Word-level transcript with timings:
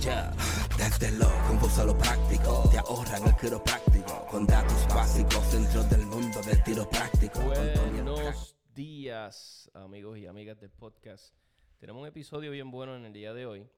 Ya, 0.00 0.32
desde 0.76 1.10
lo 1.12 1.26
voz 1.60 1.78
a 1.78 1.84
lo 1.84 1.96
práctico 1.96 2.68
Te 2.70 2.78
ahorran 2.78 3.26
el 3.26 3.36
quiropráctico 3.36 4.26
Con 4.30 4.46
datos 4.46 4.86
básicos 4.88 5.52
dentro 5.52 5.82
del 5.84 6.06
mundo 6.06 6.40
del 6.42 6.62
tiro 6.62 6.88
práctico 6.88 7.40
Buenos 7.40 8.54
días, 8.74 9.70
amigos 9.74 10.18
y 10.18 10.26
amigas 10.26 10.60
del 10.60 10.70
podcast. 10.70 11.34
Tenemos 11.78 12.02
un 12.02 12.08
episodio 12.08 12.50
bien 12.50 12.70
bueno 12.70 12.96
en 12.96 13.04
el 13.04 13.12
día 13.12 13.32
de 13.32 13.46
hoy. 13.46 13.68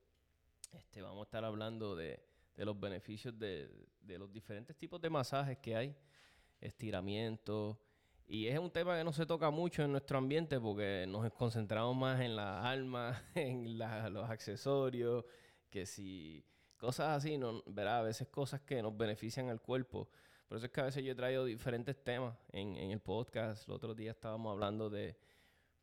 Este, 0.72 1.02
vamos 1.02 1.20
a 1.20 1.24
estar 1.24 1.44
hablando 1.44 1.94
de, 1.94 2.24
de 2.56 2.64
los 2.64 2.78
beneficios 2.78 3.38
de, 3.38 3.68
de 4.00 4.18
los 4.18 4.32
diferentes 4.32 4.76
tipos 4.76 5.00
de 5.00 5.10
masajes 5.10 5.58
que 5.58 5.76
hay, 5.76 5.96
estiramientos. 6.60 7.76
Y 8.28 8.48
es 8.48 8.58
un 8.58 8.70
tema 8.70 8.96
que 8.98 9.04
no 9.04 9.12
se 9.12 9.24
toca 9.26 9.50
mucho 9.50 9.84
en 9.84 9.92
nuestro 9.92 10.18
ambiente 10.18 10.58
porque 10.60 11.06
nos 11.08 11.30
concentramos 11.34 11.96
más 11.96 12.20
en 12.20 12.34
las 12.34 12.64
almas, 12.64 13.22
en 13.34 13.78
la- 13.78 14.08
los 14.10 14.28
accesorios, 14.28 15.24
que 15.70 15.86
si 15.86 16.44
cosas 16.76 17.16
así, 17.16 17.38
no, 17.38 17.62
¿verdad? 17.66 18.00
A 18.00 18.02
veces 18.02 18.28
cosas 18.28 18.60
que 18.62 18.82
nos 18.82 18.96
benefician 18.96 19.48
al 19.48 19.60
cuerpo. 19.60 20.08
Por 20.48 20.56
eso 20.58 20.66
es 20.66 20.72
que 20.72 20.80
a 20.80 20.84
veces 20.84 21.04
yo 21.04 21.12
he 21.12 21.14
traído 21.14 21.44
diferentes 21.44 22.02
temas 22.02 22.36
en, 22.52 22.76
en 22.76 22.90
el 22.90 23.00
podcast. 23.00 23.66
El 23.68 23.74
otro 23.74 23.94
día 23.94 24.12
estábamos 24.12 24.52
hablando 24.52 24.88
de, 24.90 25.16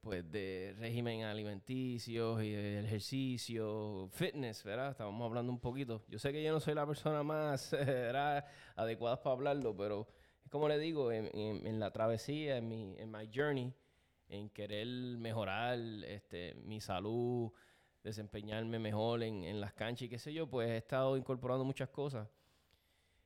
pues, 0.03 0.29
de 0.31 0.75
régimen 0.77 1.23
alimenticio 1.23 2.41
y 2.43 2.51
de 2.51 2.81
ejercicio, 2.85 4.09
fitness, 4.11 4.63
¿verdad? 4.63 4.91
Estábamos 4.91 5.25
hablando 5.25 5.51
un 5.51 5.59
poquito. 5.59 6.03
Yo 6.09 6.19
sé 6.19 6.31
que 6.33 6.43
yo 6.43 6.51
no 6.51 6.59
soy 6.59 6.75
la 6.75 6.85
persona 6.85 7.23
más 7.23 7.73
adecuada 8.75 9.23
para 9.23 9.33
hablarlo, 9.33 9.75
pero 9.75 10.07
es 10.43 10.51
como 10.51 10.67
le 10.67 10.77
digo, 10.77 11.11
en, 11.11 11.29
en- 11.33 11.65
en 11.65 11.79
la 11.79 11.91
travesía, 11.91 12.57
en 12.57 12.67
mi, 12.67 12.95
en 12.99 13.09
my 13.11 13.29
journey, 13.33 13.73
en 14.27 14.49
querer 14.49 14.87
mejorar 15.17 15.79
este, 16.05 16.53
mi 16.55 16.81
salud, 16.81 17.51
desempeñarme 18.03 18.79
mejor 18.79 19.23
en, 19.23 19.43
en 19.45 19.61
las 19.61 19.73
canchas 19.73 20.03
y 20.03 20.09
qué 20.09 20.19
sé 20.19 20.33
yo, 20.33 20.47
pues 20.47 20.69
he 20.69 20.77
estado 20.77 21.15
incorporando 21.17 21.63
muchas 21.63 21.89
cosas. 21.89 22.27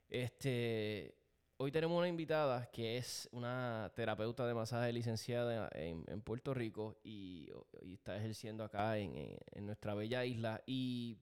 Este, 0.10 1.16
hoy 1.58 1.72
tenemos 1.72 1.98
una 1.98 2.08
invitada 2.08 2.70
que 2.72 2.98
es 2.98 3.28
una 3.32 3.92
terapeuta 3.96 4.46
de 4.46 4.54
masaje 4.54 4.94
licenciada 4.94 5.70
en, 5.74 6.22
Puerto 6.22 6.54
Rico 6.54 6.98
y, 7.04 7.50
está 7.94 8.16
ejerciendo 8.18 8.64
acá 8.64 8.98
en, 8.98 9.38
nuestra 9.62 9.94
bella 9.96 10.24
isla 10.26 10.62
y 10.66 11.18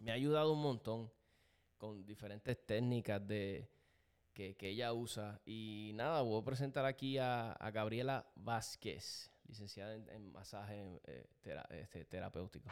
me 0.00 0.12
ha 0.12 0.14
ayudado 0.14 0.52
un 0.52 0.62
montón 0.62 1.10
con 1.76 2.06
diferentes 2.06 2.64
técnicas 2.64 3.26
de, 3.26 3.68
que, 4.32 4.56
ella 4.60 4.92
usa. 4.92 5.40
Y 5.44 5.92
nada, 5.94 6.22
voy 6.22 6.40
a 6.40 6.44
presentar 6.44 6.84
aquí 6.84 7.18
a, 7.18 7.56
Gabriela 7.72 8.26
Vázquez, 8.36 9.30
licenciada 9.46 9.94
en, 9.94 10.32
masaje 10.32 11.00
eh, 11.04 11.26
este, 11.70 12.04
terapéutico. 12.04 12.68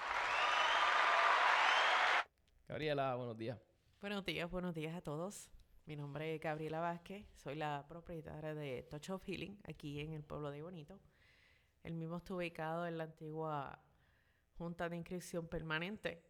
Gabriela, 2.68 3.14
buenos 3.16 3.36
días. 3.36 3.58
Buenos 4.00 4.24
días, 4.24 4.50
buenos 4.50 4.74
días 4.74 4.94
a 4.94 5.00
todos. 5.00 5.50
Mi 5.86 5.96
nombre 5.96 6.34
es 6.34 6.40
Gabriela 6.40 6.80
Vázquez, 6.80 7.26
soy 7.36 7.56
la 7.56 7.84
propietaria 7.86 8.54
de 8.54 8.84
Touch 8.84 9.10
of 9.10 9.22
Healing 9.24 9.60
aquí 9.68 10.00
en 10.00 10.14
el 10.14 10.22
pueblo 10.24 10.50
de 10.50 10.62
Bonito. 10.62 10.98
El 11.82 11.94
mismo 11.94 12.16
está 12.16 12.34
ubicado 12.34 12.86
en 12.86 12.96
la 12.96 13.04
antigua 13.04 13.78
Junta 14.56 14.88
de 14.88 14.96
Inscripción 14.96 15.46
Permanente. 15.46 16.22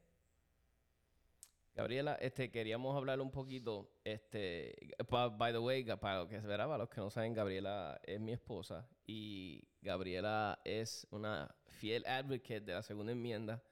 Gabriela, 1.76 2.14
este, 2.20 2.50
queríamos 2.50 2.96
hablar 2.96 3.20
un 3.20 3.30
poquito, 3.30 3.92
este, 4.04 4.74
by 5.08 5.52
the 5.52 5.58
way, 5.58 5.84
ga- 5.84 5.98
para 5.98 6.20
los 6.20 6.28
que, 6.28 6.38
¿verdad? 6.40 6.66
para 6.66 6.78
los 6.78 6.88
que 6.88 7.00
no 7.00 7.10
saben, 7.10 7.32
Gabriela 7.34 8.00
es 8.04 8.20
mi 8.20 8.32
esposa 8.32 8.88
y 9.06 9.68
Gabriela 9.82 10.60
es 10.64 11.06
una 11.10 11.52
fiel 11.66 12.04
advocate 12.06 12.60
de 12.60 12.72
la 12.74 12.82
segunda 12.82 13.12
enmienda. 13.12 13.62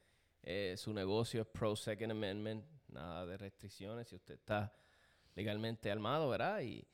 Eh, 0.45 0.75
su 0.77 0.93
negocio 0.93 1.43
es 1.43 1.47
Pro 1.49 1.75
Second 1.77 2.11
Amendment, 2.12 2.65
nada 2.89 3.25
de 3.27 3.37
restricciones. 3.37 4.09
Si 4.09 4.17
usted 4.17 4.35
está 4.35 4.73
legalmente 5.34 5.91
armado, 5.91 6.28
¿verdad? 6.28 6.60
Y 6.60 6.87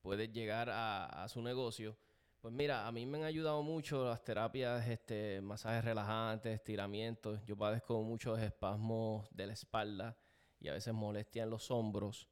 puede 0.00 0.28
llegar 0.28 0.68
a, 0.70 1.26
su 1.28 1.42
negocio. 1.42 1.96
Pues 2.40 2.52
mira, 2.52 2.86
a 2.86 2.92
mí 2.92 3.06
me 3.06 3.18
han 3.18 3.24
ayudado 3.24 3.62
mucho 3.62 4.04
las 4.04 4.22
terapias, 4.22 4.86
este, 4.86 5.40
masajes 5.40 5.84
relajantes, 5.84 6.54
estiramientos. 6.54 7.40
Yo 7.46 7.56
padezco 7.56 8.02
muchos 8.02 8.38
espasmos 8.40 9.26
de 9.30 9.46
la 9.46 9.54
espalda 9.54 10.18
y 10.60 10.68
a 10.68 10.74
veces 10.74 10.92
molestia 10.92 11.44
en 11.44 11.50
los 11.50 11.70
hombros. 11.70 12.28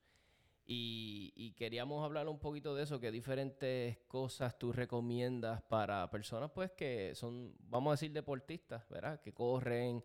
Y, 0.64 1.32
y 1.34 1.54
queríamos 1.54 2.04
hablar 2.04 2.28
un 2.28 2.38
poquito 2.38 2.74
de 2.74 2.84
eso, 2.84 3.00
que 3.00 3.10
diferentes 3.10 3.98
cosas 4.06 4.58
tú 4.58 4.72
recomiendas 4.72 5.62
para 5.62 6.08
personas 6.10 6.50
pues 6.50 6.70
que 6.72 7.14
son, 7.14 7.56
vamos 7.58 7.90
a 7.90 7.94
decir, 7.94 8.12
deportistas, 8.12 8.86
¿verdad? 8.88 9.20
Que 9.20 9.32
corren, 9.32 10.04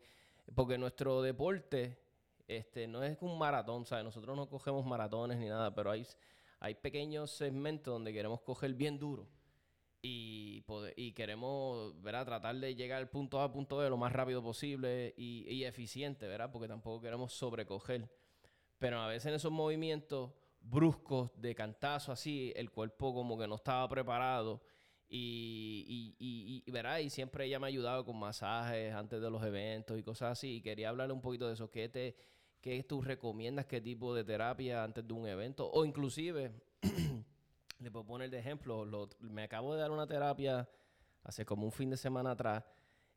porque 0.55 0.77
nuestro 0.77 1.21
deporte 1.21 2.06
este, 2.47 2.87
no 2.87 3.03
es 3.03 3.17
un 3.21 3.37
maratón, 3.37 3.85
¿sabes? 3.85 4.05
Nosotros 4.05 4.35
no 4.35 4.47
cogemos 4.49 4.85
maratones 4.85 5.37
ni 5.37 5.47
nada, 5.47 5.73
pero 5.73 5.91
hay, 5.91 6.05
hay 6.59 6.75
pequeños 6.75 7.31
segmentos 7.31 7.93
donde 7.93 8.13
queremos 8.13 8.41
coger 8.41 8.73
bien 8.73 8.97
duro 8.97 9.27
y, 10.01 10.63
y 10.95 11.11
queremos, 11.13 12.01
¿verdad? 12.01 12.25
Tratar 12.25 12.55
de 12.55 12.75
llegar 12.75 12.99
al 12.99 13.09
punto 13.09 13.39
A 13.39 13.45
al 13.45 13.51
punto 13.51 13.77
B 13.77 13.89
lo 13.89 13.97
más 13.97 14.13
rápido 14.13 14.41
posible 14.41 15.13
y, 15.17 15.63
eficiente, 15.63 16.27
¿verdad? 16.27 16.51
Porque 16.51 16.67
tampoco 16.67 17.01
queremos 17.01 17.33
sobrecoger. 17.33 18.09
Pero 18.77 18.99
a 18.99 19.07
veces 19.07 19.27
en 19.27 19.33
esos 19.33 19.51
movimientos 19.51 20.31
bruscos 20.61 21.31
de 21.35 21.55
cantazo 21.55 22.11
así, 22.11 22.53
el 22.55 22.71
cuerpo 22.71 23.13
como 23.13 23.37
que 23.37 23.47
no 23.47 23.55
estaba 23.55 23.87
preparado. 23.89 24.61
Y, 25.09 26.15
y, 26.19 26.63
y, 26.65 26.71
¿verdad? 26.71 26.99
y 26.99 27.09
siempre 27.09 27.45
ella 27.45 27.59
me 27.59 27.67
ha 27.67 27.69
ayudado 27.69 28.03
con 28.03 28.17
masajes 28.17 28.93
antes 28.93 29.21
de 29.21 29.29
los 29.29 29.41
eventos 29.43 29.97
y 29.97 30.03
cosas 30.03 30.33
así. 30.33 30.57
Y 30.57 30.61
quería 30.61 30.89
hablarle 30.89 31.13
un 31.13 31.21
poquito 31.21 31.47
de 31.47 31.53
eso. 31.53 31.71
¿Qué, 31.71 31.89
te, 31.89 32.15
qué 32.61 32.83
tú 32.83 33.01
recomiendas? 33.01 33.65
¿Qué 33.65 33.81
tipo 33.81 34.13
de 34.13 34.23
terapia 34.23 34.83
antes 34.83 35.07
de 35.07 35.13
un 35.13 35.27
evento? 35.27 35.69
O 35.71 35.85
inclusive, 35.85 36.51
le 37.79 37.91
puedo 37.91 38.05
poner 38.05 38.29
de 38.29 38.39
ejemplo, 38.39 38.85
lo- 38.85 39.09
me 39.19 39.43
acabo 39.43 39.73
de 39.73 39.81
dar 39.81 39.91
una 39.91 40.07
terapia 40.07 40.67
hace 41.23 41.45
como 41.45 41.65
un 41.65 41.71
fin 41.71 41.89
de 41.89 41.97
semana 41.97 42.31
atrás 42.31 42.63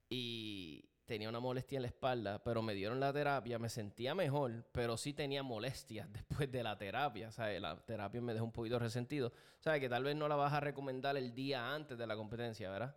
y 0.08 0.84
tenía 1.06 1.28
una 1.28 1.40
molestia 1.40 1.76
en 1.76 1.82
la 1.82 1.88
espalda, 1.88 2.42
pero 2.44 2.62
me 2.62 2.74
dieron 2.74 3.00
la 3.00 3.12
terapia, 3.12 3.58
me 3.58 3.68
sentía 3.68 4.14
mejor, 4.14 4.64
pero 4.72 4.96
sí 4.96 5.12
tenía 5.12 5.42
molestias 5.42 6.08
después 6.12 6.50
de 6.52 6.62
la 6.62 6.78
terapia, 6.78 7.32
sea, 7.32 7.58
la 7.60 7.76
terapia 7.84 8.20
me 8.20 8.32
dejó 8.32 8.44
un 8.44 8.52
poquito 8.52 8.78
resentido, 8.78 9.32
sea, 9.58 9.80
que 9.80 9.88
tal 9.88 10.04
vez 10.04 10.14
no 10.16 10.28
la 10.28 10.36
vas 10.36 10.52
a 10.52 10.60
recomendar 10.60 11.16
el 11.16 11.34
día 11.34 11.74
antes 11.74 11.98
de 11.98 12.06
la 12.06 12.14
competencia, 12.16 12.70
¿verdad? 12.70 12.94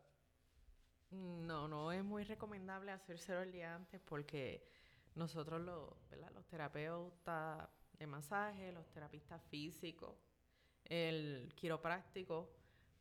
No, 1.12 1.68
no 1.68 1.92
es 1.92 2.04
muy 2.04 2.24
recomendable 2.24 2.92
hacérselo 2.92 3.42
el 3.44 3.52
día 3.52 3.76
antes 3.76 4.02
porque 4.02 4.66
nosotros 5.16 5.62
los, 5.62 6.10
¿verdad? 6.10 6.32
los 6.34 6.46
terapeutas 6.48 7.70
de 7.94 8.08
masaje, 8.08 8.72
los 8.72 8.90
terapistas 8.92 9.42
físicos, 9.44 10.18
el 10.86 11.54
quiropráctico, 11.56 12.50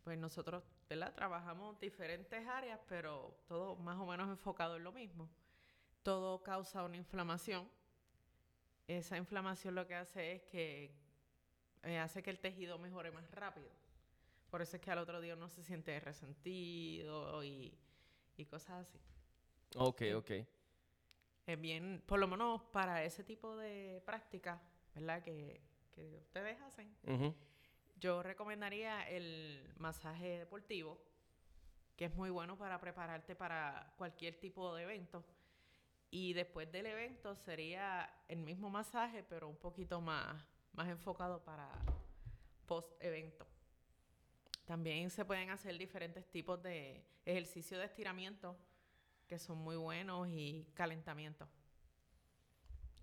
pues 0.04 0.18
nosotros 0.18 0.62
¿verdad? 0.88 1.14
trabajamos 1.14 1.78
diferentes 1.80 2.46
áreas, 2.46 2.80
pero 2.88 3.36
todo 3.46 3.76
más 3.76 3.98
o 3.98 4.06
menos 4.06 4.28
enfocado 4.28 4.76
en 4.76 4.84
lo 4.84 4.92
mismo. 4.92 5.28
Todo 6.02 6.42
causa 6.42 6.84
una 6.84 6.96
inflamación. 6.96 7.68
Esa 8.88 9.16
inflamación 9.16 9.74
lo 9.74 9.86
que 9.86 9.94
hace 9.94 10.32
es 10.32 10.42
que 10.42 10.94
eh, 11.84 11.98
hace 11.98 12.22
que 12.22 12.30
el 12.30 12.40
tejido 12.40 12.78
mejore 12.78 13.10
más 13.10 13.30
rápido. 13.30 13.70
Por 14.50 14.60
eso 14.60 14.76
es 14.76 14.82
que 14.82 14.90
al 14.90 14.98
otro 14.98 15.20
día 15.20 15.34
uno 15.34 15.48
se 15.48 15.62
siente 15.62 15.98
resentido 16.00 17.42
y, 17.42 17.78
y 18.36 18.44
cosas 18.44 18.86
así. 18.86 19.00
Ok, 19.76 20.02
ok. 20.14 20.30
Es 21.46 21.60
bien, 21.60 22.02
por 22.06 22.18
lo 22.18 22.28
menos 22.28 22.62
para 22.72 23.04
ese 23.04 23.24
tipo 23.24 23.56
de 23.56 24.02
prácticas, 24.06 24.60
¿verdad? 24.94 25.22
Que, 25.22 25.60
que 25.90 26.18
ustedes 26.18 26.60
hacen. 26.60 26.94
Yo 27.96 28.22
recomendaría 28.22 29.08
el 29.08 29.72
masaje 29.78 30.38
deportivo, 30.38 30.98
que 31.96 32.06
es 32.06 32.14
muy 32.14 32.30
bueno 32.30 32.56
para 32.56 32.80
prepararte 32.80 33.36
para 33.36 33.92
cualquier 33.96 34.38
tipo 34.38 34.74
de 34.74 34.82
evento. 34.84 35.24
Y 36.10 36.32
después 36.32 36.70
del 36.70 36.86
evento 36.86 37.34
sería 37.34 38.12
el 38.28 38.42
mismo 38.42 38.70
masaje, 38.70 39.22
pero 39.22 39.48
un 39.48 39.56
poquito 39.56 40.00
más, 40.00 40.44
más 40.72 40.88
enfocado 40.88 41.42
para 41.42 41.70
post-evento. 42.66 43.46
También 44.64 45.10
se 45.10 45.24
pueden 45.24 45.50
hacer 45.50 45.76
diferentes 45.78 46.24
tipos 46.30 46.62
de 46.62 47.04
ejercicios 47.24 47.80
de 47.80 47.86
estiramiento 47.86 48.56
que 49.32 49.38
son 49.38 49.56
muy 49.56 49.76
buenos 49.76 50.28
y 50.28 50.66
calentamiento. 50.74 51.48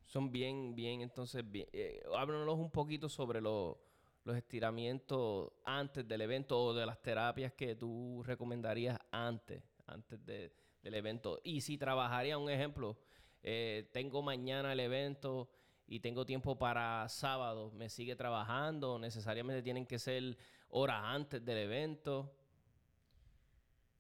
Son 0.05 0.31
bien, 0.31 0.75
bien, 0.75 1.01
entonces, 1.01 1.41
bien, 1.49 1.67
eh, 1.73 2.03
háblanos 2.15 2.53
un 2.59 2.69
poquito 2.69 3.09
sobre 3.09 3.41
lo- 3.41 3.81
los 4.25 4.37
estiramientos 4.37 5.51
antes 5.65 6.07
del 6.07 6.21
evento 6.21 6.63
o 6.63 6.71
de 6.75 6.85
las 6.85 7.01
terapias 7.01 7.53
que 7.53 7.75
tú 7.75 8.21
recomendarías 8.23 8.99
antes, 9.09 9.63
antes 9.87 10.23
de- 10.23 10.53
del 10.83 10.93
evento. 10.93 11.39
Y 11.43 11.61
si 11.61 11.79
trabajaría, 11.79 12.37
un 12.37 12.51
ejemplo, 12.51 12.95
eh, 13.41 13.89
tengo 13.91 14.21
mañana 14.21 14.73
el 14.73 14.81
evento 14.81 15.49
y 15.87 15.99
tengo 15.99 16.27
tiempo 16.27 16.59
para 16.59 17.09
sábado, 17.09 17.71
¿me 17.71 17.89
sigue 17.89 18.15
trabajando? 18.15 18.99
¿Necesariamente 18.99 19.63
tienen 19.63 19.87
que 19.87 19.97
ser 19.97 20.37
horas 20.69 21.01
antes 21.05 21.43
del 21.43 21.57
evento? 21.57 22.35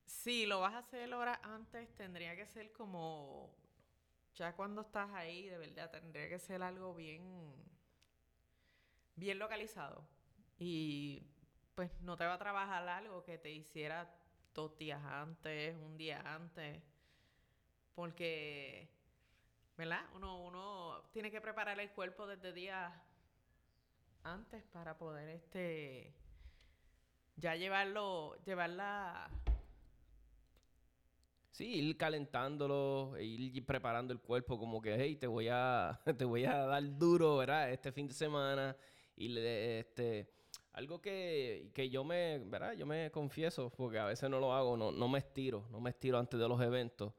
Si 0.09 0.47
lo 0.47 0.59
vas 0.59 0.73
a 0.73 0.79
hacer 0.79 1.13
horas 1.13 1.39
antes, 1.43 1.87
tendría 1.95 2.35
que 2.35 2.47
ser 2.47 2.71
como, 2.71 3.55
ya 4.33 4.55
cuando 4.55 4.81
estás 4.81 5.11
ahí, 5.11 5.47
de 5.47 5.59
verdad, 5.59 5.91
tendría 5.91 6.27
que 6.27 6.39
ser 6.39 6.63
algo 6.63 6.95
bien, 6.95 7.53
bien 9.15 9.37
localizado. 9.37 10.03
Y 10.57 11.27
pues 11.75 11.91
no 12.01 12.17
te 12.17 12.25
va 12.25 12.33
a 12.33 12.39
trabajar 12.39 12.89
algo 12.89 13.23
que 13.23 13.37
te 13.37 13.51
hiciera 13.51 14.11
dos 14.55 14.75
días 14.79 14.99
antes, 15.05 15.77
un 15.77 15.95
día 15.95 16.21
antes, 16.25 16.81
porque 17.93 18.89
¿verdad? 19.77 20.01
Uno, 20.15 20.41
uno 20.41 21.03
tiene 21.13 21.29
que 21.29 21.39
preparar 21.39 21.79
el 21.79 21.91
cuerpo 21.91 22.25
desde 22.25 22.51
días 22.51 22.91
antes 24.23 24.63
para 24.73 24.97
poder 24.97 25.29
este 25.29 26.15
ya 27.37 27.55
llevarlo, 27.55 28.35
llevarla 28.43 29.29
Sí, 31.59 31.73
ir 31.73 31.97
calentándolo, 31.97 33.17
e 33.17 33.25
ir 33.25 33.65
preparando 33.65 34.13
el 34.13 34.21
cuerpo 34.21 34.57
como 34.57 34.81
que, 34.81 34.95
hey, 34.97 35.17
te 35.17 35.27
voy 35.27 35.49
a, 35.49 35.99
te 36.17 36.23
voy 36.23 36.45
a 36.45 36.55
dar 36.59 36.97
duro, 36.97 37.35
¿verdad? 37.35 37.69
Este 37.69 37.91
fin 37.91 38.07
de 38.07 38.13
semana. 38.13 38.77
Y 39.17 39.37
este, 39.37 40.31
algo 40.71 41.01
que, 41.01 41.69
que 41.73 41.89
yo 41.89 42.05
me, 42.05 42.39
¿verdad? 42.45 42.75
Yo 42.77 42.85
me 42.85 43.11
confieso, 43.11 43.69
porque 43.71 43.99
a 43.99 44.05
veces 44.05 44.29
no 44.29 44.39
lo 44.39 44.53
hago, 44.53 44.77
no, 44.77 44.93
no 44.93 45.09
me 45.09 45.19
estiro, 45.19 45.67
no 45.69 45.81
me 45.81 45.89
estiro 45.89 46.17
antes 46.17 46.39
de 46.39 46.47
los 46.47 46.61
eventos. 46.61 47.11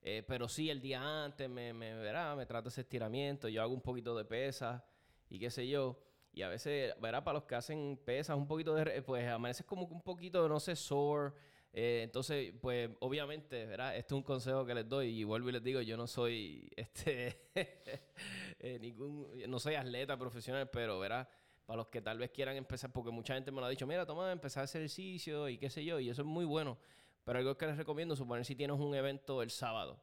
Eh, 0.00 0.22
pero 0.28 0.48
sí, 0.48 0.70
el 0.70 0.80
día 0.80 1.24
antes 1.24 1.50
me, 1.50 1.72
me, 1.72 1.92
verá, 1.94 2.36
me 2.36 2.46
trato 2.46 2.68
ese 2.68 2.82
estiramiento, 2.82 3.48
yo 3.48 3.62
hago 3.62 3.74
un 3.74 3.82
poquito 3.82 4.16
de 4.16 4.24
pesas 4.24 4.80
y 5.28 5.40
qué 5.40 5.50
sé 5.50 5.66
yo. 5.66 5.98
Y 6.32 6.42
a 6.42 6.48
veces, 6.48 6.94
verá, 7.00 7.24
para 7.24 7.40
los 7.40 7.48
que 7.48 7.56
hacen 7.56 7.98
pesas, 8.04 8.36
un 8.36 8.46
poquito 8.46 8.76
de, 8.76 9.02
pues 9.02 9.28
amaneces 9.28 9.66
como 9.66 9.86
un 9.86 10.02
poquito, 10.02 10.48
no 10.48 10.60
sé, 10.60 10.76
sore. 10.76 11.32
Eh, 11.74 12.02
entonces, 12.04 12.52
pues 12.60 12.90
obviamente, 13.00 13.64
¿verdad? 13.64 13.96
Este 13.96 14.14
es 14.14 14.16
un 14.16 14.22
consejo 14.22 14.66
que 14.66 14.74
les 14.74 14.86
doy 14.86 15.20
y 15.20 15.24
vuelvo 15.24 15.48
y 15.48 15.52
les 15.52 15.62
digo, 15.62 15.80
yo 15.80 15.96
no 15.96 16.06
soy, 16.06 16.70
este, 16.76 17.48
eh, 17.54 18.78
ningún, 18.78 19.26
no 19.48 19.58
soy 19.58 19.74
atleta 19.74 20.18
profesional, 20.18 20.68
pero, 20.70 20.98
¿verdad? 20.98 21.28
Para 21.64 21.78
los 21.78 21.88
que 21.88 22.02
tal 22.02 22.18
vez 22.18 22.30
quieran 22.30 22.56
empezar, 22.56 22.92
porque 22.92 23.10
mucha 23.10 23.34
gente 23.34 23.50
me 23.50 23.60
lo 23.60 23.66
ha 23.66 23.70
dicho, 23.70 23.86
mira, 23.86 24.04
toma, 24.04 24.30
empezar 24.32 24.62
a 24.62 24.64
hacer 24.64 24.82
ejercicio 24.82 25.48
y 25.48 25.56
qué 25.56 25.70
sé 25.70 25.84
yo, 25.84 25.98
y 25.98 26.10
eso 26.10 26.22
es 26.22 26.28
muy 26.28 26.44
bueno. 26.44 26.78
Pero 27.24 27.38
algo 27.38 27.56
que 27.56 27.66
les 27.66 27.76
recomiendo, 27.76 28.16
suponer 28.16 28.44
si 28.44 28.54
tienes 28.54 28.78
un 28.78 28.94
evento 28.94 29.42
el 29.42 29.50
sábado, 29.50 30.02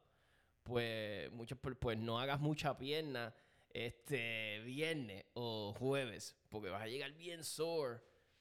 pues 0.64 1.30
muchos 1.32 1.58
pues 1.78 1.98
no 1.98 2.18
hagas 2.18 2.40
mucha 2.40 2.76
pierna 2.78 3.34
este 3.68 4.60
viernes 4.60 5.26
o 5.34 5.72
jueves, 5.78 6.36
porque 6.48 6.70
vas 6.70 6.82
a 6.82 6.88
llegar 6.88 7.12
bien 7.12 7.44
sore 7.44 8.00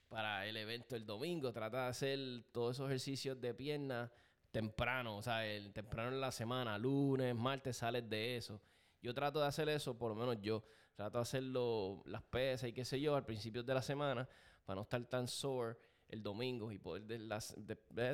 para 0.09 0.45
el 0.47 0.57
evento 0.57 0.95
el 0.95 1.05
domingo. 1.05 1.53
Trata 1.53 1.83
de 1.83 1.89
hacer 1.89 2.19
todos 2.51 2.75
esos 2.75 2.87
ejercicios 2.87 3.39
de 3.39 3.53
pierna 3.53 4.11
temprano, 4.51 5.17
o 5.17 5.21
sea, 5.21 5.45
el, 5.45 5.71
temprano 5.71 6.09
en 6.09 6.19
la 6.19 6.31
semana, 6.31 6.77
lunes, 6.77 7.35
martes 7.35 7.77
sales 7.77 8.09
de 8.09 8.35
eso. 8.35 8.59
Yo 9.01 9.13
trato 9.13 9.39
de 9.39 9.47
hacer 9.47 9.69
eso, 9.69 9.97
por 9.97 10.09
lo 10.09 10.15
menos 10.15 10.41
yo 10.41 10.63
trato 10.95 11.19
de 11.19 11.21
hacerlo 11.21 12.01
las 12.05 12.23
pesas 12.23 12.69
y 12.69 12.73
qué 12.73 12.83
sé 12.83 12.99
yo 12.99 13.15
al 13.15 13.25
principio 13.25 13.63
de 13.63 13.73
la 13.73 13.81
semana 13.81 14.27
para 14.65 14.75
no 14.75 14.81
estar 14.81 15.01
tan 15.05 15.27
sore 15.27 15.77
el 16.09 16.23
domingo 16.23 16.71
y 16.71 16.79
poder 16.79 17.03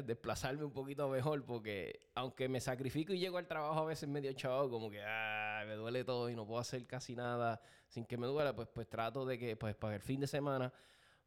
desplazarme 0.06 0.65
un 0.65 0.74
poquito 0.74 1.07
mejor 1.07 1.45
porque 1.45 2.12
aunque 2.13 2.50
me 2.50 2.59
sacrifico 2.59 3.13
y 3.13 3.19
llego 3.19 3.38
al 3.38 3.48
trabajo 3.48 3.80
a 3.80 3.86
veces 3.86 4.07
medio 4.09 4.31
chavo 4.33 4.69
como 4.69 4.91
que 4.91 5.01
ah, 5.01 5.63
me 5.65 5.75
duele 5.75 6.03
todo 6.03 6.30
y 6.30 6.36
no 6.36 6.45
puedo 6.45 6.59
hacer 6.59 6.86
casi 6.86 7.15
nada 7.15 7.59
sin 7.88 8.06
que 8.06 8.18
me 8.18 8.27
duela 8.27 8.53
pues 8.53 8.68
pues 8.68 8.88
trato 8.89 9.25
de 9.25 9.39
que 9.39 9.56
pues 9.56 9.75
para 9.75 9.95
el 9.95 10.01
fin 10.01 10.19
de 10.19 10.27
semana 10.27 10.71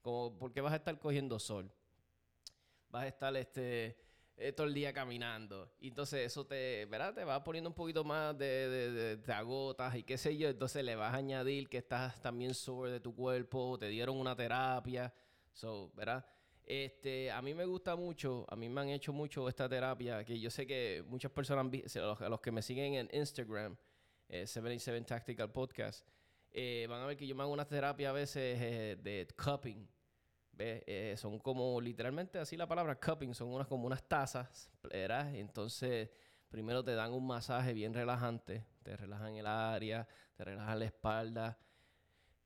como 0.09 0.39
porque 0.39 0.63
vas 0.63 0.73
a 0.73 0.77
estar 0.77 0.99
cogiendo 0.99 1.39
sol 1.39 1.71
vas 2.89 3.05
a 3.05 3.09
estar 3.09 3.37
este 3.37 3.99
eh, 4.37 4.53
todo 4.53 4.67
el 4.67 4.73
día 4.73 4.93
caminando 4.93 5.71
y 5.81 5.89
entonces 5.89 6.25
eso 6.25 6.47
te 6.47 6.87
¿verdad? 6.87 7.13
te 7.15 7.25
va 7.25 7.45
poniendo 7.45 7.69
un 7.69 7.75
poquito 7.75 8.05
más 8.05 8.39
de, 8.39 8.69
de, 8.69 9.17
de, 9.17 9.33
agotas 9.33 9.97
y 9.97 10.05
qué 10.05 10.17
sé 10.17 10.37
yo 10.37 10.49
entonces 10.49 10.83
le 10.83 10.97
vas 10.97 11.13
a 11.13 11.19
añadir 11.19 11.69
que 11.69 11.79
estás 11.79 12.23
también 12.23 12.55
sobre 12.55 12.93
de 12.93 13.01
tu 13.01 13.15
cuerpo 13.15 13.77
te 13.79 13.89
dieron 13.89 14.17
una 14.17 14.35
terapia 14.35 15.13
so, 15.53 15.91
¿verdad? 15.95 16.25
Este, 16.65 17.31
a 17.31 17.41
mí 17.41 17.55
me 17.55 17.65
gusta 17.65 17.97
mucho, 17.97 18.45
a 18.49 18.55
mí 18.55 18.69
me 18.69 18.83
han 18.83 18.91
hecho 18.91 19.11
mucho 19.11 19.49
esta 19.49 19.67
terapia, 19.71 20.23
que 20.23 20.39
yo 20.39 20.51
sé 20.51 20.67
que 20.67 21.03
muchas 21.09 21.33
personas, 21.33 21.67
los, 21.95 22.21
los 22.21 22.41
que 22.43 22.53
me 22.53 22.61
siguen 22.61 22.93
en 22.93 23.09
Instagram, 23.11 23.75
eh, 24.29 24.47
77 24.47 25.01
Tactical 25.07 25.51
Podcast, 25.51 26.07
eh, 26.51 26.87
van 26.89 27.03
a 27.03 27.07
ver 27.07 27.17
que 27.17 27.27
yo 27.27 27.35
me 27.35 27.43
hago 27.43 27.53
una 27.53 27.67
terapia 27.67 28.11
a 28.11 28.13
veces 28.13 28.59
eh, 28.61 28.97
de 29.03 29.27
cupping. 29.43 29.89
Eh, 30.59 31.15
son 31.17 31.39
como 31.39 31.81
literalmente 31.81 32.39
así 32.39 32.57
la 32.57 32.67
palabra 32.67 32.99
cupping, 32.99 33.35
son 33.35 33.49
unas 33.49 33.67
como 33.67 33.87
unas 33.87 34.03
tazas, 34.03 34.71
¿verdad? 34.83 35.35
Entonces, 35.35 36.11
primero 36.49 36.83
te 36.83 36.95
dan 36.95 37.13
un 37.13 37.27
masaje 37.27 37.73
bien 37.73 37.95
relajante, 37.95 38.67
te 38.83 38.97
relajan 38.97 39.37
el 39.37 39.47
área, 39.47 40.09
te 40.37 40.45
relajan 40.45 40.79
la 40.79 40.85
espalda, 40.85 41.59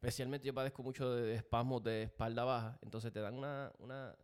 Especialmente 0.03 0.49
yo 0.49 0.53
padezco 0.53 0.82
mucho 0.82 1.14
de, 1.14 1.37
espasmos 1.37 1.81
de 1.81 2.03
espalda 2.03 2.43
baja. 2.43 2.76
Entonces 2.82 3.12
te 3.12 3.20
dan 3.20 3.35
una, 3.35 3.70
una, 3.79 4.19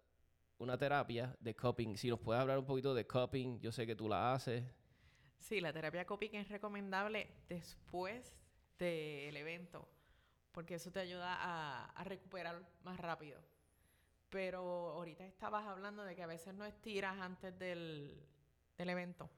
una 0.59 0.77
terapia 0.77 1.37
de 1.39 1.55
cupping. 1.55 1.97
Si 1.97 2.09
nos 2.09 2.19
puedes 2.19 2.43
hablar 2.43 2.59
un 2.59 2.67
poquito 2.67 2.93
de 2.95 3.07
cupping, 3.07 3.61
yo 3.61 3.71
sé 3.71 3.87
que 3.87 3.95
tú 3.95 4.09
la 4.09 4.35
haces. 4.35 4.65
Sí, 5.39 5.61
la 5.61 5.73
terapia 5.73 6.05
cupping 6.05 6.35
es 6.35 6.49
recomendable 6.49 7.31
después 7.49 8.35
del 8.77 9.37
evento, 9.37 9.89
porque 10.51 10.75
eso 10.75 10.91
te 10.91 10.99
ayuda 10.99 11.37
a, 11.37 11.85
a, 11.91 12.03
recuperar 12.03 12.61
más 12.83 12.99
rápido. 12.99 13.41
Pero 14.31 14.61
ahorita 14.91 15.25
estabas 15.25 15.67
hablando 15.67 16.05
de 16.05 16.15
que 16.15 16.23
a 16.23 16.27
veces 16.27 16.55
no 16.55 16.65
estiras 16.65 17.19
antes 17.19 17.59
del, 17.59 18.23
del 18.77 18.89
evento. 18.91 19.31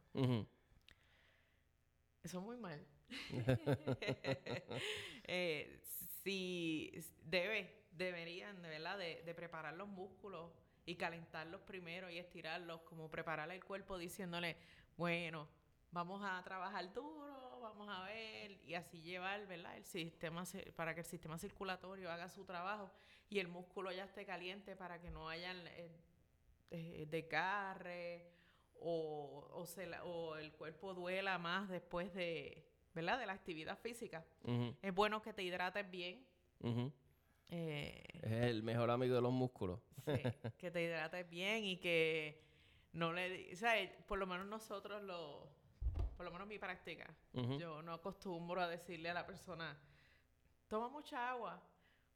Eso 2.22 2.38
es 2.38 2.44
muy 2.44 2.56
mal. 2.56 2.84
eh, 5.25 5.81
si 6.22 6.92
debe, 7.25 7.87
deberían, 7.92 8.60
de 8.62 8.69
verdad, 8.69 8.98
de, 8.98 9.34
preparar 9.34 9.75
los 9.75 9.88
músculos 9.88 10.50
y 10.85 10.97
calentarlos 10.97 11.61
primero 11.62 12.11
y 12.11 12.18
estirarlos, 12.18 12.82
como 12.82 13.11
preparar 13.11 13.50
el 13.50 13.64
cuerpo 13.64 13.99
diciéndole, 13.99 14.56
bueno, 14.97 15.49
vamos 15.92 16.23
a 16.25 16.42
trabajar 16.42 16.92
duro, 16.92 17.39
vamos 17.61 17.88
a 17.88 18.05
ver, 18.05 18.52
y 18.64 18.75
así 18.75 19.00
llevar, 19.00 19.47
¿verdad? 19.47 19.76
El 19.76 19.85
sistema, 19.85 20.45
para 20.76 20.95
que 20.95 21.00
el 21.00 21.07
sistema 21.07 21.38
circulatorio 21.38 22.11
haga 22.11 22.29
su 22.29 22.45
trabajo 22.45 22.90
y 23.29 23.38
el 23.38 23.49
músculo 23.49 23.93
ya 23.93 24.05
esté 24.05 24.25
caliente 24.25 24.76
para 24.76 25.00
que 25.00 25.11
no 25.11 25.29
haya 25.29 25.52
eh, 25.52 25.90
eh, 26.71 27.07
desgarre 27.09 28.31
o, 28.81 29.47
o, 29.52 30.05
o 30.05 30.37
el 30.37 30.52
cuerpo 30.52 30.95
duela 30.95 31.38
más 31.38 31.69
después 31.69 32.12
de, 32.14 32.67
¿verdad? 32.95 33.19
De 33.19 33.26
la 33.26 33.35
actividad 33.35 33.79
física. 33.79 34.25
Es 34.83 34.95
bueno 34.95 35.23
que 35.23 35.33
te 35.33 35.43
hidrates 35.43 35.88
bien. 35.90 36.26
Eh, 37.49 38.02
es 38.23 38.33
el 38.33 38.62
mejor 38.62 38.90
amigo 38.90 39.14
de 39.14 39.21
los 39.21 39.33
músculos. 39.33 39.81
Sí, 40.05 40.12
que 40.59 40.71
te 40.71 40.83
hidrates 40.83 41.29
bien 41.29 41.64
y 41.64 41.76
que 41.76 42.43
no 42.93 43.12
le... 43.12 43.52
O 43.52 43.57
sea, 43.57 43.75
por 44.07 44.19
lo 44.19 44.26
menos 44.26 44.47
nosotros 44.47 45.02
lo... 45.02 45.49
Por 46.20 46.26
lo 46.26 46.32
menos 46.32 46.48
mi 46.48 46.58
práctica. 46.58 47.06
Yo 47.32 47.80
no 47.80 47.94
acostumbro 47.94 48.60
a 48.60 48.68
decirle 48.68 49.08
a 49.08 49.14
la 49.14 49.26
persona, 49.26 49.74
toma 50.68 50.90
mucha 50.90 51.30
agua. 51.30 51.58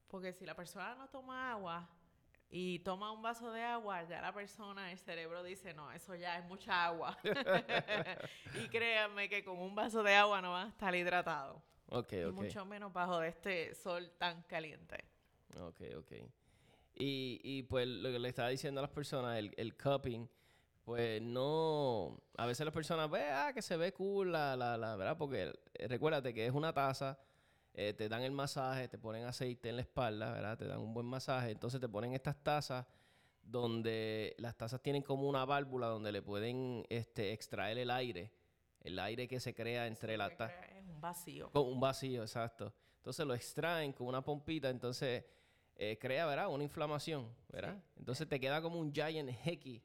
Porque 0.08 0.34
si 0.34 0.44
la 0.44 0.54
persona 0.54 0.94
no 0.94 1.08
toma 1.08 1.52
agua, 1.52 1.88
y 2.50 2.80
toma 2.80 3.12
un 3.12 3.22
vaso 3.22 3.50
de 3.50 3.62
agua, 3.62 4.06
ya 4.06 4.20
la 4.20 4.34
persona, 4.34 4.92
el 4.92 4.98
cerebro 4.98 5.42
dice, 5.42 5.72
no, 5.72 5.90
eso 5.90 6.14
ya 6.16 6.38
es 6.38 6.44
mucha 6.44 6.84
agua. 6.84 7.16
y 8.62 8.68
créanme 8.68 9.30
que 9.30 9.42
con 9.42 9.58
un 9.58 9.74
vaso 9.74 10.02
de 10.02 10.14
agua 10.14 10.42
no 10.42 10.52
van 10.52 10.66
a 10.66 10.68
estar 10.68 10.94
hidratados. 10.94 11.62
Ok, 11.88 12.12
y 12.12 12.30
mucho 12.30 12.66
menos 12.66 12.92
bajo 12.92 13.22
este 13.22 13.74
sol 13.74 14.12
tan 14.18 14.42
caliente. 14.42 15.02
Ok, 15.58 15.80
ok. 15.96 16.12
Y, 16.96 17.40
y 17.42 17.62
pues 17.62 17.88
lo 17.88 18.12
que 18.12 18.18
le 18.18 18.28
estaba 18.28 18.50
diciendo 18.50 18.80
a 18.80 18.82
las 18.82 18.92
personas, 18.92 19.38
el, 19.38 19.54
el 19.56 19.74
cupping, 19.78 20.28
pues 20.84 21.20
no... 21.22 22.20
A 22.36 22.46
veces 22.46 22.64
las 22.64 22.74
personas, 22.74 23.10
ve, 23.10 23.22
ah, 23.30 23.52
que 23.54 23.62
se 23.62 23.76
ve 23.76 23.92
cool, 23.92 24.32
la, 24.32 24.56
la, 24.56 24.76
la, 24.76 24.96
¿verdad? 24.96 25.16
Porque 25.16 25.52
eh, 25.74 25.88
recuérdate 25.88 26.34
que 26.34 26.46
es 26.46 26.52
una 26.52 26.72
taza 26.72 27.18
eh, 27.76 27.92
te 27.92 28.08
dan 28.08 28.22
el 28.22 28.30
masaje, 28.30 28.86
te 28.86 28.98
ponen 28.98 29.24
aceite 29.24 29.68
en 29.68 29.76
la 29.76 29.82
espalda, 29.82 30.32
¿verdad? 30.32 30.56
Te 30.56 30.66
dan 30.66 30.78
un 30.78 30.94
buen 30.94 31.06
masaje. 31.06 31.50
Entonces 31.50 31.80
te 31.80 31.88
ponen 31.88 32.12
estas 32.12 32.36
tazas 32.40 32.86
donde 33.42 34.36
las 34.38 34.56
tazas 34.56 34.80
tienen 34.80 35.02
como 35.02 35.28
una 35.28 35.44
válvula 35.44 35.88
donde 35.88 36.12
le 36.12 36.22
pueden 36.22 36.86
este, 36.88 37.32
extraer 37.32 37.76
el 37.78 37.90
aire. 37.90 38.30
El 38.80 38.98
aire 39.00 39.26
que 39.26 39.40
se 39.40 39.54
crea 39.54 39.88
entre 39.88 40.16
las 40.16 40.36
tazas. 40.36 40.64
Es 40.70 40.88
un 40.88 41.00
vacío. 41.00 41.50
Con 41.50 41.66
un 41.66 41.80
vacío, 41.80 42.22
exacto. 42.22 42.72
Entonces 42.98 43.26
lo 43.26 43.34
extraen 43.34 43.92
con 43.92 44.06
una 44.06 44.22
pompita, 44.22 44.70
entonces 44.70 45.24
eh, 45.74 45.98
crea, 46.00 46.26
¿verdad? 46.26 46.48
Una 46.48 46.62
inflamación, 46.62 47.28
¿verdad? 47.48 47.82
Entonces 47.96 48.28
te 48.28 48.38
queda 48.38 48.62
como 48.62 48.78
un 48.78 48.92
giant 48.92 49.30
hickey 49.44 49.82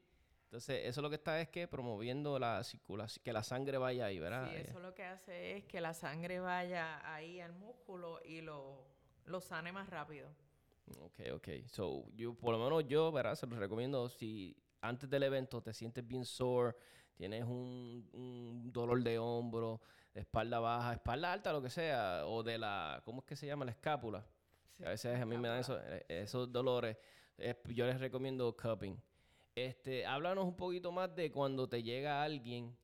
Entonces, 0.50 0.80
eso 0.84 1.00
lo 1.00 1.08
que 1.08 1.14
está 1.14 1.40
es 1.40 1.48
que 1.48 1.68
promoviendo 1.68 2.36
la 2.36 2.64
circulación, 2.64 3.22
que 3.22 3.32
la 3.32 3.44
sangre 3.44 3.78
vaya 3.78 4.06
ahí, 4.06 4.18
¿verdad? 4.18 4.48
Sí, 4.50 4.56
Eh, 4.56 4.64
eso 4.68 4.80
lo 4.80 4.92
que 4.96 5.04
hace 5.04 5.56
es 5.56 5.64
que 5.64 5.80
la 5.80 5.94
sangre 5.94 6.40
vaya 6.40 7.00
ahí 7.14 7.38
al 7.40 7.52
músculo 7.52 8.18
y 8.24 8.40
lo, 8.40 8.84
lo 9.26 9.40
sane 9.40 9.70
más 9.70 9.88
rápido. 9.88 10.28
Ok, 10.98 11.20
ok. 11.34 11.48
So, 11.68 12.04
yo, 12.16 12.34
por 12.34 12.50
lo 12.52 12.58
menos 12.64 12.84
yo, 12.88 13.12
¿verdad? 13.12 13.36
Se 13.36 13.46
los 13.46 13.60
recomiendo 13.60 14.08
si 14.08 14.56
antes 14.80 15.08
del 15.08 15.22
evento 15.22 15.62
te 15.62 15.72
sientes 15.72 16.04
bien 16.04 16.24
sore, 16.24 16.74
tienes 17.14 17.44
un, 17.44 18.08
un 18.12 18.72
dolor 18.72 19.00
de 19.04 19.20
hombro, 19.20 19.80
de 20.12 20.22
espalda 20.22 20.58
baja, 20.58 20.94
espalda 20.94 21.32
alta, 21.32 21.52
lo 21.52 21.62
que 21.62 21.70
sea, 21.70 22.26
o 22.26 22.42
de 22.42 22.58
la, 22.58 23.00
¿cómo 23.04 23.20
es 23.20 23.24
que 23.24 23.36
se 23.36 23.46
llama? 23.46 23.64
La 23.64 23.70
escápula. 23.70 24.26
Sí, 24.76 24.82
a 24.84 24.88
veces 24.88 25.20
a 25.20 25.24
mí 25.26 25.38
me 25.38 25.46
dan 25.46 25.60
eso- 25.60 25.78
eh, 25.80 26.04
esos 26.08 26.50
dolores. 26.50 26.96
eh, 27.38 27.54
yo 27.68 27.86
les 27.86 28.00
recomiendo 28.00 28.54
cupping. 28.56 29.00
Este, 29.66 30.06
háblanos 30.06 30.46
un 30.46 30.56
poquito 30.56 30.90
más 30.90 31.14
de 31.14 31.30
cuando 31.30 31.68
te 31.68 31.82
llega 31.82 32.22
alguien 32.22 32.74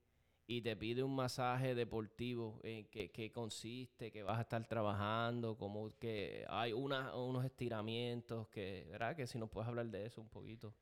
y 0.47 0.61
te 0.61 0.77
pide 0.77 1.03
un 1.03 1.17
masaje 1.17 1.75
deportivo, 1.75 2.61
en 2.63 2.87
qué, 2.91 3.11
qué 3.11 3.33
consiste, 3.33 4.13
que 4.13 4.23
vas 4.23 4.37
a 4.37 4.43
estar 4.43 4.63
trabajando, 4.67 5.57
como 5.57 5.97
que 5.99 6.45
hay 6.51 6.75
unos 6.75 7.45
estiramientos, 7.47 8.49
que, 8.49 8.87
¿verdad? 8.91 9.17
Que 9.17 9.27
si 9.27 9.39
nos 9.39 9.49
puedes 9.49 9.67
hablar 9.67 9.87
de 9.87 10.05
eso 10.05 10.21
un 10.21 10.29
poquito. 10.29 10.75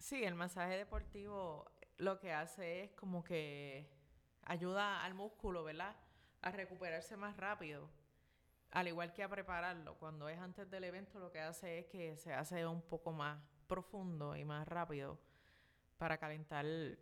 Sí, 0.00 0.24
el 0.24 0.34
masaje 0.34 0.76
deportivo 0.76 1.70
lo 1.98 2.18
que 2.18 2.32
hace 2.32 2.82
es 2.82 2.90
como 2.90 3.22
que 3.22 3.88
ayuda 4.42 5.04
al 5.04 5.14
músculo, 5.14 5.62
¿verdad? 5.62 5.94
A 6.40 6.50
recuperarse 6.50 7.16
más 7.16 7.36
rápido. 7.36 7.88
Al 8.72 8.88
igual 8.88 9.12
que 9.12 9.22
a 9.22 9.28
prepararlo. 9.28 9.96
Cuando 9.98 10.28
es 10.28 10.40
antes 10.40 10.68
del 10.68 10.82
evento, 10.82 11.20
lo 11.20 11.30
que 11.30 11.38
hace 11.38 11.78
es 11.78 11.86
que 11.86 12.16
se 12.16 12.32
hace 12.32 12.66
un 12.66 12.82
poco 12.82 13.12
más 13.12 13.51
profundo 13.72 14.36
y 14.36 14.44
más 14.44 14.68
rápido 14.68 15.18
para 15.96 16.18
calentar 16.18 16.66
el, 16.66 16.98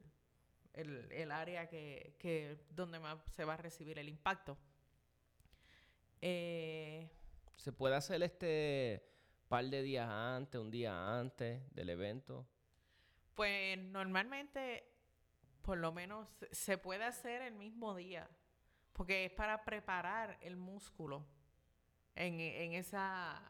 el 0.75 1.33
área 1.33 1.69
que, 1.69 2.15
que 2.21 2.65
donde 2.71 3.00
más 3.00 3.19
se 3.33 3.45
va 3.45 3.55
a 3.55 3.57
recibir 3.57 3.99
el 3.99 4.09
impacto. 4.09 4.57
Eh, 6.21 7.11
¿Se 7.57 7.73
puede 7.73 7.97
hacer 7.97 8.23
este 8.23 9.03
par 9.49 9.65
de 9.65 9.83
días 9.83 10.09
antes, 10.09 10.61
un 10.61 10.71
día 10.71 11.19
antes 11.19 11.61
del 11.75 11.91
evento? 11.91 12.47
Pues 13.35 13.77
normalmente, 13.79 14.85
por 15.62 15.79
lo 15.79 15.91
menos, 15.93 16.29
se- 16.39 16.55
se 16.55 16.79
puede 16.79 17.05
hacer 17.05 17.43
el 17.43 17.55
mismo 17.55 17.97
día, 17.97 18.29
porque 18.93 19.25
es 19.25 19.33
para 19.33 19.65
preparar 19.65 20.39
el 20.41 20.57
músculo 20.57 21.27
en, 22.15 22.39
en 22.39 22.75
esa, 22.75 23.43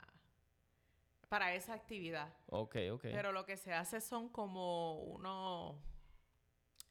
para 1.31 1.55
esa 1.55 1.75
actividad. 1.75 2.35
Ok, 2.47 2.77
ok. 2.93 3.03
Pero 3.03 3.31
lo 3.31 3.47
que 3.47 3.57
se 3.57 3.73
hace 3.73 4.01
son 4.01 4.29
como 4.29 4.99
uno, 4.99 5.81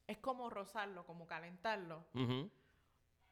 es 0.08 0.18
como 0.18 0.50
rozarlo, 0.50 1.06
como 1.06 1.28
calentarlo. 1.28 2.08
Ujú. 2.14 2.50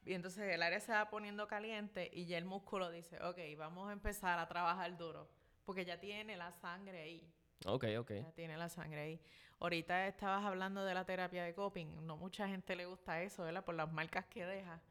Y 0.04 0.12
entonces 0.12 0.52
el 0.52 0.62
área 0.62 0.78
se 0.80 0.92
va 0.92 1.08
poniendo 1.08 1.48
caliente 1.48 2.10
y 2.12 2.26
ya 2.26 2.36
el 2.36 2.44
músculo 2.44 2.90
dice, 2.90 3.20
ok, 3.22 3.38
vamos 3.56 3.88
a 3.88 3.92
empezar 3.92 4.38
a 4.38 4.48
trabajar 4.48 4.98
duro, 4.98 5.30
porque 5.64 5.86
ya 5.86 5.98
tiene 5.98 6.36
la 6.36 6.52
sangre 6.52 7.00
ahí. 7.00 7.32
Ok, 7.64 7.86
ok. 7.98 8.10
Ya 8.10 8.32
tiene 8.32 8.58
la 8.58 8.68
sangre 8.68 9.00
ahí. 9.00 9.20
Ahorita 9.60 10.06
estabas 10.08 10.44
hablando 10.44 10.84
de 10.84 10.92
la 10.92 11.06
terapia 11.06 11.42
de 11.42 11.54
coping. 11.54 12.06
No 12.06 12.18
mucha 12.18 12.46
gente 12.46 12.76
le 12.76 12.84
gusta 12.84 13.22
eso, 13.22 13.44
¿verdad? 13.44 13.64
Por 13.64 13.76
las 13.76 13.90
marcas 13.90 14.26
que 14.26 14.44
deja. 14.44 14.82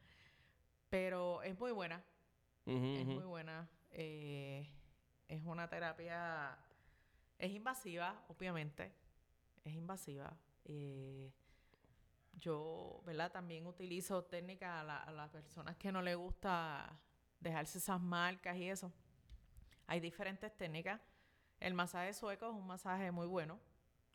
Pero 0.90 1.44
es 1.44 1.58
muy 1.60 1.72
buena. 1.72 2.04
Es 2.66 3.06
muy 3.06 3.24
buena. 3.24 3.70
Eh, 3.92 4.68
es 5.28 5.44
una 5.44 5.68
terapia... 5.68 6.58
Es 7.40 7.52
invasiva, 7.52 8.20
obviamente. 8.30 8.92
Es 9.64 9.74
invasiva. 9.74 10.34
Eh, 10.66 11.32
yo, 12.34 13.02
¿verdad? 13.06 13.32
También 13.32 13.68
utilizo 13.68 14.24
técnicas 14.24 14.82
a, 14.82 14.84
la- 14.84 15.04
a 15.04 15.12
las 15.12 15.30
personas 15.30 15.76
que 15.78 15.92
no 15.92 16.02
les 16.02 16.16
gusta 16.18 17.00
dejarse 17.40 17.78
esas 17.78 18.02
marcas 18.02 18.58
y 18.58 18.70
eso. 18.70 18.92
Hay 19.86 20.00
diferentes 20.00 20.56
técnicas. 20.58 21.00
El 21.60 21.74
masaje 21.74 22.14
sueco 22.14 22.48
es 22.48 22.54
un 22.54 22.66
masaje 22.68 23.12
muy 23.12 23.28
bueno. 23.28 23.60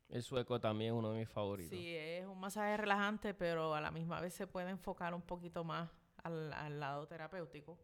El 0.08 0.22
sueco 0.22 0.60
también 0.60 0.92
es 0.92 0.98
uno 0.98 1.10
de 1.12 1.20
mis 1.20 1.28
favoritos. 1.28 1.70
Sí, 1.70 1.96
es 1.96 2.26
un 2.26 2.38
masaje 2.38 2.76
relajante, 2.76 3.32
pero 3.34 3.74
a 3.74 3.80
la 3.80 3.90
misma 3.90 4.20
vez 4.20 4.34
se 4.34 4.46
puede 4.46 4.70
enfocar 4.70 5.14
un 5.14 5.22
poquito 5.22 5.64
más 5.64 5.88
al, 6.22 6.52
al 6.52 6.78
lado 6.80 7.06
terapéutico. 7.06 7.78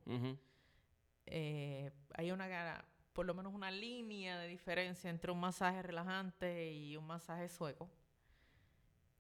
Eh, 1.27 1.91
hay 2.15 2.31
una, 2.31 2.85
por 3.19 3.27
lo 3.27 3.35
menos 3.35 3.53
una 3.53 3.69
línea 3.69 4.39
de 4.39 4.47
diferencia 4.47 5.11
entre 5.11 5.33
un 5.33 5.41
masaje 5.41 5.83
relajante 5.83 6.71
y 6.71 6.97
un 6.97 7.05
masaje 7.05 7.49
sueco. 7.49 7.91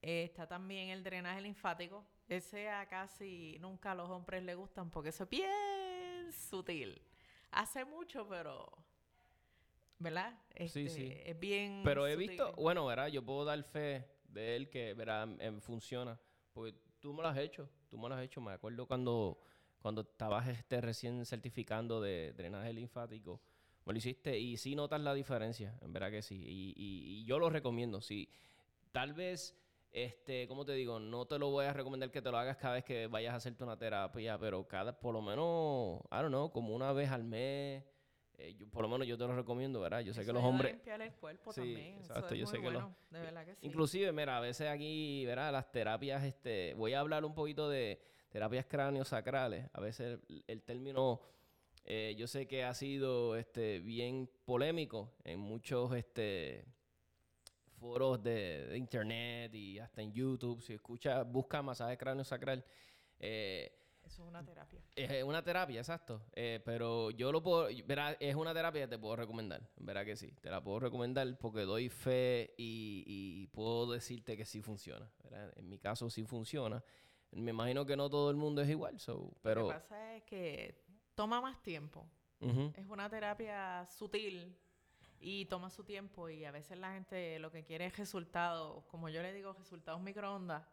Eh, 0.00 0.22
está 0.22 0.46
también 0.46 0.90
el 0.90 1.02
drenaje 1.02 1.40
linfático. 1.40 2.06
Ese 2.28 2.68
a 2.70 2.86
casi 2.86 3.56
nunca 3.58 3.90
a 3.90 3.94
los 3.96 4.08
hombres 4.08 4.44
les 4.44 4.54
gustan 4.54 4.88
porque 4.88 5.08
eso 5.08 5.24
es 5.24 5.30
bien 5.30 6.32
sutil. 6.32 7.02
Hace 7.50 7.84
mucho, 7.84 8.24
pero... 8.28 8.70
¿Verdad? 9.98 10.32
Sí, 10.50 10.62
Este, 10.84 10.88
sí. 10.90 11.12
Es 11.24 11.40
bien 11.40 11.82
Pero 11.84 12.06
he 12.06 12.12
sutil. 12.12 12.28
visto, 12.28 12.52
bueno, 12.52 12.86
¿verdad? 12.86 13.08
Yo 13.08 13.24
puedo 13.24 13.44
dar 13.44 13.60
fe 13.64 14.06
de 14.28 14.54
él 14.54 14.70
que, 14.70 14.94
¿verdad? 14.94 15.28
em, 15.40 15.60
funciona. 15.60 16.20
Porque 16.52 16.72
tú 17.00 17.12
me 17.12 17.22
lo 17.22 17.26
has 17.30 17.38
hecho, 17.38 17.68
tú 17.90 17.98
me 17.98 18.08
lo 18.08 18.14
has 18.14 18.22
hecho. 18.22 18.40
Me 18.40 18.52
acuerdo 18.52 18.86
cuando, 18.86 19.40
cuando 19.80 20.02
estabas 20.02 20.46
este, 20.46 20.80
recién 20.80 21.26
certificando 21.26 22.00
de 22.00 22.32
drenaje 22.34 22.72
linfático. 22.72 23.40
Me 23.88 23.94
lo 23.94 23.98
hiciste 23.98 24.38
y 24.38 24.58
sí 24.58 24.74
notas 24.76 25.00
la 25.00 25.14
diferencia, 25.14 25.74
en 25.80 25.94
verdad 25.94 26.10
que 26.10 26.20
sí. 26.20 26.36
Y, 26.36 26.74
y- 26.76 27.20
y 27.20 27.24
yo 27.24 27.38
lo 27.38 27.48
recomiendo, 27.48 28.02
sí. 28.02 28.28
Tal 28.92 29.14
vez, 29.14 29.56
este, 29.90 30.46
¿cómo 30.46 30.66
te 30.66 30.72
digo? 30.72 31.00
No 31.00 31.24
te 31.24 31.38
lo 31.38 31.48
voy 31.50 31.64
a 31.64 31.72
recomendar 31.72 32.10
que 32.10 32.20
te 32.20 32.30
lo 32.30 32.36
hagas 32.36 32.58
cada 32.58 32.74
vez 32.74 32.84
que 32.84 33.06
vayas 33.06 33.32
a 33.32 33.36
hacerte 33.36 33.64
una 33.64 33.78
terapia, 33.78 34.36
pero 34.38 34.68
cada, 34.68 34.92
por 35.00 35.14
lo 35.14 35.22
menos, 35.22 36.00
I 36.12 36.16
don't 36.16 36.28
know, 36.28 36.50
como 36.50 36.74
una 36.74 36.92
vez 36.92 37.10
al 37.10 37.24
mes. 37.24 37.82
eh, 38.36 38.54
yo, 38.58 38.68
por 38.68 38.82
lo 38.82 38.88
menos 38.90 39.06
yo 39.06 39.16
te 39.16 39.26
lo 39.26 39.34
recomiendo, 39.34 39.80
¿verdad? 39.80 40.00
Yo 40.00 40.12
sé 40.12 40.20
Eso 40.20 40.28
que 40.28 40.32
los 40.34 40.44
hombres... 40.44 40.72
limpiar 40.72 41.00
el 41.00 41.14
cuerpo 41.14 41.50
Sí, 41.50 41.60
también. 41.60 41.94
eso 41.94 42.12
exacto, 42.12 42.34
es 42.34 42.40
yo 42.40 42.44
muy 42.44 42.50
sé 42.56 42.60
que 42.60 42.70
los- 42.70 42.82
bueno, 42.82 42.96
de 43.08 43.20
verdad 43.20 43.44
que 43.46 43.54
sí. 43.54 43.66
Inclusive, 43.66 44.12
mira, 44.12 44.36
a 44.36 44.40
veces 44.40 44.68
aquí, 44.68 45.24
¿verdad? 45.24 45.50
Las 45.50 45.72
terapias, 45.72 46.22
este, 46.24 46.74
voy 46.74 46.92
a 46.92 47.00
hablar 47.00 47.24
un 47.24 47.34
poquito 47.34 47.70
de 47.70 47.98
terapias 48.28 48.66
cráneos-sacrales. 48.66 49.70
A 49.72 49.80
veces 49.80 50.20
el, 50.28 50.44
el 50.46 50.62
término, 50.62 51.20
eh, 51.90 52.14
yo 52.18 52.26
sé 52.26 52.46
que 52.46 52.64
ha 52.64 52.74
sido, 52.74 53.34
este, 53.34 53.78
bien 53.80 54.30
polémico 54.44 55.14
en 55.24 55.40
muchos, 55.40 55.94
este, 55.94 56.66
foros 57.78 58.22
de, 58.22 58.66
de 58.66 58.76
internet 58.76 59.54
y 59.54 59.78
hasta 59.78 60.02
en 60.02 60.12
YouTube. 60.12 60.60
Si 60.60 60.74
escucha, 60.74 61.22
busca 61.22 61.62
masaje 61.62 61.96
cráneo-sacral, 61.96 62.62
eh, 63.18 63.72
Eso 64.04 64.22
es 64.22 64.28
una 64.28 64.44
terapia. 64.44 64.82
es 64.96 65.22
una 65.24 65.42
terapia, 65.42 65.80
exacto. 65.80 66.20
Eh, 66.34 66.60
pero 66.62 67.10
yo 67.10 67.32
lo 67.32 67.42
puedo, 67.42 67.68
verá, 67.86 68.12
es 68.20 68.34
una 68.34 68.52
terapia 68.52 68.82
que 68.82 68.88
te 68.88 68.98
puedo 68.98 69.16
recomendar. 69.16 69.66
Verá 69.76 70.04
que 70.04 70.14
sí. 70.14 70.30
Te 70.42 70.50
la 70.50 70.62
puedo 70.62 70.80
recomendar 70.80 71.38
porque 71.38 71.62
doy 71.62 71.88
fe 71.88 72.52
y, 72.58 73.02
y 73.06 73.46
puedo 73.46 73.90
decirte 73.90 74.36
que 74.36 74.44
sí 74.44 74.60
funciona. 74.60 75.10
¿verdad? 75.24 75.54
En 75.56 75.70
mi 75.70 75.78
caso 75.78 76.10
sí 76.10 76.22
funciona. 76.24 76.84
Me 77.30 77.50
imagino 77.50 77.86
que 77.86 77.96
no 77.96 78.10
todo 78.10 78.30
el 78.30 78.36
mundo 78.36 78.60
es 78.60 78.68
igual, 78.68 79.00
so, 79.00 79.14
Lo 79.14 79.34
pero... 79.42 79.68
que 79.68 79.74
pasa 79.74 80.16
es 80.16 80.22
que 80.24 80.87
toma 81.18 81.40
más 81.40 81.60
tiempo. 81.64 82.08
Es 82.76 82.86
una 82.88 83.10
terapia 83.10 83.84
sutil 83.86 84.56
y 85.18 85.46
toma 85.46 85.68
su 85.68 85.82
tiempo 85.82 86.28
y 86.28 86.44
a 86.44 86.52
veces 86.52 86.78
la 86.78 86.92
gente 86.92 87.40
lo 87.40 87.50
que 87.50 87.64
quiere 87.64 87.86
es 87.86 87.96
resultados, 87.96 88.84
como 88.84 89.08
yo 89.08 89.20
le 89.20 89.32
digo, 89.32 89.52
resultados 89.52 90.00
microondas, 90.00 90.64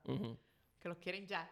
que 0.79 0.87
los 0.87 0.99
quieren 0.99 1.25
ya. 1.25 1.49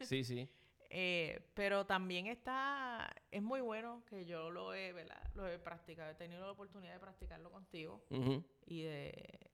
Sí, 0.00 0.22
sí. 0.22 0.48
Eh, 0.88 1.50
pero 1.52 1.84
también 1.84 2.28
está, 2.28 3.12
es 3.32 3.42
muy 3.42 3.60
bueno 3.60 4.04
que 4.08 4.24
yo 4.24 4.52
lo 4.52 4.72
he, 4.72 4.92
¿verdad? 4.92 5.20
Lo 5.34 5.48
he 5.48 5.58
practicado, 5.58 6.12
he 6.12 6.14
tenido 6.14 6.46
la 6.46 6.52
oportunidad 6.52 6.92
de 6.92 7.00
practicarlo 7.00 7.50
contigo 7.50 8.06
y 8.64 8.82
de, 8.82 9.50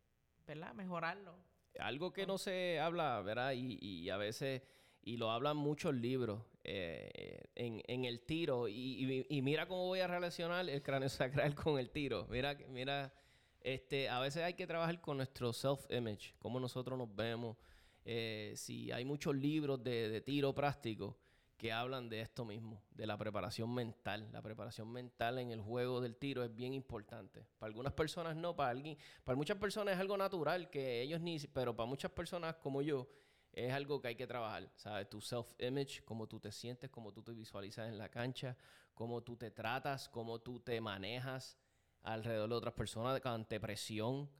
¿verdad? 0.47 0.75
Mejorarlo. 0.75 1.35
Algo 1.81 2.13
que 2.13 2.27
no 2.27 2.37
se 2.37 2.79
habla, 2.79 3.23
¿verdad? 3.23 3.53
Y, 3.53 3.79
y 3.81 4.11
a 4.11 4.19
veces, 4.19 4.61
y 5.03 5.17
lo 5.17 5.31
hablan 5.31 5.57
muchos 5.57 5.95
libros, 5.95 6.43
eh, 6.65 7.43
en, 7.55 7.83
en 7.87 8.05
el 8.05 8.21
tiro, 8.23 8.69
y, 8.69 9.27
y- 9.29 9.43
mira 9.43 9.67
cómo 9.67 9.87
voy 9.87 10.01
a 10.01 10.07
relacionar 10.07 10.69
el 10.69 10.83
cráneo 10.83 11.09
sacral 11.09 11.55
con 11.57 11.79
el 11.79 11.91
tiro. 11.91 12.27
Mira, 12.31 12.57
mira, 12.69 13.13
este, 13.61 14.09
a 14.09 14.21
veces 14.21 14.43
hay 14.45 14.55
que 14.55 14.67
trabajar 14.67 15.01
con 15.01 15.17
nuestro 15.17 15.53
self-image, 15.53 16.35
cómo 16.39 16.61
nosotros 16.61 16.97
nos 16.99 17.15
vemos. 17.15 17.57
Eh, 18.05 18.53
si 18.57 18.91
hay 18.91 19.05
muchos 19.05 19.35
libros 19.37 19.83
de, 19.83 20.09
de 20.09 20.21
tiro 20.21 20.53
práctico 20.55 21.17
que 21.57 21.71
hablan 21.71 22.09
de 22.09 22.21
esto 22.21 22.45
mismo, 22.45 22.83
de 22.91 23.07
la 23.07 23.17
preparación 23.17 23.73
mental. 23.73 24.29
La 24.33 24.43
preparación 24.43 24.91
mental 24.91 25.39
en 25.39 25.53
el 25.53 25.61
juego 25.61 26.01
del 26.01 26.17
tiro 26.17 26.43
es 26.43 26.53
bien 26.53 26.75
importante. 26.75 27.47
Para 27.61 27.69
algunas 27.69 27.93
personas 27.93 28.35
no, 28.35 28.57
para 28.57 28.71
alguien, 28.71 28.99
para 29.23 29.37
muchas 29.37 29.59
personas 29.59 29.95
es 29.95 30.01
algo 30.01 30.17
natural 30.17 30.69
que 30.71 31.01
ellos 31.03 31.21
ni, 31.21 31.39
pero 31.53 31.77
para 31.77 31.89
muchas 31.89 32.11
personas 32.11 32.57
como 32.57 32.83
yo 32.83 33.09
es 33.53 33.73
algo 33.73 34.01
que 34.01 34.09
hay 34.09 34.17
que 34.17 34.27
trabajar, 34.27 34.71
¿sabes? 34.77 35.09
Tu 35.11 35.21
self-image, 35.21 36.03
cómo 36.05 36.27
tú 36.27 36.41
te 36.41 36.51
sientes, 36.51 36.91
cómo 36.91 37.13
tú 37.13 37.23
te 37.23 37.33
visualizas 37.33 37.89
en 37.89 37.99
la 37.99 38.09
cancha, 38.09 38.57
cómo 38.95 39.23
tú 39.23 39.37
te 39.37 39.51
tratas, 39.51 40.09
cómo 40.09 40.41
tú 40.41 40.61
te 40.61 40.81
manejas 40.81 41.59
alrededor 42.03 42.49
de 42.49 42.55
otras 42.57 42.75
personas 42.75 43.21
ante 43.25 43.61
presión. 43.61 44.31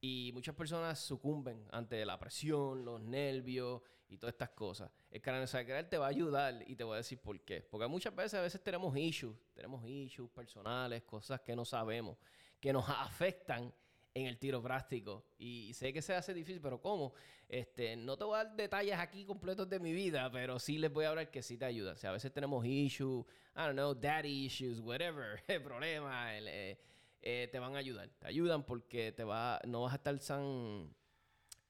Y 0.00 0.30
muchas 0.32 0.54
personas 0.54 0.98
sucumben 0.98 1.66
ante 1.70 2.04
la 2.04 2.18
presión, 2.18 2.84
los 2.84 3.00
nervios 3.02 3.82
y 4.08 4.16
todas 4.16 4.32
estas 4.32 4.50
cosas. 4.50 4.90
El 5.10 5.20
craneosacral 5.20 5.88
te 5.88 5.98
va 5.98 6.06
a 6.06 6.08
ayudar 6.08 6.64
y 6.66 6.74
te 6.74 6.84
voy 6.84 6.94
a 6.94 6.98
decir 6.98 7.20
por 7.20 7.38
qué. 7.42 7.60
Porque 7.60 7.86
muchas 7.86 8.14
veces 8.16 8.34
a 8.34 8.42
veces 8.42 8.62
tenemos 8.62 8.96
issues, 8.96 9.36
tenemos 9.52 9.86
issues 9.86 10.30
personales, 10.30 11.02
cosas 11.02 11.40
que 11.42 11.54
no 11.54 11.64
sabemos, 11.64 12.16
que 12.58 12.72
nos 12.72 12.84
afectan 12.88 13.72
en 14.14 14.26
el 14.26 14.38
tiro 14.38 14.62
práctico. 14.62 15.24
Y 15.38 15.72
sé 15.74 15.92
que 15.92 16.02
se 16.02 16.14
hace 16.14 16.34
difícil, 16.34 16.60
pero 16.60 16.80
¿cómo? 16.80 17.14
Este, 17.48 17.96
no 17.96 18.16
te 18.16 18.24
voy 18.24 18.34
a 18.34 18.44
dar 18.44 18.56
detalles 18.56 18.98
aquí 18.98 19.24
completos 19.24 19.68
de 19.68 19.78
mi 19.78 19.92
vida, 19.92 20.30
pero 20.30 20.58
sí 20.58 20.78
les 20.78 20.92
voy 20.92 21.04
a 21.04 21.10
hablar 21.10 21.30
que 21.30 21.42
sí 21.42 21.56
te 21.56 21.64
ayuda. 21.64 21.92
O 21.92 21.96
sea, 21.96 22.10
a 22.10 22.12
veces 22.14 22.32
tenemos 22.32 22.64
issues, 22.64 23.24
I 23.56 23.60
don't 23.60 23.72
know, 23.72 23.94
daddy 23.94 24.46
issues, 24.46 24.80
whatever, 24.80 25.42
el 25.48 25.62
problema, 25.62 26.36
eh, 26.38 26.78
eh, 27.22 27.48
te 27.50 27.58
van 27.58 27.76
a 27.76 27.78
ayudar. 27.78 28.08
Te 28.18 28.26
ayudan 28.26 28.64
porque 28.64 29.12
te 29.12 29.24
va, 29.24 29.60
no 29.66 29.82
vas 29.82 29.92
a 29.92 29.96
estar 29.96 30.18
tan... 30.18 30.94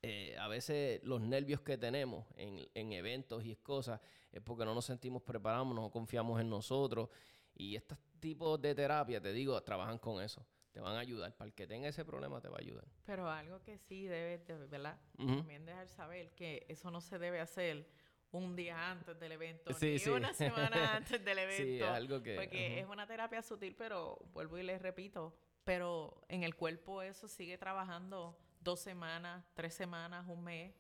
Eh, 0.03 0.35
a 0.39 0.49
veces 0.49 1.03
los 1.05 1.21
nervios 1.21 1.61
que 1.61 1.77
tenemos 1.77 2.25
en, 2.37 2.67
en 2.73 2.93
eventos 2.95 3.45
y 3.45 3.55
cosas 3.57 4.01
es 4.33 4.41
porque 4.41 4.65
no 4.65 4.75
nos 4.75 4.87
sentimos 4.87 5.21
preparados, 5.21 5.75
no 5.75 5.91
confiamos 5.91 6.41
en 6.41 6.49
nosotros. 6.49 7.11
Y 7.55 7.77
estos 7.77 7.99
tipos 8.19 8.59
de 8.63 8.75
terapia, 8.75 9.21
te 9.21 9.31
digo, 9.31 9.61
trabajan 9.63 9.99
con 9.99 10.23
eso 10.23 10.47
te 10.73 10.81
van 10.81 10.97
a 10.97 11.01
ayudar. 11.01 11.35
Para 11.37 11.49
el 11.49 11.55
que 11.55 11.67
tenga 11.67 11.89
ese 11.89 12.05
problema, 12.05 12.41
te 12.41 12.49
va 12.49 12.57
a 12.57 12.61
ayudar. 12.61 12.85
Pero 13.05 13.29
algo 13.29 13.63
que 13.63 13.79
sí 13.79 14.07
debe, 14.07 14.39
de, 14.39 14.67
¿verdad? 14.67 14.99
También 15.17 15.65
dejar 15.67 15.89
saber 15.89 16.35
que 16.35 16.67
eso 16.69 16.91
no 16.91 17.01
se 17.01 17.19
debe 17.19 17.41
hacer 17.41 17.87
un 18.33 18.55
día 18.55 18.91
antes 18.91 19.19
del 19.19 19.33
evento, 19.33 19.73
ni 19.81 20.13
una 20.13 20.33
semana 20.33 20.95
antes 20.97 21.25
del 21.25 21.39
evento. 21.39 21.65
Sí, 21.65 21.83
algo 21.83 22.23
que... 22.23 22.37
Porque 22.37 22.79
es 22.79 22.87
una 22.87 23.07
terapia 23.07 23.43
sutil, 23.43 23.75
pero 23.75 24.19
vuelvo 24.33 24.57
y 24.59 24.63
les 24.63 24.81
repito, 24.81 25.37
pero 25.65 26.23
en 26.29 26.45
el 26.45 26.55
cuerpo 26.55 27.03
eso 27.03 27.27
sigue 27.27 27.59
trabajando 27.59 28.39
dos 28.61 28.81
semanas, 28.81 29.45
tres 29.55 29.75
semanas, 29.75 30.27
un 30.29 30.45
mes. 30.45 30.73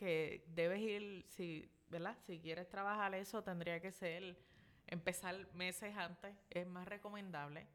que 0.00 0.44
debes 0.48 0.80
ir, 0.80 1.24
si, 1.28 1.70
¿verdad? 1.88 2.18
Si 2.26 2.40
quieres 2.40 2.68
trabajar 2.68 3.14
eso, 3.14 3.44
tendría 3.44 3.80
que 3.80 3.92
ser 3.92 4.36
empezar 4.88 5.52
meses 5.54 5.96
antes. 5.96 6.34
Es 6.50 6.66
más 6.66 6.88
recomendable 6.88 7.68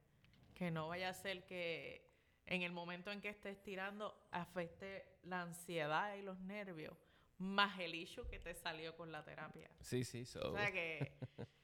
que 0.62 0.70
no 0.70 0.90
vaya 0.90 1.10
a 1.10 1.14
ser 1.16 1.44
que 1.48 2.08
en 2.46 2.62
el 2.62 2.72
momento 2.72 3.12
en 3.12 3.20
que 3.20 3.30
estés 3.30 3.64
tirando 3.64 4.16
afecte 4.30 5.18
la 5.24 5.42
ansiedad 5.42 6.14
y 6.14 6.22
los 6.22 6.40
nervios, 6.42 6.96
más 7.40 7.80
el 7.80 7.96
issue 7.96 8.28
que 8.28 8.38
te 8.38 8.54
salió 8.54 8.96
con 8.96 9.12
la 9.12 9.26
terapia. 9.26 9.72
Sí, 9.80 10.04
sí, 10.04 10.22
O 10.40 10.56
sea 10.56 10.72
que 10.72 11.18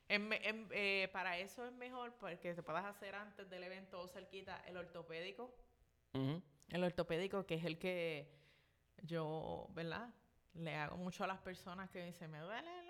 eh, 0.10 1.10
para 1.14 1.38
eso 1.38 1.64
es 1.68 1.74
mejor 1.74 2.16
porque 2.18 2.56
te 2.56 2.64
puedas 2.64 2.86
hacer 2.86 3.14
antes 3.14 3.48
del 3.52 3.66
evento 3.66 4.02
o 4.02 4.08
cerquita 4.08 4.64
el 4.66 4.76
ortopédico. 4.76 5.56
El 6.14 6.84
ortopédico 6.84 7.46
que 7.46 7.54
es 7.54 7.66
el 7.66 7.78
que 7.78 8.34
yo, 9.04 9.68
¿verdad? 9.76 10.12
Le 10.56 10.74
hago 10.74 10.98
mucho 10.98 11.24
a 11.24 11.28
las 11.28 11.38
personas 11.38 11.92
que 11.92 12.04
dicen, 12.04 12.32
me 12.32 12.40
duele 12.40 12.80
el 12.80 12.87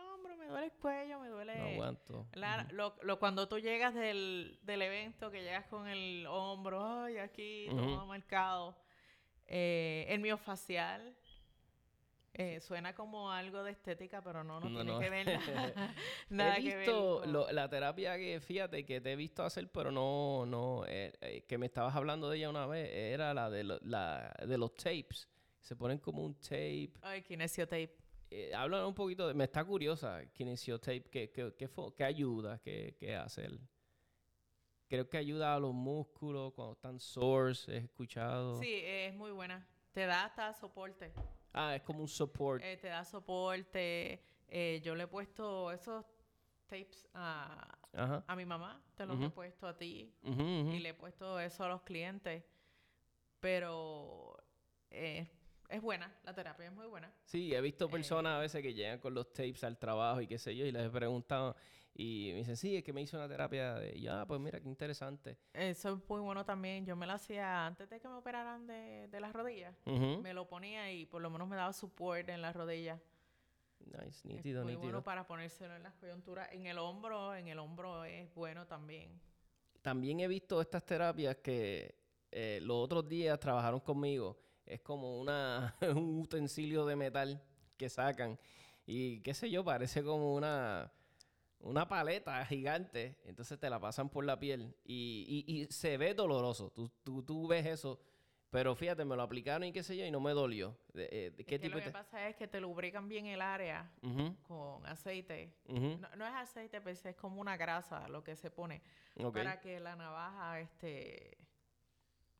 me 0.48 0.51
duele 0.51 0.66
el 0.68 0.74
cuello, 0.74 1.20
me 1.20 1.27
duele... 1.27 1.56
No 1.58 1.66
aguanto. 1.66 2.27
lo, 3.04 3.20
cuando 3.20 3.48
tú 3.48 3.60
llegas 3.60 3.94
del, 3.94 4.60
evento, 4.66 5.30
que 5.30 5.44
llegas 5.44 5.66
con 5.68 5.88
el 5.88 6.25
hombro, 6.27 7.04
ay, 7.04 7.18
aquí, 7.18 7.68
todo 7.70 8.06
marcado. 8.06 8.77
Eh, 9.46 10.06
el 10.10 10.20
miofacial 10.20 11.16
eh, 12.34 12.60
suena 12.60 12.94
como 12.94 13.32
algo 13.32 13.63
de 13.63 13.72
estética, 13.72 14.22
pero 14.22 14.44
no, 14.44 14.60
no, 14.60 14.68
tiene 14.68 15.00
que 15.00 15.10
ver 15.10 15.25
nada, 16.30 16.58
he 16.58 16.77
visto 16.77 17.25
la 17.25 17.70
terapia 17.70 18.16
que, 18.18 18.39
fíjate, 18.39 18.86
que 18.86 19.01
te 19.01 19.13
he 19.13 19.16
visto 19.16 19.44
hacer, 19.44 19.72
pero 19.72 19.92
no, 19.92 20.46
no, 20.46 20.86
eh, 20.88 21.13
eh, 21.22 21.46
que 21.48 21.58
me 21.58 21.66
estabas 21.66 21.96
hablando 21.96 22.30
de 22.30 22.38
ella 22.38 22.50
una 22.50 22.68
vez, 22.68 22.89
era 22.94 23.34
la 23.34 23.50
de, 23.50 23.63
la, 23.63 24.34
de 24.46 24.58
los 24.58 24.75
tapes. 24.75 25.27
Se 25.62 25.75
ponen 25.75 25.98
como 25.98 26.24
un 26.24 26.36
tape. 26.36 26.94
Ay, 27.01 27.24
kinesiotape 27.24 28.06
eh, 28.29 28.51
un 28.85 28.94
poquito 28.94 29.27
de... 29.27 29.33
Me 29.33 29.46
está 29.46 29.63
curiosa, 29.63 30.25
Kinesiotape, 30.33 31.09
¿qué, 31.09 31.31
qué, 31.31 31.53
qué, 31.57 31.70
qué 31.96 32.03
ayuda? 32.03 32.59
¿Qué, 32.59 32.96
¿Qué 33.00 33.16
hace 33.16 33.48
Creo 34.87 35.09
que 35.09 35.18
ayuda 35.18 35.53
a 35.53 35.59
los 35.59 35.74
músculos 35.74 36.53
cuando 36.53 36.74
están 36.74 37.00
sores, 37.00 37.68
he 37.68 37.77
escuchado. 37.77 38.57
Sí, 38.59 38.81
es 38.83 39.13
muy 39.16 39.31
buena. 39.31 39.68
Te 39.92 40.05
da 40.05 40.25
hasta 40.25 40.53
soporte. 40.53 41.13
Ah, 41.51 41.75
es 41.75 41.81
como 41.81 42.01
un 42.01 42.07
soporte. 42.07 42.72
Eh, 42.72 42.77
te 42.77 42.87
da 42.87 43.03
soporte. 43.03 44.24
Eh, 44.48 44.81
yo 44.83 44.96
le 44.96 45.03
he 45.03 45.07
puesto 45.07 45.72
esos 45.72 46.05
tapes 46.68 47.07
a, 47.13 47.77
a 48.27 48.35
mi 48.35 48.46
mamá, 48.46 48.81
te 48.96 49.05
los 49.05 49.20
he 49.22 49.29
puesto 49.29 49.68
a 49.68 49.77
ti 49.77 50.13
y 50.24 50.79
le 50.79 50.90
he 50.90 50.94
puesto 50.94 51.40
eso 51.40 51.63
a 51.63 51.70
los 51.70 51.81
clientes. 51.81 52.44
Pero 53.40 54.37
eh, 54.90 55.27
es 55.70 55.82
buena, 55.82 56.14
la 56.24 56.34
terapia 56.34 56.68
es 56.68 56.74
muy 56.74 56.88
buena. 56.88 57.12
Sí, 57.25 57.53
he 57.53 57.62
visto 57.62 57.86
eh, 57.86 57.90
personas 57.90 58.38
a 58.38 58.40
veces 58.40 58.62
que 58.62 58.74
llegan 58.74 59.00
con 59.00 59.14
los 59.14 59.34
tapes 59.34 59.64
al 59.64 59.77
trabajo 59.77 60.22
y 60.22 60.27
qué 60.27 60.38
sé 60.38 60.56
yo, 60.56 60.66
y 60.66 60.72
les 60.72 60.86
he 60.86 60.90
preguntado 60.90 61.56
y 62.00 62.30
me 62.32 62.40
dicen, 62.40 62.56
sí, 62.56 62.75
es 62.77 62.84
que 62.84 62.94
me 62.94 63.01
hizo 63.01 63.18
una 63.18 63.27
terapia 63.27 63.74
de... 63.74 64.00
ya, 64.00 64.22
ah, 64.22 64.27
pues 64.27 64.40
mira, 64.40 64.60
qué 64.62 64.70
interesante. 64.70 65.36
Eso 65.51 65.94
es 65.96 66.10
muy 66.10 66.22
bueno 66.22 66.46
también. 66.46 66.86
Yo 66.86 66.96
me 66.96 67.08
lo 67.08 67.14
hacía 67.14 67.66
antes 67.66 67.90
de 67.90 68.00
que 68.00 68.08
me 68.08 68.14
operaran 68.14 68.68
de, 68.68 69.10
las 69.20 69.34
rodillas. 69.34 69.75
Me 69.86 70.32
lo 70.32 70.48
ponía 70.48 70.92
y 70.94 71.08
por 71.08 71.24
lo 71.24 71.32
menos 71.32 71.48
me 71.48 71.56
daba 71.56 71.74
support 71.74 72.30
en 72.30 72.44
las 72.44 72.56
rodillas. 72.56 73.01
Nice, 73.80 74.27
nítido, 74.27 74.62
es 74.62 74.66
muy 74.66 74.75
bueno 74.75 75.03
para 75.03 75.25
ponérselo 75.25 75.75
en 75.75 75.82
las 75.82 75.96
coyunturas. 75.96 76.50
En 76.51 76.68
el 76.68 76.77
hombro, 76.77 77.34
en 77.34 77.48
el 77.48 77.58
hombro 77.58 78.06
es 78.06 78.32
bueno 78.36 78.68
también. 78.68 79.20
También 79.82 80.20
he 80.20 80.27
visto 80.27 80.62
estas 80.62 80.86
terapias 80.86 81.38
que 81.38 81.96
eh, 82.30 82.60
los 82.62 82.77
otros 82.77 83.08
días 83.08 83.40
trabajaron 83.40 83.80
conmigo 83.80 84.38
es 84.68 84.82
como 84.82 85.20
una, 85.20 85.75
un 85.96 86.20
utensilio 86.20 86.86
de 86.86 86.96
metal 86.96 87.42
que 87.77 87.90
sacan. 87.90 88.40
Y 88.86 89.22
qué 89.22 89.34
sé 89.34 89.50
yo, 89.50 89.64
parece 89.64 90.03
como 90.03 90.34
una, 90.34 90.92
una 91.60 91.88
paleta 91.88 92.46
gigante. 92.46 93.18
Entonces 93.25 93.60
te 93.60 93.70
la 93.70 93.80
pasan 93.80 94.10
por 94.10 94.25
la 94.25 94.40
piel. 94.40 94.75
Y, 94.84 95.44
y, 95.48 95.66
se 95.72 95.98
ve 95.98 96.14
doloroso. 96.14 96.72
Tú, 96.72 96.90
tú, 97.03 97.24
tú, 97.24 97.48
ves 97.48 97.66
eso. 97.66 98.00
Pero 98.50 98.75
fíjate, 98.75 99.03
me 99.03 99.18
lo 99.18 99.24
aplicaron 99.24 99.66
y 99.66 99.74
qué 99.74 99.84
sé 99.84 99.98
yo, 99.98 100.06
y 100.06 100.12
no 100.12 100.22
me 100.22 100.32
dolió. 100.32 100.77
Eh, 100.94 101.34
¿qué 101.46 101.60
tipo 101.60 101.77
lo 101.77 101.84
que 101.84 101.92
pasa 101.92 102.30
es 102.30 102.38
que 102.38 102.48
te 102.48 102.62
lubrican 102.62 103.10
bien 103.10 103.25
el 103.25 103.42
área 103.42 103.92
con 104.44 104.86
aceite. 104.86 105.53
no, 105.68 106.25
es 106.25 106.34
aceite, 106.34 106.80
pero 106.80 106.98
es 107.03 107.16
como 107.18 107.42
una 107.42 107.58
grasa 107.58 108.08
lo 108.08 108.24
que 108.24 108.38
se 108.38 108.50
pone. 108.50 108.82
Para 109.34 109.60
que 109.60 109.82
la 109.82 109.98
navaja 109.98 110.62
este, 110.62 111.38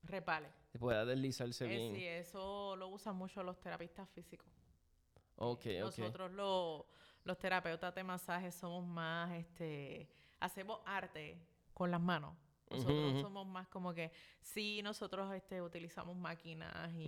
repale 0.04 0.50
pueda 0.80 1.06
deslizarse 1.06 1.66
eh, 1.66 1.68
bien. 1.68 1.96
Sí, 1.96 2.06
eso 2.06 2.76
lo 2.76 2.88
usan 2.90 3.16
mucho 3.16 3.44
los 3.44 3.60
terapistas 3.60 4.10
físicos. 4.10 4.48
Ok, 5.36 5.66
Nosotros 5.80 6.32
los 7.24 7.38
terapeutas 7.38 7.94
de 7.94 8.04
masaje 8.04 8.52
somos 8.52 8.86
más, 8.86 9.32
este, 9.34 10.10
hacemos 10.40 10.80
arte 10.86 11.40
con 11.74 11.92
las 11.92 12.02
manos. 12.02 12.36
Nosotros 12.70 13.22
somos 13.22 13.48
más 13.48 13.68
como 13.70 13.94
que, 13.94 14.12
sí, 14.42 14.82
nosotros 14.84 15.34
este, 15.34 15.62
utilizamos 15.62 16.18
máquinas 16.18 16.92
y 16.94 17.06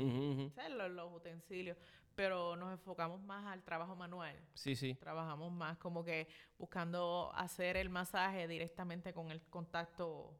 los, 0.69 1.13
utensilios, 1.13 1.77
pero 2.15 2.55
nos 2.55 2.71
enfocamos 2.71 3.21
más 3.21 3.45
al 3.45 3.63
trabajo 3.63 3.95
manual. 3.95 4.39
Sí, 4.53 4.75
sí. 4.75 4.95
Trabajamos 4.95 5.51
más 5.51 5.77
como 5.77 6.03
que 6.03 6.27
buscando 6.57 7.31
hacer 7.35 7.75
el 7.75 7.89
masaje 7.89 8.47
directamente 8.47 9.13
con 9.13 9.31
el 9.31 9.41
contacto 9.41 10.33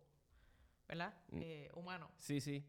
¿verdad? 0.90 1.14
Mm. 1.30 1.42
Eh, 1.42 1.72
humano. 1.76 2.10
Sí, 2.18 2.42
sí. 2.42 2.66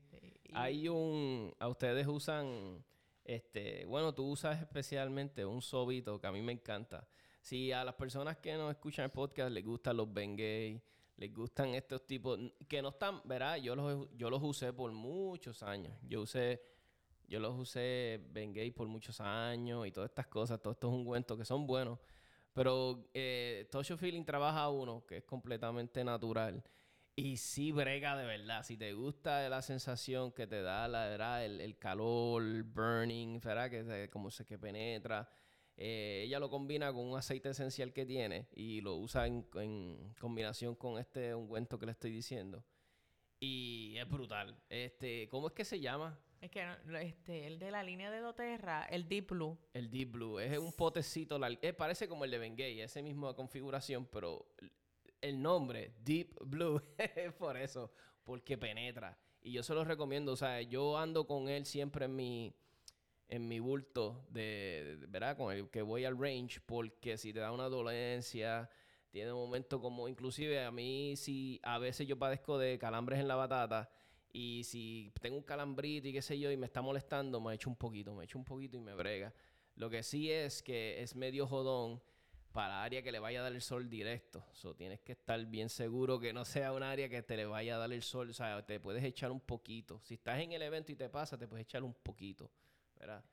Hay 0.53 0.89
un... 0.89 1.53
A 1.59 1.69
ustedes 1.69 2.07
usan... 2.07 2.85
Este, 3.25 3.85
bueno, 3.87 4.15
tú 4.15 4.25
usas 4.27 4.61
especialmente 4.61 5.45
un 5.45 5.63
sobito 5.63 6.21
que 6.21 6.27
a 6.27 6.33
mí 6.33 6.43
me 6.43 6.53
encanta. 6.53 7.07
Si 7.41 7.73
a 7.73 7.85
las 7.85 7.95
personas 7.95 8.37
que 8.39 8.55
nos 8.55 8.71
escuchan 8.71 9.07
el 9.07 9.11
podcast 9.11 9.53
les 9.53 9.65
gustan 9.65 9.97
los 9.97 10.13
Bengay, 10.13 10.83
les 11.17 11.33
gustan 11.33 11.75
estos 11.75 12.07
tipos 12.07 12.39
que 12.69 12.83
no 12.83 12.89
están, 12.89 13.21
¿verdad? 13.25 13.57
Yo 13.57 13.77
los, 13.77 14.09
yo 14.17 14.31
los 14.31 14.43
usé 14.43 14.73
por 14.73 14.91
muchos 14.93 15.63
años. 15.63 15.97
Yo 16.03 16.23
usé, 16.23 16.61
yo 17.29 17.39
los 17.39 17.57
usé 17.59 18.21
Bengay 18.33 18.73
por 18.73 18.89
muchos 18.89 19.21
años 19.21 19.87
y 19.87 19.93
todas 19.93 20.11
estas 20.11 20.27
cosas, 20.27 20.61
todos 20.61 20.77
estos 20.77 20.93
ungüentos 20.93 21.39
que 21.39 21.45
son 21.45 21.67
buenos. 21.67 21.99
Pero 22.53 23.09
eh, 23.15 23.69
Tosho 23.71 23.97
Feeling 23.97 24.25
trabaja 24.25 24.69
uno 24.71 25.07
que 25.07 25.19
es 25.19 25.25
completamente 25.25 26.03
natural 26.03 26.65
y 27.21 27.37
sí 27.37 27.71
brega 27.71 28.17
de 28.17 28.25
verdad. 28.25 28.63
Si 28.63 28.77
te 28.77 28.93
gusta 28.95 29.49
la 29.49 29.61
sensación 29.63 30.33
que 30.33 30.47
te 30.47 30.63
da 30.63 30.89
la 30.89 31.07
verdad, 31.07 31.45
el, 31.45 31.77
calor, 31.79 32.43
el 32.43 32.63
burning, 32.63 33.41
¿verdad? 33.41 33.71
Que 33.71 34.09
como 34.11 34.31
se 34.31 34.47
que 34.47 34.59
penetra. 34.59 35.29
Eh, 35.77 36.23
ella 36.27 36.39
lo 36.39 36.51
combina 36.51 36.93
con 36.93 37.07
un 37.07 37.19
aceite 37.19 37.51
esencial 37.51 37.93
que 37.93 38.05
tiene 38.05 38.49
y 38.53 38.81
lo 38.81 38.97
usa 38.97 39.27
en, 39.27 39.43
combinación 40.19 40.75
con 40.75 40.99
este 40.99 41.35
ungüento 41.35 41.79
que 41.79 41.87
le 41.87 41.93
estoy 41.93 42.11
diciendo. 42.11 42.65
Y 43.39 43.97
es 43.97 44.09
brutal. 44.09 44.59
Este, 44.69 45.29
¿cómo 45.29 45.49
es 45.49 45.53
que 45.53 45.65
se 45.65 45.81
llama? 45.81 46.19
Es 46.41 46.51
que 46.51 46.67
este, 47.03 47.47
el 47.47 47.59
de 47.59 47.71
la 47.71 47.83
línea 47.83 48.11
de 48.11 48.21
doTERRA, 48.21 48.85
el 48.85 49.07
Deep 49.09 49.29
Blue. 49.29 49.59
El 49.75 49.91
Deep 49.91 50.13
Blue. 50.13 50.39
Es 50.39 50.59
un 50.59 50.73
potecito. 50.73 51.39
Eh, 51.47 51.73
parece 51.75 52.09
como 52.09 52.25
el 52.25 52.31
de 52.31 52.39
Bengay, 52.39 52.81
esa 52.81 53.03
misma 53.03 53.35
configuración, 53.35 54.07
pero 54.07 54.47
el 55.21 55.41
nombre, 55.41 55.95
Deep 56.03 56.37
Blue, 56.45 56.83
por 57.39 57.57
eso, 57.57 57.93
porque 58.25 58.59
penetra. 58.59 59.19
Y 59.43 59.53
yo 59.53 59.63
se 59.63 59.75
los 59.75 59.87
recomiendo, 59.87 60.33
o 60.33 60.37
sea, 60.37 60.61
yo 60.63 60.99
ando 60.99 61.27
con 61.27 61.49
él 61.49 61.65
siempre 61.65 62.05
en 62.05 62.17
mi, 62.17 62.55
en 63.29 63.49
mi 63.49 63.59
bulto, 63.61 64.27
de, 64.29 64.99
¿verdad? 65.09 65.37
Con 65.37 65.53
el 65.55 65.71
que 65.71 65.83
voy 65.83 66.05
al 66.05 66.19
range, 66.19 66.61
porque 66.67 67.17
si 67.17 67.33
te 67.33 67.41
da 67.41 67.53
una 67.53 67.69
dolencia, 67.69 68.69
tiene 69.11 69.33
momentos 69.33 69.81
como, 69.81 70.09
inclusive 70.09 70.63
a 70.65 70.71
mí, 70.71 71.15
si 71.17 71.61
a 71.63 71.79
veces 71.79 72.07
yo 72.07 72.19
padezco 72.19 72.59
de 72.59 72.79
calambres 72.79 73.19
en 73.19 73.29
la 73.29 73.37
batata, 73.37 73.91
y 74.33 74.63
si 74.65 75.13
tengo 75.21 75.37
un 75.37 75.43
calambrito 75.43 76.07
y 76.09 76.13
qué 76.13 76.23
sé 76.23 76.39
yo, 76.39 76.51
y 76.51 76.57
me 76.57 76.67
está 76.67 76.83
molestando, 76.83 77.41
me 77.41 77.55
echo 77.55 77.69
un 77.69 77.77
poquito, 77.77 78.15
me 78.15 78.25
echo 78.25 78.39
un 78.39 78.45
poquito 78.45 78.77
y 78.77 78.81
me 78.81 78.95
brega. 78.95 79.35
Lo 79.75 79.91
que 79.91 80.03
sí 80.03 80.31
es 80.31 80.63
que 80.63 81.03
es 81.03 81.17
medio 81.17 81.47
jodón 81.47 82.01
para 82.53 82.83
área 82.83 83.03
que 83.03 83.13
le 83.13 83.19
vaya 83.19 83.41
a 83.41 83.43
dar 83.45 83.53
el 83.53 83.63
sol 83.63 83.89
directo. 83.89 84.45
So, 84.53 84.75
tienes 84.75 85.01
que 85.01 85.13
estar 85.13 85.45
bien 85.47 85.69
seguro 85.69 86.19
que 86.19 86.33
no 86.33 86.45
sea 86.45 86.73
un 86.73 86.83
área 86.83 87.09
que 87.09 87.23
te 87.23 87.37
le 87.37 87.47
vaya 87.47 87.77
a 87.77 87.79
dar 87.79 87.93
el 87.93 88.03
sol. 88.03 88.31
O 88.31 88.33
sea, 88.33 88.65
te 88.67 88.81
puedes 88.81 89.05
echar 89.05 89.31
un 89.31 89.41
poquito. 89.41 90.01
Si 90.01 90.15
estás 90.15 90.41
en 90.41 90.53
el 90.53 90.63
evento 90.63 90.93
y 90.93 90.97
te 90.97 91.09
pasa, 91.09 91.39
te 91.39 91.47
puedes 91.47 91.65
echar 91.65 91.83
un 91.83 91.95
poquito. 91.95 92.51
¿Verdad? 92.99 93.25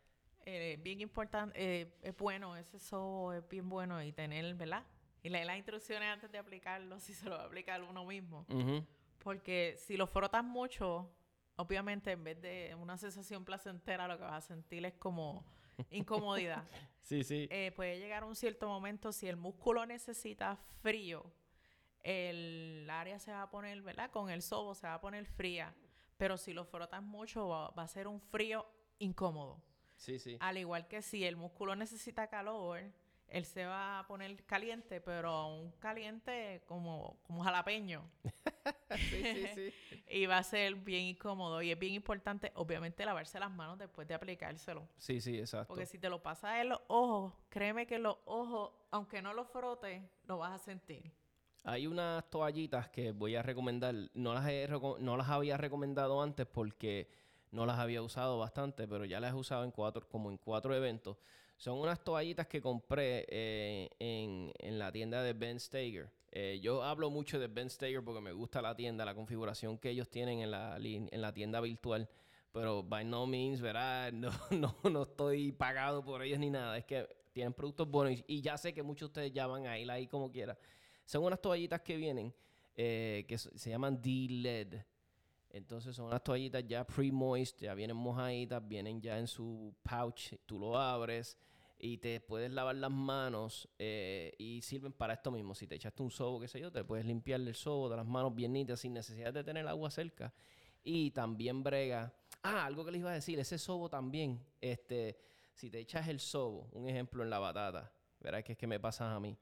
Eh, 0.45 0.79
bien 0.81 1.01
importante, 1.01 1.53
eh, 1.61 1.93
es 2.01 2.15
bueno, 2.15 2.55
ese 2.55 2.79
sobo 2.79 3.33
es 3.33 3.47
bien 3.49 3.67
bueno 3.67 4.01
y 4.01 4.13
tener, 4.13 4.55
¿verdad? 4.55 4.85
Y 5.21 5.27
leer 5.27 5.45
las 5.45 5.57
instrucciones 5.57 6.07
antes 6.07 6.31
de 6.31 6.37
aplicarlo, 6.37 6.99
si 7.01 7.13
se 7.13 7.25
lo 7.25 7.35
va 7.35 7.43
a 7.43 7.45
aplicar 7.47 7.83
uno 7.83 8.05
mismo. 8.05 8.45
Porque 9.19 9.75
si 9.77 9.97
lo 9.97 10.07
frotas 10.07 10.45
mucho, 10.45 11.11
obviamente 11.57 12.11
en 12.11 12.23
vez 12.23 12.41
de 12.41 12.73
una 12.79 12.97
sensación 12.97 13.43
placentera, 13.43 14.07
lo 14.07 14.17
que 14.17 14.23
vas 14.23 14.45
a 14.45 14.47
sentir 14.47 14.85
es 14.85 14.93
como 14.93 15.43
incomodidad. 15.91 16.63
sí, 17.01 17.23
sí. 17.23 17.47
Eh, 17.51 17.71
puede 17.75 17.99
llegar 17.99 18.23
un 18.23 18.35
cierto 18.35 18.67
momento, 18.67 19.11
si 19.11 19.27
el 19.27 19.37
músculo 19.37 19.85
necesita 19.85 20.57
frío, 20.81 21.31
el 22.03 22.87
área 22.89 23.19
se 23.19 23.31
va 23.31 23.41
a 23.41 23.49
poner, 23.49 23.81
¿verdad? 23.81 24.09
Con 24.11 24.29
el 24.29 24.41
sobo 24.41 24.75
se 24.75 24.87
va 24.87 24.95
a 24.95 25.01
poner 25.01 25.25
fría. 25.25 25.75
Pero 26.17 26.37
si 26.37 26.53
lo 26.53 26.65
frotas 26.65 27.03
mucho, 27.03 27.47
va, 27.47 27.67
a 27.75 27.87
ser 27.87 28.07
un 28.07 28.19
frío 28.19 28.65
incómodo. 28.99 29.61
Sí, 29.97 30.17
sí. 30.17 30.37
Al 30.39 30.57
igual 30.57 30.87
que 30.87 31.01
si 31.01 31.25
el 31.25 31.35
músculo 31.35 31.75
necesita 31.75 32.27
calor, 32.27 32.81
él 33.27 33.45
se 33.45 33.65
va 33.65 33.99
a 33.99 34.07
poner 34.07 34.43
caliente, 34.45 35.01
pero 35.01 35.47
un 35.47 35.71
caliente 35.73 36.63
como, 36.65 37.19
como 37.23 37.43
jalapeño. 37.43 38.09
sí, 39.09 39.23
sí, 39.23 39.47
sí. 39.55 40.03
y 40.09 40.25
va 40.25 40.37
a 40.37 40.43
ser 40.43 40.75
bien 40.75 41.03
incómodo. 41.03 41.61
Y 41.61 41.71
es 41.71 41.79
bien 41.79 41.93
importante, 41.93 42.51
obviamente, 42.55 43.05
lavarse 43.05 43.39
las 43.39 43.51
manos 43.51 43.77
después 43.77 44.07
de 44.07 44.13
aplicárselo. 44.13 44.87
Sí, 44.97 45.21
sí, 45.21 45.37
exacto. 45.37 45.67
Porque 45.67 45.85
si 45.85 45.97
te 45.97 46.09
lo 46.09 46.21
pasas 46.21 46.57
en 46.61 46.69
los 46.69 46.81
ojos, 46.87 47.33
créeme 47.49 47.87
que 47.87 47.99
los 47.99 48.17
ojos, 48.25 48.71
aunque 48.91 49.21
no 49.21 49.33
lo 49.33 49.45
frotes, 49.45 50.01
lo 50.25 50.37
vas 50.37 50.61
a 50.61 50.63
sentir. 50.63 51.11
Hay 51.63 51.85
unas 51.87 52.29
toallitas 52.29 52.89
que 52.89 53.11
voy 53.11 53.35
a 53.35 53.41
recomendar. 53.41 53.93
No 54.13 54.33
las, 54.33 54.45
no 54.99 55.17
las 55.17 55.29
había 55.29 55.57
recomendado 55.57 56.21
antes 56.21 56.45
porque 56.45 57.09
no 57.51 57.65
las 57.65 57.79
había 57.79 58.01
usado 58.01 58.37
bastante, 58.37 58.87
pero 58.87 59.05
ya 59.05 59.19
las 59.19 59.33
he 59.33 59.35
usado 59.35 59.63
en 59.63 59.71
cuatro, 59.71 60.07
como 60.07 60.29
en 60.29 60.37
cuatro 60.37 60.75
eventos. 60.75 61.17
Son 61.57 61.79
unas 61.79 62.03
toallitas 62.03 62.47
que 62.47 62.61
compré 62.61 63.25
eh, 63.29 63.89
en, 63.99 64.79
la 64.79 64.91
tienda 64.91 65.23
de 65.23 65.33
Ben 65.33 65.59
Stager. 65.59 66.11
Eh, 66.31 66.59
yo 66.61 66.83
hablo 66.83 67.09
mucho 67.09 67.39
de 67.39 67.47
Ben 67.47 67.69
Stager 67.69 68.03
porque 68.03 68.21
me 68.21 68.31
gusta 68.31 68.61
la 68.61 68.75
tienda, 68.75 69.05
la 69.05 69.15
configuración 69.15 69.77
que 69.77 69.89
ellos 69.89 70.09
tienen 70.09 70.39
en 70.39 70.51
la, 70.51 70.77
en 70.77 71.21
la 71.21 71.33
tienda 71.33 71.61
virtual. 71.61 72.09
Pero 72.51 72.83
by 72.83 73.05
no 73.05 73.27
means, 73.27 73.61
¿verdad? 73.61 74.11
No, 74.13 74.31
no, 74.51 74.75
no 74.89 75.03
estoy 75.03 75.51
pagado 75.51 76.03
por 76.03 76.23
ellos 76.23 76.39
ni 76.39 76.49
nada. 76.49 76.77
Es 76.77 76.85
que 76.85 77.07
tienen 77.33 77.53
productos 77.53 77.89
buenos 77.89 78.23
y, 78.27 78.41
ya 78.41 78.57
sé 78.57 78.73
que 78.73 78.81
muchos 78.81 79.01
de 79.01 79.11
ustedes 79.11 79.33
ya 79.33 79.45
van 79.47 79.67
a 79.67 79.77
ir 79.77 79.89
ahí 79.91 80.07
como 80.07 80.31
quiera. 80.31 80.57
Son 81.05 81.23
unas 81.23 81.41
toallitas 81.41 81.81
que 81.81 81.95
vienen 81.95 82.33
eh, 82.75 83.25
que 83.27 83.37
se 83.37 83.69
llaman 83.69 84.01
D-LED. 84.01 84.81
Entonces 85.51 85.95
son 85.95 86.07
unas 86.07 86.23
toallitas 86.23 86.65
ya 86.67 86.85
pre-moist, 86.85 87.61
ya 87.61 87.73
vienen 87.73 87.95
mojaditas, 87.95 88.67
vienen 88.67 89.01
ya 89.01 89.17
en 89.17 89.27
su 89.27 89.73
pouch, 89.81 90.33
tú 90.45 90.59
lo 90.59 90.77
abres 90.77 91.37
y 91.79 91.97
te 91.97 92.19
puedes 92.19 92.51
lavar 92.51 92.75
las 92.75 92.91
manos 92.91 93.69
eh, 93.77 94.33
y 94.37 94.61
sirven 94.61 94.93
para 94.93 95.13
esto 95.13 95.31
mismo. 95.31 95.53
Si 95.53 95.67
te 95.67 95.75
echaste 95.75 96.01
un 96.01 96.11
sobo, 96.11 96.39
qué 96.39 96.47
sé 96.47 96.59
yo, 96.59 96.71
te 96.71 96.83
puedes 96.83 97.05
limpiar 97.05 97.39
el 97.41 97.53
sobo 97.53 97.89
de 97.89 97.97
las 97.97 98.05
manos 98.05 98.33
bien 98.33 98.53
nítidas 98.53 98.79
sin 98.79 98.93
necesidad 98.93 99.33
de 99.33 99.43
tener 99.43 99.67
agua 99.67 99.91
cerca. 99.91 100.33
Y 100.83 101.11
también 101.11 101.63
brega. 101.63 102.13
Ah, 102.41 102.65
algo 102.65 102.85
que 102.85 102.91
les 102.91 103.01
iba 103.01 103.11
a 103.11 103.15
decir, 103.15 103.39
ese 103.39 103.57
sobo 103.57 103.89
también, 103.89 104.43
este, 104.61 105.19
si 105.53 105.69
te 105.69 105.79
echas 105.79 106.07
el 106.07 106.19
sobo, 106.19 106.69
un 106.71 106.87
ejemplo 106.87 107.23
en 107.23 107.29
la 107.29 107.39
batata, 107.39 107.91
verás 108.19 108.43
que 108.43 108.53
es 108.53 108.57
que 108.57 108.67
me 108.67 108.79
pasa 108.79 109.13
a 109.13 109.19
mí, 109.19 109.37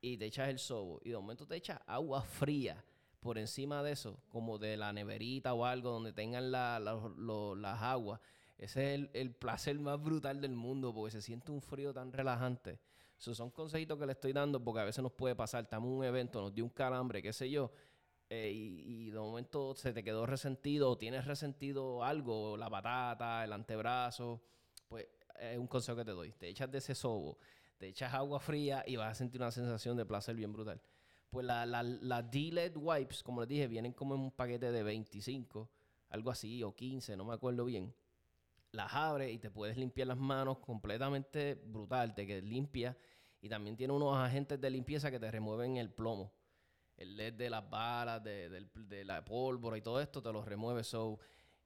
y 0.00 0.18
te 0.18 0.26
echas 0.26 0.48
el 0.50 0.58
sobo 0.58 1.00
y 1.02 1.10
de 1.10 1.16
momento 1.16 1.46
te 1.46 1.56
echas 1.56 1.80
agua 1.86 2.20
fría 2.22 2.84
por 3.20 3.38
encima 3.38 3.82
de 3.82 3.92
eso, 3.92 4.18
como 4.28 4.58
de 4.58 4.76
la 4.76 4.92
neverita 4.92 5.54
o 5.54 5.64
algo 5.64 5.90
donde 5.90 6.12
tengan 6.12 6.52
las 6.52 7.82
aguas, 7.82 8.20
ese 8.58 8.94
es 8.94 9.08
el, 9.12 9.34
placer 9.34 9.78
más 9.78 10.00
brutal 10.00 10.40
del 10.40 10.54
mundo 10.54 10.94
porque 10.94 11.10
se 11.10 11.22
siente 11.22 11.50
un 11.50 11.60
frío 11.60 11.92
tan 11.92 12.12
relajante. 12.12 12.78
Esos 13.18 13.36
son 13.36 13.50
consejitos 13.50 13.98
que 13.98 14.06
le 14.06 14.12
estoy 14.12 14.32
dando 14.32 14.62
porque 14.62 14.80
a 14.80 14.84
veces 14.84 15.02
nos 15.02 15.12
puede 15.12 15.34
pasar, 15.34 15.64
estamos 15.64 15.88
en 15.88 15.96
un 15.98 16.04
evento, 16.04 16.40
nos 16.40 16.54
dio 16.54 16.64
un 16.64 16.70
calambre, 16.70 17.22
qué 17.22 17.32
sé 17.32 17.50
yo, 17.50 17.70
eh, 18.30 18.50
y, 18.52 19.10
de 19.10 19.18
momento 19.18 19.74
se 19.74 19.92
te 19.92 20.02
quedó 20.02 20.26
resentido 20.26 20.90
o 20.90 20.98
tienes 20.98 21.24
resentido 21.24 22.02
algo, 22.02 22.56
la 22.56 22.70
patata, 22.70 23.44
el 23.44 23.52
antebrazo, 23.52 24.42
pues 24.88 25.06
es 25.38 25.58
un 25.58 25.66
consejo 25.66 25.96
que 25.98 26.04
te 26.04 26.12
doy. 26.12 26.32
Te 26.32 26.48
echas 26.48 26.70
de 26.70 26.78
ese 26.78 26.94
sobo, 26.94 27.38
te 27.78 27.88
echas 27.88 28.12
agua 28.14 28.40
fría 28.40 28.82
y 28.86 28.96
vas 28.96 29.12
a 29.12 29.14
sentir 29.14 29.40
una 29.40 29.50
sensación 29.50 29.96
de 29.96 30.06
placer 30.06 30.34
bien 30.34 30.52
brutal. 30.52 30.80
Pues 31.30 31.44
las 31.44 31.68
la, 31.68 32.22
D-LED 32.22 32.76
wipes, 32.76 33.22
como 33.22 33.40
les 33.40 33.48
dije, 33.48 33.66
vienen 33.66 33.92
como 33.92 34.14
en 34.14 34.20
un 34.20 34.30
paquete 34.30 34.70
de 34.70 34.82
25, 34.82 35.68
algo 36.10 36.30
así, 36.30 36.62
o 36.62 36.74
15, 36.74 37.16
no 37.16 37.24
me 37.24 37.34
acuerdo 37.34 37.64
bien. 37.64 37.92
Las 38.74 38.92
abres 38.92 39.32
y 39.32 39.38
te 39.38 39.52
puedes 39.52 39.76
limpiar 39.76 40.08
las 40.08 40.18
manos 40.18 40.58
completamente 40.58 41.54
brutal, 41.54 42.12
te 42.12 42.26
quedas 42.26 42.42
limpia. 42.42 42.96
Y 43.40 43.48
también 43.48 43.76
tiene 43.76 43.92
unos 43.92 44.16
agentes 44.16 44.60
de 44.60 44.68
limpieza 44.68 45.12
que 45.12 45.20
te 45.20 45.30
remueven 45.30 45.76
el 45.76 45.92
plomo. 45.92 46.32
El 46.96 47.16
LED 47.16 47.34
de 47.34 47.50
las 47.50 47.70
balas, 47.70 48.22
de, 48.24 49.04
la 49.04 49.24
pólvora 49.24 49.78
y 49.78 49.80
todo 49.80 50.00
esto 50.00 50.20
te 50.20 50.32
lo 50.32 50.44
remueve. 50.44 50.82
So, 50.82 51.20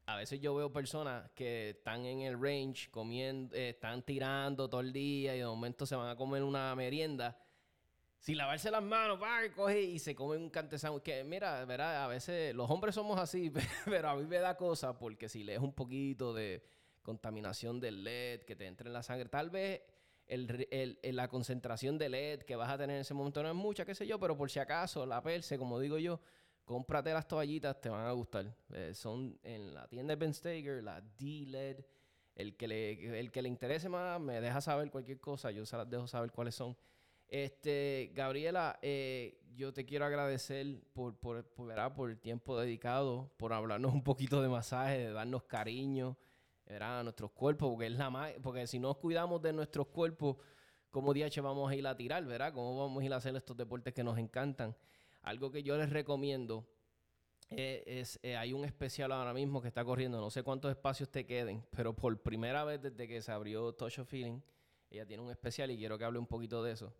a 0.04 0.16
veces 0.16 0.38
yo 0.40 0.54
veo 0.54 0.70
personas 0.70 1.30
que 1.30 1.70
están 1.70 2.04
en 2.04 2.20
el 2.20 2.38
range 2.38 2.90
comiendo, 2.90 3.56
eh, 3.56 3.70
están 3.70 4.02
tirando 4.02 4.68
todo 4.68 4.82
el 4.82 4.92
día 4.92 5.34
y 5.34 5.38
de 5.38 5.46
momento 5.46 5.86
se 5.86 5.96
van 5.96 6.10
a 6.10 6.16
comer 6.16 6.42
una 6.42 6.74
merienda 6.74 7.38
sin 8.18 8.36
lavarse 8.36 8.70
las 8.70 8.82
manos, 8.82 9.20
va, 9.22 9.40
coge 9.54 9.80
y 9.80 9.98
se 9.98 10.14
come 10.14 10.36
un 10.36 10.50
cantesano. 10.50 11.02
Que 11.02 11.24
mira, 11.24 11.64
¿verdad? 11.64 12.04
a 12.04 12.08
veces 12.08 12.54
los 12.54 12.68
hombres 12.70 12.94
somos 12.94 13.18
así, 13.18 13.50
pero 13.86 14.10
a 14.10 14.16
mí 14.16 14.24
me 14.24 14.38
da 14.38 14.56
cosa 14.56 14.98
porque 14.98 15.28
si 15.28 15.44
lees 15.44 15.60
un 15.60 15.72
poquito 15.72 16.34
de 16.34 16.62
contaminación 17.08 17.80
del 17.80 18.04
LED 18.04 18.42
que 18.42 18.54
te 18.54 18.66
entra 18.66 18.86
en 18.86 18.92
la 18.92 19.02
sangre, 19.02 19.30
tal 19.30 19.48
vez 19.48 19.80
el, 20.26 20.98
la 21.02 21.26
concentración 21.26 21.96
de 21.96 22.10
LED 22.10 22.42
que 22.42 22.54
vas 22.54 22.68
a 22.68 22.76
tener 22.76 22.96
en 22.96 23.00
ese 23.00 23.14
momento 23.14 23.42
no 23.42 23.48
es 23.48 23.54
mucha, 23.54 23.86
qué 23.86 23.94
sé 23.94 24.06
yo, 24.06 24.20
pero 24.20 24.36
por 24.36 24.50
si 24.50 24.58
acaso, 24.58 25.06
la 25.06 25.22
perse, 25.22 25.56
como 25.56 25.80
digo 25.80 25.96
yo, 25.96 26.20
cómprate 26.66 27.14
las 27.14 27.26
toallitas, 27.26 27.80
te 27.80 27.88
van 27.88 28.04
a 28.04 28.12
gustar. 28.12 28.54
Eh, 28.74 28.92
son 28.92 29.38
en 29.42 29.72
la 29.72 29.88
tienda 29.88 30.14
de 30.14 30.16
Ben 30.16 30.34
Stager, 30.34 30.84
la 30.84 31.00
D-LED. 31.00 31.78
El 32.34 32.56
que, 32.56 32.68
le, 32.68 33.18
el 33.18 33.32
que 33.32 33.40
le 33.40 33.48
interese 33.48 33.88
más, 33.88 34.20
me 34.20 34.40
deja 34.40 34.60
saber 34.60 34.90
cualquier 34.90 35.18
cosa, 35.18 35.50
yo 35.50 35.64
se 35.64 35.76
las 35.78 35.88
dejo 35.88 36.06
saber 36.06 36.30
cuáles 36.30 36.54
son. 36.54 36.76
Este, 37.26 38.12
Gabriela, 38.14 38.78
eh, 38.82 39.40
yo 39.56 39.72
te 39.72 39.86
quiero 39.86 40.04
agradecer 40.04 40.82
por, 40.92 41.18
por, 41.18 41.42
por, 41.46 42.10
el 42.10 42.18
tiempo 42.20 42.56
dedicado, 42.60 43.32
por 43.38 43.54
hablarnos 43.54 43.94
un 43.94 44.04
poquito 44.04 44.40
de 44.42 44.48
masaje, 44.48 44.98
de 44.98 45.12
darnos 45.12 45.44
cariño 45.44 46.16
a 46.68 47.02
nuestros 47.02 47.30
cuerpos, 47.32 47.70
porque 47.70 47.86
es 47.86 47.92
la 47.92 48.34
porque 48.42 48.66
si 48.66 48.78
no 48.78 48.94
cuidamos 48.94 49.40
de 49.42 49.52
nuestros 49.52 49.86
cuerpos, 49.88 50.36
¿cómo 50.90 51.14
DH 51.14 51.40
vamos 51.40 51.70
a 51.70 51.74
ir 51.74 51.86
a 51.86 51.96
tirar, 51.96 52.24
verdad? 52.24 52.52
¿Cómo 52.52 52.78
vamos 52.78 53.02
a 53.02 53.06
ir 53.06 53.12
a 53.12 53.16
hacer 53.16 53.34
estos 53.36 53.56
deportes 53.56 53.94
que 53.94 54.04
nos 54.04 54.18
encantan? 54.18 54.76
Algo 55.22 55.50
que 55.50 55.62
yo 55.62 55.76
les 55.76 55.90
recomiendo 55.90 56.66
eh, 57.50 57.82
es, 57.86 58.20
eh, 58.22 58.36
hay 58.36 58.52
un 58.52 58.64
especial 58.64 59.12
ahora 59.12 59.32
mismo 59.32 59.62
que 59.62 59.68
está 59.68 59.84
corriendo, 59.84 60.20
no 60.20 60.30
sé 60.30 60.42
cuántos 60.42 60.70
espacios 60.70 61.08
te 61.10 61.24
queden, 61.24 61.64
pero 61.70 61.94
por 61.94 62.20
primera 62.20 62.64
vez 62.64 62.82
desde 62.82 63.08
que 63.08 63.22
se 63.22 63.32
abrió 63.32 63.72
Touch 63.72 63.98
of 63.98 64.08
Feeling, 64.08 64.40
ella 64.90 65.06
tiene 65.06 65.22
un 65.22 65.30
especial 65.30 65.70
y 65.70 65.78
quiero 65.78 65.96
que 65.98 66.04
hable 66.04 66.18
un 66.18 66.26
poquito 66.26 66.62
de 66.62 66.72
eso. 66.72 66.94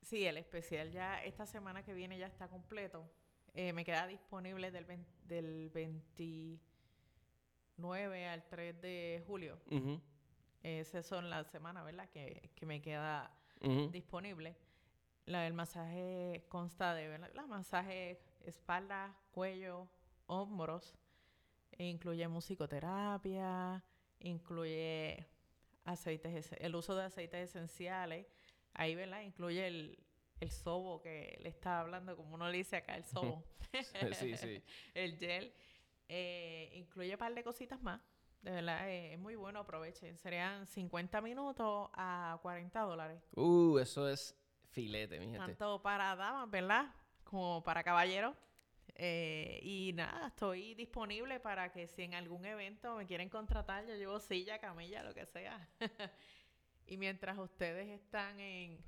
Sí, 0.00 0.26
el 0.26 0.36
especial 0.36 0.90
ya 0.90 1.22
esta 1.22 1.46
semana 1.46 1.82
que 1.82 1.94
viene 1.94 2.18
ya 2.18 2.26
está 2.26 2.48
completo. 2.48 3.10
Eh, 3.54 3.72
me 3.72 3.84
queda 3.84 4.06
disponible 4.06 4.70
del, 4.70 4.86
del 5.24 5.70
29 7.76 8.26
al 8.26 8.44
3 8.44 8.80
de 8.80 9.24
julio. 9.26 9.58
Esas 10.62 11.06
son 11.06 11.28
las 11.30 11.48
semanas, 11.48 11.84
¿verdad? 11.84 12.08
Que, 12.10 12.50
me 12.62 12.80
queda 12.80 13.30
disponible. 13.90 14.56
La, 15.26 15.46
el 15.46 15.54
masaje 15.54 16.44
consta 16.48 16.94
de, 16.94 17.08
¿verdad? 17.08 17.30
La 17.34 17.46
masaje 17.46 18.20
espalda, 18.44 19.16
cuello, 19.32 19.88
hombros. 20.26 20.96
E 21.72 21.86
incluye 21.86 22.28
musicoterapia, 22.28 23.82
incluye 24.20 25.26
aceites, 25.84 26.52
el 26.58 26.74
uso 26.76 26.94
de 26.94 27.04
aceites 27.04 27.50
esenciales 27.50 28.26
Ahí, 28.74 28.94
¿verdad? 28.94 29.22
Incluye 29.22 29.66
el, 29.66 29.98
el 30.40 30.50
sobo 30.50 31.00
que 31.00 31.38
le 31.40 31.48
estaba 31.48 31.80
hablando, 31.80 32.16
como 32.16 32.34
uno 32.34 32.48
le 32.50 32.58
dice 32.58 32.76
acá, 32.76 32.96
el 32.96 33.04
sobo. 33.04 33.44
sí, 34.18 34.36
sí. 34.36 34.62
el 34.94 35.16
gel. 35.16 35.52
Eh, 36.08 36.70
incluye 36.74 37.12
un 37.12 37.18
par 37.18 37.34
de 37.34 37.42
cositas 37.42 37.80
más. 37.82 38.00
De 38.42 38.50
verdad, 38.50 38.88
eh, 38.90 39.14
es 39.14 39.18
muy 39.18 39.36
bueno, 39.36 39.60
aprovechen. 39.60 40.18
Serían 40.18 40.66
50 40.66 41.20
minutos 41.22 41.88
a 41.94 42.38
40 42.42 42.80
dólares. 42.80 43.22
Uh, 43.34 43.78
eso 43.78 44.08
es 44.08 44.36
filete, 44.70 45.18
mi 45.18 45.26
gente. 45.26 45.38
Tanto 45.38 45.80
para 45.80 46.14
damas, 46.14 46.50
¿verdad? 46.50 46.94
Como 47.24 47.62
para 47.64 47.82
caballeros. 47.82 48.36
Eh, 48.96 49.60
y 49.62 49.92
nada, 49.94 50.28
estoy 50.28 50.74
disponible 50.74 51.40
para 51.40 51.72
que 51.72 51.88
si 51.88 52.02
en 52.02 52.14
algún 52.14 52.44
evento 52.44 52.96
me 52.96 53.06
quieren 53.06 53.28
contratar, 53.28 53.86
yo 53.86 53.94
llevo 53.94 54.20
silla, 54.20 54.58
camilla, 54.58 55.02
lo 55.02 55.14
que 55.14 55.26
sea. 55.26 55.68
y 56.86 56.96
mientras 56.96 57.38
ustedes 57.38 57.88
están 57.88 58.38
en, 58.38 58.78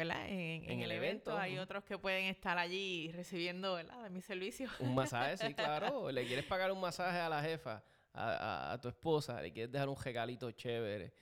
¿verdad? 0.00 0.26
En, 0.28 0.80
el, 0.80 0.90
evento, 0.90 1.36
hay 1.36 1.58
otros 1.58 1.84
que 1.84 1.98
pueden 1.98 2.24
estar 2.24 2.56
allí 2.56 3.12
recibiendo, 3.12 3.74
¿verdad? 3.74 4.04
De 4.04 4.10
mi 4.10 4.22
servicio. 4.22 4.70
Un 4.78 4.94
masaje, 5.02 5.36
sí, 5.36 5.52
claro. 5.52 6.10
Le 6.10 6.26
quieres 6.26 6.46
pagar 6.46 6.72
un 6.72 6.80
masaje 6.80 7.18
a 7.18 7.28
la 7.28 7.42
jefa, 7.42 7.84
a, 8.14 8.78
tu 8.80 8.88
esposa, 8.88 9.42
le 9.42 9.52
quieres 9.52 9.70
dejar 9.70 9.90
un 9.90 10.02
regalito 10.02 10.50
chévere. 10.52 11.12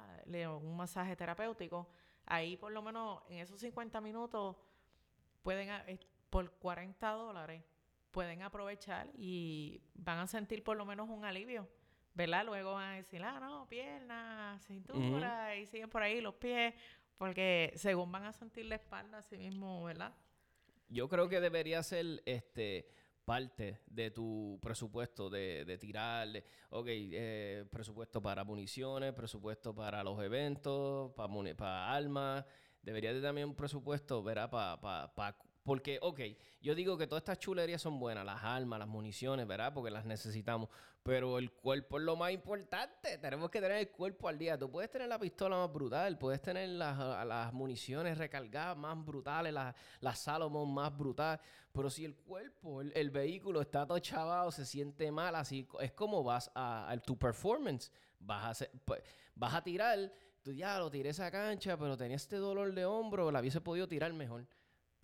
Un 0.61 0.75
masaje 0.75 1.15
terapéutico. 1.15 1.89
Ahí 2.25 2.57
por 2.57 2.71
lo 2.71 2.81
menos 2.81 3.21
en 3.29 3.39
esos 3.39 3.59
50 3.59 4.01
minutos 4.01 4.55
pueden, 5.41 5.69
eh, 5.87 5.99
por 6.29 6.51
40 6.51 7.09
dólares, 7.11 7.63
pueden 8.11 8.41
aprovechar 8.41 9.09
y 9.15 9.81
van 9.95 10.19
a 10.19 10.27
sentir 10.27 10.63
por 10.63 10.77
lo 10.77 10.85
menos 10.85 11.09
un 11.09 11.25
alivio. 11.25 11.67
¿verdad? 12.17 12.45
Luego 12.45 12.73
van 12.73 12.93
a 12.93 12.95
decir, 12.95 13.21
ah, 13.21 13.39
no, 13.39 13.69
piernas, 13.69 14.65
cintura, 14.65 15.55
y 15.55 15.67
siguen 15.67 15.87
por 15.87 16.01
ahí 16.01 16.19
los 16.19 16.33
pies, 16.33 16.73
porque 17.15 17.71
según 17.75 18.11
van 18.11 18.23
a 18.23 18.33
sentir 18.33 18.65
la 18.65 18.73
espalda 18.75 19.19
así 19.19 19.37
mismo, 19.37 19.83
¿verdad? 19.83 20.15
Yo 20.89 21.07
creo 21.07 21.29
que 21.29 21.39
debería 21.39 21.83
ser, 21.83 22.23
este, 22.25 22.89
parte 23.27 23.81
de 23.87 24.09
tu 24.09 24.57
presupuesto 24.61 25.29
de, 25.29 25.65
de 25.65 25.77
tirar, 25.77 26.29
de, 26.29 26.45
ok, 26.69 26.87
eh, 26.87 27.65
presupuesto 27.69 28.21
para 28.21 28.45
municiones, 28.45 29.11
presupuesto 29.11 29.75
para 29.75 30.01
los 30.01 30.17
eventos, 30.23 31.11
para, 31.11 31.27
para 31.57 31.93
armas, 31.93 32.45
debería 32.81 33.13
de 33.13 33.21
también 33.21 33.49
un 33.49 33.55
presupuesto, 33.55 34.23
¿verdad? 34.23 34.49
Para 34.49 35.11
pa, 35.13 35.37
porque, 35.67 35.99
ok, 36.01 36.21
yo 36.61 36.75
digo 36.75 36.97
que 36.97 37.07
todas 37.07 37.23
estas 37.23 37.39
chulerías 37.39 37.81
son 37.81 37.99
buenas, 37.99 38.25
las 38.25 38.41
armas, 38.41 38.79
las 38.79 38.87
municiones, 38.87 39.45
¿verdad? 39.45 39.73
Porque 39.73 39.91
las 39.91 40.05
necesitamos. 40.05 40.69
Pero 41.03 41.37
el 41.37 41.51
cuerpo 41.51 41.97
es 41.97 42.05
lo 42.05 42.15
más 42.15 42.31
importante. 42.31 43.17
Tenemos 43.17 43.51
que 43.51 43.59
tener 43.59 43.79
el 43.79 43.89
cuerpo 43.89 44.29
al 44.29 44.37
día. 44.37 44.57
Tú 44.57 44.71
puedes 44.71 44.89
tener 44.89 45.09
la 45.09 45.19
pistola 45.19 45.57
más 45.57 45.73
brutal, 45.73 46.17
puedes 46.17 46.41
tener 46.41 46.69
las, 46.69 47.51
municiones 47.51 48.17
recargadas 48.17 48.77
más 48.77 49.03
brutales, 49.03 49.51
las 49.51 49.75
la 49.99 50.15
Salomon 50.15 50.73
más 50.73 50.97
brutal. 50.97 51.37
Pero 51.73 51.89
si 51.89 52.05
el 52.05 52.15
cuerpo, 52.15 52.79
el, 52.79 53.09
vehículo 53.09 53.59
está 53.59 53.85
todo 53.85 53.99
chavado, 53.99 54.53
se 54.53 54.65
siente 54.65 55.11
mal, 55.11 55.35
así 55.35 55.67
es 55.81 55.91
como 55.91 56.23
vas 56.23 56.49
a, 56.55 56.95
tu 57.05 57.17
performance. 57.17 57.91
Vas 58.21 58.61
a, 58.61 58.67
pues, 58.85 59.03
vas 59.35 59.53
a 59.53 59.61
tirar, 59.61 60.13
tú 60.41 60.53
ya 60.53 60.79
lo 60.79 60.89
tiré 60.89 61.09
esa 61.09 61.29
cancha, 61.29 61.75
pero 61.75 61.97
tenía 61.97 62.15
este 62.15 62.37
dolor 62.37 62.73
de 62.73 62.85
hombro, 62.85 63.29
la 63.31 63.41
hubiese 63.41 63.59
podido 63.59 63.85
tirar 63.85 64.13
mejor. 64.13 64.47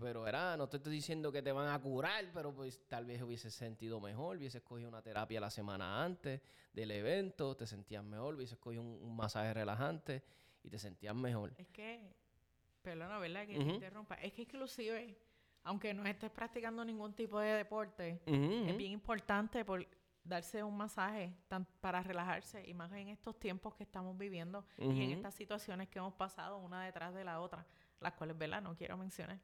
Pero 0.03 0.27
era, 0.27 0.57
no 0.57 0.67
te 0.67 0.77
estoy 0.77 0.91
diciendo 0.91 1.31
que 1.31 1.41
te 1.41 1.53
van 1.53 1.69
a 1.69 1.79
curar, 1.79 2.25
pero 2.33 2.53
pues 2.53 2.85
tal 2.89 3.05
vez 3.05 3.21
hubiese 3.21 3.49
sentido 3.49 4.01
mejor, 4.01 4.35
hubiese 4.35 4.61
cogido 4.61 4.89
una 4.89 5.01
terapia 5.01 5.39
la 5.39 5.49
semana 5.49 6.03
antes 6.03 6.41
del 6.73 6.91
evento, 6.91 7.55
te 7.55 7.65
sentías 7.65 8.03
mejor, 8.03 8.35
hubiese 8.35 8.57
cogido 8.57 8.81
un, 8.81 9.15
masaje 9.15 9.53
relajante 9.53 10.21
y 10.61 10.69
te 10.69 10.77
sentías 10.77 11.15
mejor. 11.15 11.53
Es 11.57 11.69
que, 11.69 12.13
perdona, 12.81 13.17
¿verdad? 13.17 13.47
Que 13.47 13.55
te 13.55 13.63
interrumpa. 13.63 14.15
Es 14.15 14.33
que 14.33 14.41
inclusive, 14.41 15.17
aunque 15.63 15.93
no 15.93 16.05
estés 16.05 16.31
practicando 16.31 16.83
ningún 16.83 17.13
tipo 17.13 17.39
de 17.39 17.53
deporte, 17.53 18.21
es 18.25 18.77
bien 18.77 18.91
importante 18.91 19.63
por 19.63 19.87
darse 20.21 20.63
un 20.63 20.75
masaje 20.75 21.33
para 21.79 22.03
relajarse 22.03 22.67
y 22.67 22.73
más 22.73 22.91
en 22.91 23.07
estos 23.07 23.39
tiempos 23.39 23.73
que 23.75 23.83
estamos 23.83 24.17
viviendo 24.17 24.65
y 24.77 25.01
en 25.01 25.11
estas 25.11 25.33
situaciones 25.33 25.87
que 25.87 25.99
hemos 25.99 26.13
pasado 26.13 26.57
una 26.57 26.83
detrás 26.83 27.13
de 27.13 27.23
la 27.23 27.39
otra, 27.39 27.65
las 28.01 28.11
cuales, 28.13 28.37
¿verdad? 28.37 28.61
No 28.61 28.75
quiero 28.75 28.97
mencionar. 28.97 29.39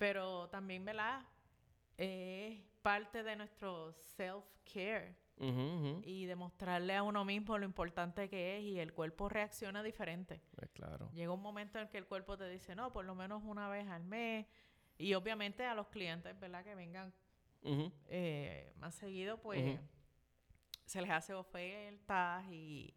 Pero 0.00 0.48
también, 0.48 0.82
¿verdad? 0.82 1.20
Es 1.98 2.58
parte 2.80 3.22
de 3.22 3.36
nuestro 3.36 3.92
self-care. 4.16 5.14
Y 6.04 6.24
demostrarle 6.24 6.96
a 6.96 7.02
uno 7.02 7.22
mismo 7.26 7.58
lo 7.58 7.66
importante 7.66 8.30
que 8.30 8.56
es 8.56 8.64
y 8.64 8.80
el 8.80 8.94
cuerpo 8.94 9.28
reacciona 9.28 9.82
diferente. 9.82 10.40
Pues 10.54 10.70
claro. 10.70 11.10
Llega 11.12 11.32
un 11.32 11.42
momento 11.42 11.78
en 11.78 11.88
que 11.88 11.98
el 11.98 12.06
cuerpo 12.06 12.38
te 12.38 12.48
dice, 12.48 12.74
no, 12.74 12.92
por 12.92 13.04
lo 13.04 13.14
menos 13.14 13.42
una 13.44 13.68
vez 13.68 13.88
al 13.88 14.04
mes. 14.04 14.46
Y 14.96 15.12
obviamente 15.12 15.66
a 15.66 15.74
los 15.74 15.88
clientes, 15.88 16.38
¿verdad? 16.40 16.64
Que 16.64 16.74
vengan 16.74 17.12
eh, 18.08 18.72
más 18.78 18.94
seguido, 18.94 19.38
pues 19.38 19.78
se 20.86 21.02
les 21.02 21.10
hace 21.10 21.34
ofertas 21.34 22.42
y, 22.50 22.94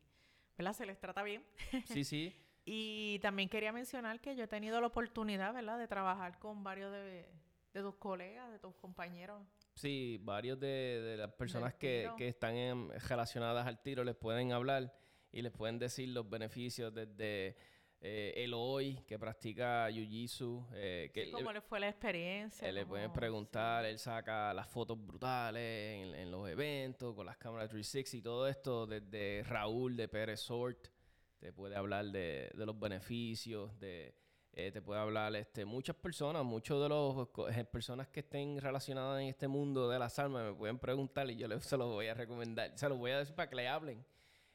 ¿verdad? 0.58 0.72
Se 0.72 0.86
les 0.86 0.98
trata 0.98 1.22
bien. 1.22 1.46
Sí, 1.86 2.06
sí. 2.06 2.40
Y 2.66 3.20
también 3.20 3.50
quería 3.50 3.74
mencionar 3.74 4.22
que 4.22 4.36
yo 4.36 4.46
he 4.46 4.48
tenido 4.48 4.80
la 4.80 4.88
oportunidad, 4.88 5.54
¿verdad?, 5.54 5.78
de 5.78 5.88
trabajar 5.88 6.40
con 6.40 6.64
varios 6.64 6.92
de, 6.92 7.28
tus 7.74 7.96
colegas, 7.96 8.50
de 8.52 8.60
tus 8.60 8.74
compañeros. 8.76 9.42
Sí, 9.76 10.20
varios 10.22 10.60
de, 10.60 11.16
las 11.18 11.34
personas 11.34 11.74
que, 11.74 12.10
están 12.20 12.90
relacionadas 13.10 13.68
al 13.68 13.82
tiro 13.82 14.04
les 14.04 14.16
pueden 14.16 14.54
hablar 14.54 14.94
y 15.32 15.42
les 15.42 15.52
pueden 15.52 15.78
decir 15.78 16.10
los 16.10 16.30
beneficios 16.30 16.94
desde 16.94 17.58
eh, 18.00 18.34
el 18.38 18.54
hoy 18.54 18.96
que 19.08 19.20
practica 19.20 19.90
Jiu-Jitsu. 19.90 20.68
Eh, 20.74 21.32
¿Cómo 21.34 21.52
le 21.52 21.60
fue 21.60 21.82
la 21.82 21.90
experiencia? 21.90 22.72
le 22.72 22.86
pueden 22.86 23.12
preguntar, 23.12 23.84
él 23.84 24.00
saca 24.00 24.54
las 24.54 24.70
fotos 24.70 25.04
brutales 25.06 25.62
en, 25.62 26.16
en, 26.16 26.32
los 26.32 26.48
eventos 26.48 27.14
con 27.14 27.26
las 27.26 27.38
cámaras 27.38 27.70
360 27.70 28.18
y 28.18 28.22
todo 28.22 28.48
esto 28.48 28.86
desde 28.86 29.44
Raúl 29.44 29.98
de 29.98 30.08
Pérez 30.08 30.40
Sort 30.40 30.93
te 31.44 31.52
puede 31.52 31.76
hablar 31.76 32.06
de, 32.06 32.50
los 32.56 32.80
beneficios, 32.80 33.78
de, 33.78 34.16
eh, 34.54 34.72
te 34.72 34.82
puede 34.82 35.02
hablar 35.02 35.36
este, 35.36 35.66
muchas 35.66 35.94
personas, 35.98 36.46
muchos 36.46 36.82
de 36.82 36.88
los 36.88 37.28
eh, 37.54 37.66
personas 37.66 38.08
que 38.08 38.22
estén 38.22 38.62
relacionadas 38.62 39.22
en 39.22 39.28
este 39.28 39.50
mundo 39.50 39.90
de 39.90 40.00
las 40.00 40.18
almas 40.20 40.46
me 40.46 40.54
pueden 40.54 40.80
preguntar 40.80 41.30
y 41.30 41.36
yo 41.36 41.50
les, 41.50 41.66
se 41.66 41.76
los 41.76 41.90
voy 41.90 42.08
a 42.08 42.14
recomendar, 42.14 42.72
se 42.76 42.88
los 42.88 42.98
voy 42.98 43.12
a 43.12 43.20
decir 43.20 43.36
para 43.36 43.50
que 43.50 43.58
le 43.58 43.68
hablen. 43.68 44.06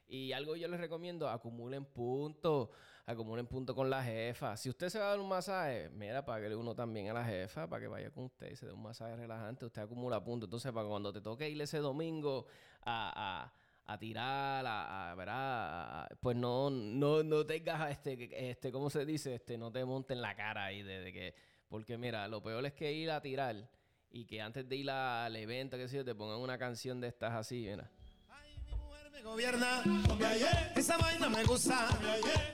Y 0.07 0.33
algo 0.33 0.57
yo 0.57 0.67
les 0.67 0.81
recomiendo, 0.81 1.29
acumulen 1.29 1.85
puntos, 1.85 2.71
acumulen 3.05 3.47
puntos 3.47 3.77
con 3.77 3.91
la 3.91 4.03
jefa. 4.03 4.57
Si 4.57 4.71
usted 4.71 4.89
se 4.89 4.99
va 4.99 5.05
a 5.05 5.09
dar 5.11 5.21
un 5.21 5.29
masaje, 5.29 5.91
mira, 5.91 6.25
págale 6.25 6.57
uno 6.57 6.75
también 6.75 7.11
a 7.11 7.13
la 7.13 7.25
jefa 7.27 7.69
para 7.69 7.83
que 7.83 7.89
vaya 7.89 8.11
con 8.11 8.25
usted 8.25 8.51
y 8.51 8.57
se 8.57 8.65
dé 8.65 8.73
un 8.73 8.83
masaje 8.83 9.15
relajante, 9.15 9.67
usted 9.67 9.83
acumula 9.83 10.25
puntos. 10.25 10.47
Entonces, 10.47 10.73
para 10.73 10.89
cuando 10.89 11.13
te 11.13 11.21
toque 11.21 11.51
ir 11.51 11.61
ese 11.61 11.77
domingo 11.81 12.47
a 12.81 13.53
a 13.89 13.99
tirar, 13.99 14.65
a, 14.69 15.15
¿verdad? 15.17 16.09
pues 16.21 16.37
no, 16.37 16.69
no, 16.69 17.23
no 17.23 17.47
tengas, 17.47 17.91
este, 17.91 18.51
este, 18.51 18.71
¿cómo 18.71 18.91
se 18.91 19.07
dice? 19.07 19.35
Este, 19.35 19.57
no 19.57 19.73
te 19.73 19.83
monten 19.83 20.21
la 20.21 20.37
cara 20.37 20.67
ahí 20.67 20.83
de, 20.83 21.11
que, 21.11 21.35
porque 21.69 21.97
mira, 21.97 22.29
lo 22.29 22.43
peor 22.43 22.67
es 22.67 22.75
que 22.75 22.93
ir 22.93 23.11
a 23.11 23.23
tirar 23.23 23.71
y 24.11 24.27
que 24.27 24.43
antes 24.43 24.69
de 24.69 24.77
ir 24.77 24.91
al 24.91 25.35
evento, 25.37 25.79
que 25.79 25.89
sé 25.89 25.97
yo, 25.97 26.05
te 26.05 26.15
pongan 26.15 26.39
una 26.39 26.59
canción 26.59 27.01
de 27.01 27.09
estas 27.09 27.33
así, 27.33 27.67
mira. 27.67 27.91
Me 29.19 29.25
gobierna, 29.25 29.83
esa 30.77 30.97
vaina 30.97 31.29
me 31.29 31.43
gusta. 31.43 31.89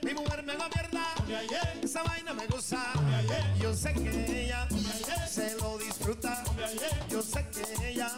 Mi 0.01 0.15
mujer 0.15 0.41
me 0.43 0.55
gobierna, 0.55 1.05
esa 1.83 2.01
vaina 2.01 2.33
me 2.33 2.47
gusta. 2.47 2.91
Yo 3.61 3.71
sé 3.71 3.93
que 3.93 4.45
ella 4.45 4.67
se 5.27 5.55
lo 5.57 5.77
disfruta. 5.77 6.43
Yo 7.07 7.21
sé 7.21 7.45
que 7.49 7.89
ella 7.89 8.09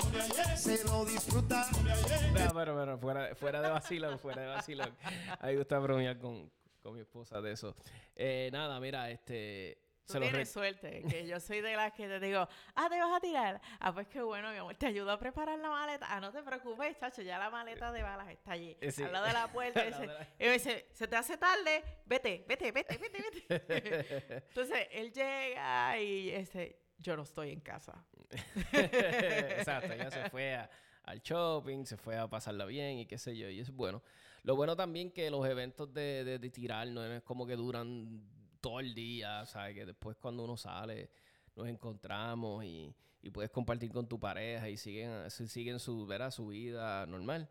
se 0.55 0.81
lo 0.85 1.03
disfruta. 1.03 1.69
No, 1.73 2.53
pero, 2.53 2.77
pero 2.77 2.97
fuera, 2.97 3.35
fuera 3.35 3.61
de 3.61 3.69
vacilón, 3.69 4.17
fuera 4.17 4.43
de 4.43 4.47
vacilón. 4.47 4.95
A 5.39 5.47
mí 5.47 5.51
me 5.51 5.57
gusta 5.57 5.79
bromear 5.79 6.17
con, 6.17 6.49
con 6.81 6.93
mi 6.93 7.01
esposa 7.01 7.41
de 7.41 7.51
eso. 7.51 7.75
Eh, 8.15 8.49
nada, 8.53 8.79
mira, 8.79 9.11
este... 9.11 9.86
Tú 10.07 10.13
se 10.13 10.19
tienes 10.21 10.49
suerte, 10.49 11.03
que 11.09 11.27
yo 11.27 11.37
soy 11.39 11.59
de 11.59 11.75
las 11.75 11.91
que 11.91 12.07
te 12.07 12.19
digo, 12.21 12.47
ah, 12.75 12.87
te 12.89 12.97
vas 12.97 13.17
a 13.17 13.19
tirar. 13.19 13.61
Ah, 13.79 13.93
pues 13.93 14.07
qué 14.07 14.21
bueno, 14.21 14.49
mi 14.51 14.57
amor, 14.57 14.73
te 14.75 14.85
ayudo 14.87 15.11
a 15.11 15.19
preparar 15.19 15.59
la 15.59 15.69
maleta. 15.69 16.07
Ah, 16.09 16.21
no 16.21 16.31
te 16.31 16.41
preocupes, 16.43 16.97
chacho, 16.97 17.21
ya 17.21 17.37
la 17.37 17.49
maleta 17.49 17.91
de 17.91 18.01
balas 18.03 18.29
está 18.29 18.53
allí, 18.53 18.77
Eh, 18.79 18.89
sí. 18.91 19.03
al 19.03 19.11
lado 19.11 19.25
de 19.25 19.33
la 19.33 19.47
puerta. 19.51 19.83
y, 19.83 19.87
dice- 19.87 19.99
de 20.01 20.07
la- 20.07 20.27
y 20.39 20.43
me 20.45 20.51
dice, 20.53 20.87
se 20.93 21.07
te 21.09 21.15
hace 21.17 21.37
tarde, 21.37 21.83
vete, 22.05 22.45
vete, 22.47 22.71
vete, 22.71 22.97
vete, 22.97 23.21
vete. 23.49 24.43
Entonces, 24.47 24.87
él 24.91 25.11
llega 25.11 25.99
y 25.99 26.29
este, 26.29 26.79
yo 26.99 27.17
no 27.17 27.23
estoy 27.23 27.51
en 27.51 27.59
casa. 27.59 28.05
Exacto, 28.71 29.91
ella 29.93 30.09
se 30.11 30.29
fue 30.29 30.55
a- 30.55 30.69
al 31.03 31.21
shopping, 31.21 31.85
se 31.85 31.97
fue 31.97 32.17
a 32.17 32.27
pasarla 32.27 32.65
bien 32.65 32.97
y 32.99 33.05
qué 33.05 33.17
sé 33.17 33.35
yo, 33.37 33.49
y 33.49 33.59
es 33.59 33.71
bueno. 33.71 34.01
Lo 34.43 34.55
bueno 34.55 34.75
también 34.75 35.11
que 35.11 35.29
los 35.29 35.45
eventos 35.47 35.93
de, 35.93 36.23
de, 36.23 36.39
de 36.39 36.49
tirar 36.49 36.87
no 36.87 37.03
es 37.03 37.21
como 37.23 37.45
que 37.45 37.55
duran 37.55 38.21
todo 38.59 38.79
el 38.79 38.93
día, 38.93 39.45
¿sabes? 39.45 39.75
Que 39.75 39.85
después 39.85 40.17
cuando 40.17 40.43
uno 40.43 40.57
sale 40.57 41.09
nos 41.57 41.67
encontramos 41.67 42.63
y, 42.63 42.95
puedes 43.33 43.51
compartir 43.51 43.91
con 43.91 44.07
tu 44.07 44.17
pareja 44.17 44.69
y 44.69 44.77
siguen, 44.77 45.29
siguen 45.29 45.79
su, 45.79 46.07
su 46.31 46.47
vida 46.47 47.05
normal. 47.07 47.49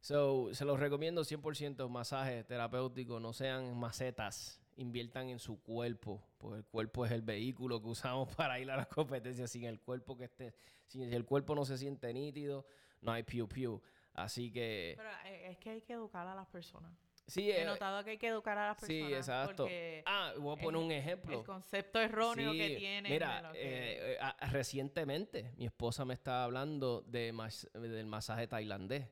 So, 0.00 0.52
se 0.52 0.64
los 0.64 0.80
recomiendo 0.80 1.22
100% 1.22 1.88
masajes 1.88 2.44
terapéuticos, 2.44 3.22
no 3.22 3.32
sean 3.32 3.78
macetas, 3.78 4.60
inviertan 4.74 5.28
en 5.28 5.38
su 5.38 5.62
cuerpo, 5.62 6.20
porque 6.38 6.58
el 6.58 6.64
cuerpo 6.64 7.06
es 7.06 7.12
el 7.12 7.22
vehículo 7.22 7.80
que 7.80 7.86
usamos 7.86 8.28
para 8.34 8.58
ir 8.58 8.68
a 8.72 8.76
las 8.76 8.88
competencias. 8.88 9.48
Sin 9.48 9.64
el 9.64 9.78
cuerpo 9.78 10.16
que 10.16 10.24
esté, 10.24 10.54
si 10.88 11.04
el 11.04 11.24
cuerpo 11.24 11.54
no 11.54 11.64
se 11.64 11.78
siente 11.78 12.12
nítido, 12.12 12.66
no 13.00 13.12
hay 13.12 13.22
piu 13.22 13.48
piu. 13.48 13.80
Así 14.14 14.50
que 14.50 14.94
Pero 14.96 15.08
eh, 15.26 15.52
es 15.52 15.58
que 15.58 15.70
hay 15.70 15.82
que 15.82 15.92
educar 15.92 16.26
a 16.26 16.34
las 16.34 16.48
personas. 16.48 16.92
Sí, 17.26 17.50
He 17.50 17.62
eh, 17.62 17.64
notado 17.64 18.02
que 18.04 18.10
hay 18.10 18.18
que 18.18 18.28
educar 18.28 18.56
a 18.58 18.68
las 18.68 18.76
personas. 18.78 19.08
sí, 19.08 19.14
exacto. 19.14 19.68
Ah, 20.06 20.32
voy 20.38 20.56
a 20.58 20.60
poner 20.62 20.80
el- 20.80 20.86
un 20.86 20.92
ejemplo. 20.92 21.38
El 21.40 21.44
concepto 21.46 22.00
erróneo 22.00 22.52
que 22.52 22.68
Sí, 22.68 22.76
tienen. 22.76 23.12
Mira, 23.12 23.36
de 23.36 23.42
lo 23.48 23.52
que- 23.52 23.60
eh, 23.60 24.18
eh, 24.20 24.46
recientemente 24.50 25.52
mi 25.56 25.66
esposa 25.66 26.04
me 26.04 26.14
estaba 26.14 26.44
hablando 26.44 27.02
de 27.02 27.32
mas- 27.32 27.68
del 27.74 28.06
masaje 28.06 28.46
tailandés. 28.46 29.06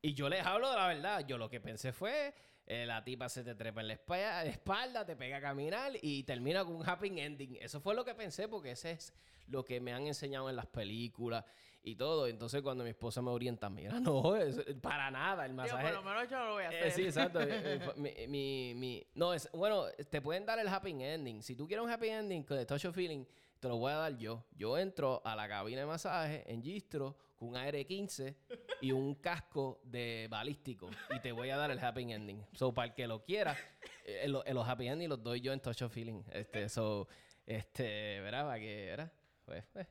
Y 0.00 0.14
yo 0.14 0.28
les 0.28 0.44
hablo 0.44 0.68
de 0.70 0.76
la 0.76 0.86
verdad. 0.88 1.26
Yo 1.26 1.38
lo 1.38 1.48
que 1.48 1.60
pensé 1.60 1.92
fue, 1.92 2.34
eh, 2.66 2.86
la 2.86 3.04
tipa 3.04 3.28
se 3.28 3.44
te 3.44 3.54
trepa 3.54 3.80
en 3.82 3.88
la 3.88 3.94
espa- 3.94 4.44
espalda, 4.46 5.04
te 5.06 5.16
pega 5.16 5.36
a 5.38 5.40
caminar 5.40 5.92
y 6.00 6.22
termina 6.24 6.64
con 6.64 6.76
un 6.76 6.88
happy 6.88 7.20
ending. 7.20 7.56
Eso 7.60 7.80
fue 7.80 7.94
lo 7.94 8.04
que 8.04 8.14
pensé 8.14 8.48
porque 8.48 8.72
ese 8.72 8.92
es 8.92 9.12
lo 9.46 9.64
que 9.64 9.80
me 9.80 9.92
han 9.92 10.06
enseñado 10.06 10.48
en 10.50 10.56
las 10.56 10.66
películas 10.66 11.44
y 11.82 11.96
todo. 11.96 12.26
Entonces 12.26 12.62
cuando 12.62 12.84
mi 12.84 12.90
esposa 12.90 13.20
me 13.22 13.30
orienta, 13.30 13.68
mira, 13.70 13.98
no, 14.00 14.36
es- 14.36 14.60
para 14.80 15.10
nada. 15.10 15.44
El 15.46 15.52
Digo, 15.52 15.62
masaje... 15.62 15.84
por 15.84 15.94
lo 15.94 16.02
menos 16.02 16.28
yo 16.30 16.38
lo 16.44 16.52
voy 16.52 16.64
a 16.64 16.68
hacer. 16.68 16.86
Eh, 16.86 16.90
sí, 16.90 17.02
exacto. 17.04 17.40
Eh, 17.40 17.48
eh, 17.50 17.80
mi, 17.96 18.26
mi- 18.28 18.74
mi- 18.74 19.06
no, 19.14 19.34
es, 19.34 19.48
bueno, 19.52 19.86
te 20.10 20.20
pueden 20.20 20.46
dar 20.46 20.58
el 20.58 20.68
happy 20.68 20.90
ending. 21.02 21.42
Si 21.42 21.54
tú 21.56 21.66
quieres 21.66 21.84
un 21.84 21.90
happy 21.90 22.08
ending 22.08 22.42
con 22.44 22.58
el 22.58 22.66
touch 22.66 22.84
of 22.86 22.94
feeling, 22.94 23.24
te 23.60 23.68
lo 23.68 23.76
voy 23.76 23.92
a 23.92 23.96
dar 23.96 24.16
yo. 24.18 24.44
Yo 24.56 24.76
entro 24.76 25.22
a 25.24 25.36
la 25.36 25.48
cabina 25.48 25.80
de 25.80 25.86
masaje 25.86 26.42
en 26.52 26.62
Gistro 26.62 27.16
con 27.36 27.48
un 27.50 27.56
AR-15 27.56 28.34
y 28.80 28.90
un 28.92 29.14
casco 29.16 29.80
de 29.84 30.26
balístico 30.30 30.90
y 31.14 31.20
te 31.20 31.30
voy 31.32 31.50
a 31.50 31.56
dar 31.56 31.70
el 31.70 31.78
happy 31.78 32.12
ending. 32.12 32.44
So, 32.54 32.72
para 32.74 32.88
el 32.88 32.94
que 32.94 33.06
lo 33.06 33.22
quiera, 33.24 33.56
eh, 34.04 34.26
eh, 34.44 34.54
los 34.54 34.68
happy 34.68 34.88
ending 34.88 35.08
los 35.08 35.22
doy 35.22 35.40
yo 35.40 35.52
en 35.52 35.60
touch 35.60 35.82
of 35.82 35.92
feeling. 35.92 36.22
Este, 36.32 36.68
so, 36.68 37.06
este, 37.46 38.20
¿verdad? 38.20 38.46
Para 38.46 38.58
que, 38.58 38.86
¿verdad? 38.86 39.12
Pues, 39.44 39.64
pues, 39.72 39.86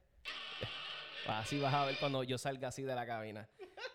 Así 1.28 1.60
vas 1.60 1.74
a 1.74 1.86
ver 1.86 1.96
cuando 2.00 2.24
yo 2.24 2.38
salga 2.38 2.70
así 2.70 2.84
de 2.84 2.96
la 2.96 3.06
cabina. 3.06 3.48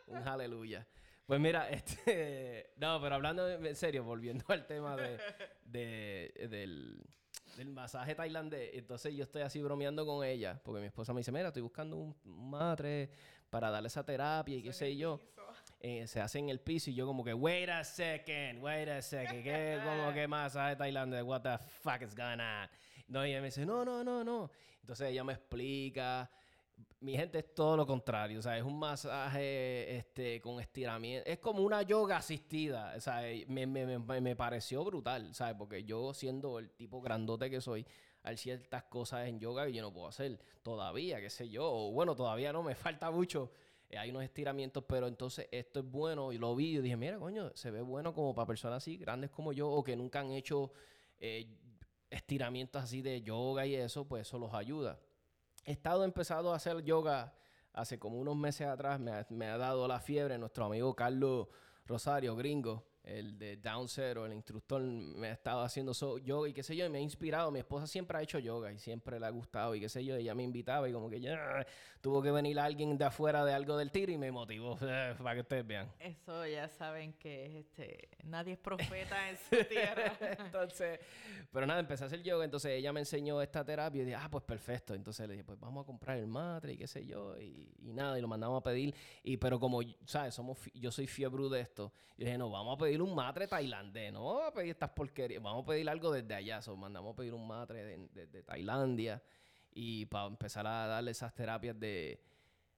Un 0.07 0.19
aleluya. 0.27 0.87
Pues 1.27 1.41
mira, 1.41 1.69
este. 1.71 2.71
No, 2.77 3.01
pero 3.01 3.17
hablando 3.17 3.49
en 3.49 3.77
serio, 3.77 4.05
volviendo 4.05 4.45
al 4.49 4.67
tema 4.67 4.97
de, 4.97 5.19
de- 5.65 6.49
del, 6.49 7.05
del 7.57 7.69
masaje 7.71 8.15
tailandés. 8.15 8.71
Entonces 8.75 9.15
yo 9.15 9.25
estoy 9.25 9.43
así 9.43 9.61
bromeando 9.61 10.07
con 10.07 10.25
ella, 10.25 10.61
porque 10.65 10.81
mi 10.81 10.87
esposa 10.87 11.13
me 11.13 11.21
dice: 11.21 11.33
Mira, 11.33 11.49
estoy 11.49 11.63
buscando 11.63 11.97
un 11.97 12.15
matre 12.25 13.11
para 13.51 13.71
darle 13.71 13.89
esa 13.89 14.05
terapia 14.05 14.57
y 14.57 14.63
qué 14.63 14.73
sé 14.73 14.97
yo. 14.97 15.21
Eh, 15.81 16.07
se 16.07 16.21
hace 16.21 16.39
en 16.39 16.49
el 16.49 16.59
piso 16.59 16.91
y 16.91 16.95
yo, 16.95 17.07
como 17.07 17.23
que, 17.23 17.35
wait 17.35 17.69
a 17.69 17.85
second, 17.85 18.63
wait 18.63 18.89
a 18.89 19.03
second, 19.03 19.43
¿qué? 19.45 19.79
Como 19.85 20.13
que 20.15 20.27
masaje 20.29 20.75
tailandés? 20.77 21.23
What 21.23 21.43
the 21.43 21.59
fuck 21.59 22.01
is 22.03 22.15
going 22.15 22.41
on? 22.41 22.69
No, 23.09 23.27
y 23.27 23.31
ella 23.31 23.41
me 23.41 23.47
dice: 23.49 23.67
No, 23.67 23.85
no, 23.85 24.03
no, 24.05 24.23
no. 24.25 24.51
Entonces 24.81 25.09
ella 25.11 25.25
me 25.25 25.33
explica. 25.35 26.31
Mi 27.01 27.17
gente 27.17 27.39
es 27.39 27.55
todo 27.55 27.77
lo 27.77 27.87
contrario, 27.87 28.39
o 28.39 28.43
sea, 28.43 28.59
es 28.59 28.65
un 28.65 28.79
masaje 28.79 29.97
este, 29.97 30.41
con 30.41 30.61
estiramiento, 30.61 31.29
es 31.29 31.39
como 31.39 31.63
una 31.63 31.83
yoga 31.83 32.17
asistida, 32.17 32.95
o 32.97 33.01
sea, 33.01 33.23
me, 33.49 33.67
me, 33.67 33.99
me, 33.99 34.21
me 34.21 34.37
pareció 34.37 34.85
brutal, 34.85 35.35
¿sabes? 35.35 35.55
Porque 35.57 35.85
yo 35.85 36.13
siendo 36.13 36.59
el 36.59 36.71
tipo 36.71 37.01
grandote 37.01 37.49
que 37.49 37.61
soy, 37.61 37.87
hay 38.23 38.37
ciertas 38.37 38.85
cosas 38.85 39.29
en 39.29 39.39
yoga 39.39 39.67
que 39.67 39.73
yo 39.73 39.83
no 39.83 39.93
puedo 39.93 40.09
hacer 40.09 40.39
todavía, 40.63 41.21
qué 41.21 41.31
sé 41.31 41.49
yo, 41.49 41.65
o 41.71 41.93
bueno, 41.93 42.15
todavía 42.15 42.53
no, 42.53 42.63
me 42.63 42.75
falta 42.75 43.11
mucho, 43.11 43.53
eh, 43.89 43.97
hay 43.97 44.11
unos 44.11 44.25
estiramientos, 44.25 44.85
pero 44.87 45.07
entonces 45.07 45.49
esto 45.53 45.81
es 45.81 45.87
bueno, 45.87 46.33
y 46.33 46.39
lo 46.39 46.55
vi 46.57 46.77
y 46.77 46.81
dije, 46.81 46.97
mira, 46.97 47.19
coño, 47.19 47.53
se 47.55 47.71
ve 47.71 47.81
bueno 47.81 48.13
como 48.13 48.35
para 48.35 48.47
personas 48.47 48.79
así, 48.79 48.97
grandes 48.97 49.31
como 49.31 49.53
yo, 49.53 49.71
o 49.71 49.83
que 49.85 49.97
nunca 49.97 50.21
han 50.21 50.33
hecho 50.33 50.73
eh, 51.19 51.47
estiramientos 52.11 52.83
así 52.83 53.01
de 53.01 53.23
yoga 53.23 53.65
y 53.65 53.77
eso, 53.77 54.07
pues 54.07 54.27
eso 54.27 54.39
los 54.39 54.53
ayuda 54.53 54.99
he 55.67 55.73
estado 55.73 56.05
empezando 56.05 56.53
a 56.53 56.57
hacer 56.57 56.83
yoga 56.85 57.35
hace 57.73 57.99
como 57.99 58.19
unos 58.19 58.37
meses 58.37 58.69
atrás. 58.69 59.01
Me 59.01 59.11
ha, 59.11 59.27
me 59.31 59.47
ha 59.47 59.59
dado 59.59 59.87
la 59.89 59.99
fiebre. 60.01 60.39
Nuestro 60.39 60.65
amigo 60.65 60.95
Carlos 60.95 61.49
Rosario, 61.85 62.35
gringo, 62.37 62.87
el 63.07 63.39
de 63.39 63.57
Down 63.57 63.89
Zero, 63.89 64.27
el 64.27 64.33
instructor, 64.33 64.83
me 64.83 65.29
ha 65.29 65.33
estado 65.33 65.63
haciendo 65.63 65.95
so- 65.95 66.19
yoga 66.19 66.49
y 66.49 66.53
qué 66.53 66.63
sé 66.63 66.75
yo. 66.77 66.85
Y 66.87 66.91
me 66.91 66.99
ha 66.99 67.01
inspirado. 67.01 67.51
Mi 67.53 67.61
esposa 67.61 67.87
siempre 67.87 68.19
ha 68.19 68.23
hecho 68.23 68.39
yoga 68.41 68.73
y 68.73 68.79
siempre 68.79 69.19
le 69.21 69.27
ha 69.27 69.31
gustado 69.31 69.75
y 69.77 69.81
qué 69.81 69.89
sé 69.89 70.05
yo. 70.05 70.17
Ella 70.17 70.35
me 70.35 70.43
invitaba 70.43 70.89
y 70.89 70.93
como 70.93 71.09
que 71.09 71.21
ya 71.21 71.65
tuvo 72.01 72.21
que 72.21 72.31
venir 72.33 72.59
alguien 72.59 72.99
de 72.99 73.05
afuera 73.05 73.45
de 73.45 73.53
algo 73.53 73.77
del 73.77 73.91
tiro 73.93 74.11
y 74.13 74.19
me 74.19 74.31
motivó 74.33 74.77
para 75.23 75.35
que 75.35 75.41
ustedes 75.41 75.67
vean. 75.67 75.91
Eso 76.01 76.45
ya 76.47 76.69
saben 76.69 77.13
que 77.15 77.47
es 77.47 77.55
este, 77.67 78.09
nadie 78.25 78.55
es 78.55 78.59
profeta 78.59 79.31
en 79.31 79.37
su 79.37 79.65
tierra. 79.69 80.17
entonces, 80.45 80.99
pero 81.53 81.65
nada, 81.67 81.79
empecé 81.79 82.03
a 82.03 82.07
hacer 82.09 82.23
yoga. 82.25 82.45
Entonces 82.45 82.73
ella 82.73 82.93
me 82.93 83.01
enseñó 83.01 83.41
esta 83.41 83.65
terapia 83.65 84.03
y 84.03 84.05
dije, 84.07 84.17
ah, 84.17 84.29
pues 84.29 84.43
perfecto. 84.43 84.95
Entonces 84.95 85.29
le 85.29 85.35
dije, 85.35 85.45
pues 85.45 85.61
vamos 85.61 85.85
a 85.85 85.87
comprar 85.87 86.19
el 86.19 86.27
matre 86.27 86.73
y 86.73 86.77
qué 86.77 86.89
sé 86.89 87.07
yo. 87.07 87.39
Y, 87.39 87.73
y 87.79 87.93
nada, 87.93 88.19
y 88.19 88.21
lo 88.21 88.27
mandamos 88.29 88.59
a 88.59 88.63
pedir. 88.65 88.93
Y 89.23 89.37
pero 89.37 89.61
como, 89.61 89.81
¿sabes? 90.07 90.35
Somos, 90.35 90.59
yo 90.75 90.91
soy 90.91 91.07
fiebre 91.07 91.37
de 91.51 91.61
esto. 91.61 91.93
Y 92.17 92.25
dije, 92.25 92.37
no, 92.39 92.51
vamos 92.51 92.75
a 92.77 92.79
pedir 92.79 92.96
un 93.03 93.15
matre 93.15 93.47
tailandés. 93.47 94.13
No 94.13 94.25
vamos 94.25 94.49
a 94.49 94.53
pedir 94.53 94.71
estas 94.71 94.91
porquerías. 94.91 95.43
Vamos 95.43 95.65
a 95.65 95.67
pedir 95.67 95.89
algo 95.89 96.11
desde 96.13 96.35
allá. 96.35 96.61
So, 96.63 96.77
mandamos 96.77 97.13
a 97.13 97.17
pedir 97.17 97.35
un 97.35 97.47
matre 97.47 97.85
de, 97.85 98.09
de- 98.13 98.27
de 98.27 98.43
Tailandia. 98.43 99.23
Y 99.73 100.07
para 100.07 100.27
empezar 100.27 100.67
a 100.67 100.87
darle 100.87 101.11
esas 101.11 101.35
terapias 101.35 101.79
de, 101.79 102.23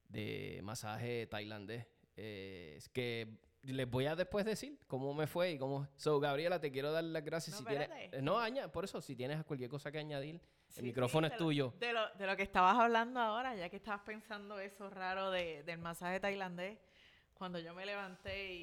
de 0.09 0.61
masaje 0.63 1.27
tailandés. 1.27 1.87
Eh, 2.17 2.75
es 2.77 2.89
que 2.89 3.39
les 3.63 3.89
voy 3.89 4.07
a 4.07 4.17
después 4.17 4.45
decir 4.45 4.79
cómo 4.87 5.13
me 5.15 5.27
fue 5.27 5.53
y 5.53 5.59
cómo... 5.59 5.87
So, 5.97 6.19
Gabriela, 6.21 6.61
te 6.61 6.71
quiero 6.73 6.91
dar 6.93 7.05
las 7.05 7.25
gracias. 7.25 7.55
No, 7.55 7.59
si 7.61 7.65
tienes, 7.67 7.89
espérate. 7.89 8.17
eh, 8.19 8.23
no, 8.23 8.39
aña, 8.39 8.71
por 8.73 8.85
eso, 8.85 9.01
si 9.01 9.15
tienes 9.15 9.45
cualquier 9.45 9.69
cosa 9.71 9.93
que 9.93 9.99
añadir, 9.99 10.41
Sí, 10.69 10.81
el 10.81 10.87
micrófono 10.87 11.27
sí, 11.29 11.35
es 11.35 11.41
lo- 11.41 11.47
tuyo. 11.47 11.75
De 11.79 11.93
lo, 11.93 12.09
de 12.15 12.27
lo 12.27 12.37
que 12.37 12.43
estabas 12.43 12.77
hablando 12.79 13.21
ahora, 13.21 13.55
ya 13.57 13.69
que 13.69 13.77
estabas 13.77 14.03
pensando 14.03 14.59
eso 14.59 14.89
raro 14.91 15.31
de, 15.31 15.63
del 15.65 15.79
masaje 15.79 16.19
tailandés, 16.21 16.79
cuando 17.35 17.59
yo 17.59 17.73
me 17.75 17.87
levanté 17.87 18.53
y, 18.55 18.63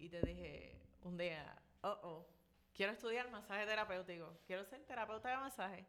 y- 0.00 0.04
y 0.06 0.08
te 0.08 0.20
dije 0.22 0.81
un 1.04 1.16
día, 1.16 1.60
oh, 1.82 1.98
oh, 2.02 2.26
quiero 2.74 2.92
estudiar 2.92 3.30
masaje 3.30 3.66
terapéutico, 3.66 4.38
quiero 4.46 4.64
ser 4.64 4.84
terapeuta 4.84 5.30
de 5.30 5.36
masaje, 5.36 5.86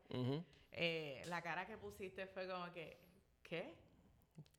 eh, 0.72 1.22
la 1.26 1.41
cara 1.41 1.66
que 1.66 1.78
pusiste 1.78 2.28
fue 2.28 2.47
como 2.47 2.72
que, 2.74 2.99
¿qué? 3.43 3.76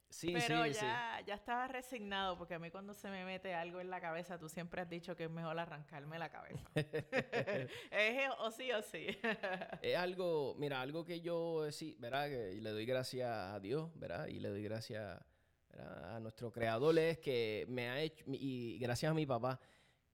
Sí, 0.09 0.33
Pero 0.33 0.63
sí, 0.63 0.75
sí. 0.75 0.81
ya, 0.81 1.21
ya 1.27 1.35
estaba 1.35 1.67
resignado, 1.67 2.39
porque 2.39 2.55
a 2.55 2.61
mí 2.61 2.71
cuando 2.71 2.95
se 2.95 3.11
me 3.11 3.25
mete 3.25 3.53
algo 3.53 3.81
en 3.81 3.91
la 3.91 4.01
cabeza, 4.01 4.39
tú 4.39 4.49
siempre 4.49 4.81
has 4.81 4.89
dicho 4.89 5.17
que 5.17 5.25
es 5.25 5.31
mejor 5.31 5.59
arrancarme 5.59 6.21
la 6.21 6.31
cabeza. 6.31 6.65
es 7.91 8.31
o 8.39 8.51
sí 8.53 8.71
o 8.71 8.81
sí. 8.81 9.09
Es 9.83 9.97
algo, 9.97 10.55
mira, 10.57 10.81
algo 10.81 11.05
que 11.05 11.21
yo 11.21 11.69
sí, 11.73 11.97
¿verdad? 11.99 12.29
Que 12.29 12.61
le 12.61 12.71
doy 12.71 12.87
gracias 12.87 13.29
a 13.29 13.59
Dios, 13.59 13.91
¿verdad? 13.99 14.29
Y 14.29 14.39
le 14.39 14.51
doy 14.51 14.63
gracias 14.63 15.21
a 15.79 16.21
nuestro 16.21 16.53
creador 16.53 16.99
es 16.99 17.19
que 17.19 17.67
me 17.69 17.89
ha 17.89 18.01
hecho, 18.01 18.25
y 18.29 18.79
gracias 18.79 19.11
a 19.11 19.15
mi 19.15 19.27
papá, 19.27 19.61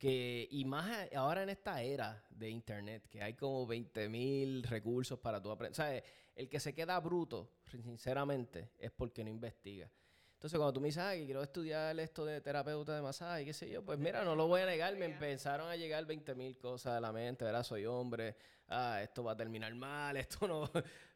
que, 0.00 0.48
y 0.50 0.64
más 0.64 1.08
ahora 1.14 1.42
en 1.42 1.50
esta 1.50 1.82
era 1.82 2.24
de 2.30 2.48
internet, 2.48 3.06
que 3.06 3.22
hay 3.22 3.34
como 3.34 3.66
20 3.66 4.08
mil 4.08 4.62
recursos 4.62 5.18
para 5.18 5.42
tú 5.42 5.50
aprender. 5.50 6.02
El 6.34 6.48
que 6.48 6.58
se 6.58 6.74
queda 6.74 6.98
bruto, 7.00 7.50
sinceramente, 7.70 8.70
es 8.78 8.90
porque 8.90 9.22
no 9.22 9.28
investiga. 9.28 9.90
Entonces, 10.32 10.56
cuando 10.56 10.72
tú 10.72 10.80
me 10.80 10.88
dices, 10.88 11.04
que 11.12 11.26
quiero 11.26 11.42
estudiar 11.42 12.00
esto 12.00 12.24
de 12.24 12.40
terapeuta 12.40 12.96
de 12.96 13.02
masaje, 13.02 13.44
qué 13.44 13.52
sé 13.52 13.68
yo, 13.68 13.84
pues 13.84 13.98
mira, 13.98 14.24
no 14.24 14.34
lo 14.34 14.48
voy 14.48 14.62
a 14.62 14.66
negar, 14.66 14.96
me 14.96 15.04
empezaron 15.04 15.68
a 15.68 15.76
llegar 15.76 16.06
20 16.06 16.34
mil 16.34 16.56
cosas 16.56 16.94
a 16.94 17.00
la 17.00 17.12
mente, 17.12 17.44
¿verdad? 17.44 17.62
Soy 17.62 17.84
hombre, 17.84 18.36
ah, 18.68 19.02
esto 19.02 19.22
va 19.22 19.32
a 19.32 19.36
terminar 19.36 19.74
mal, 19.74 20.16
esto 20.16 20.48
no... 20.48 20.70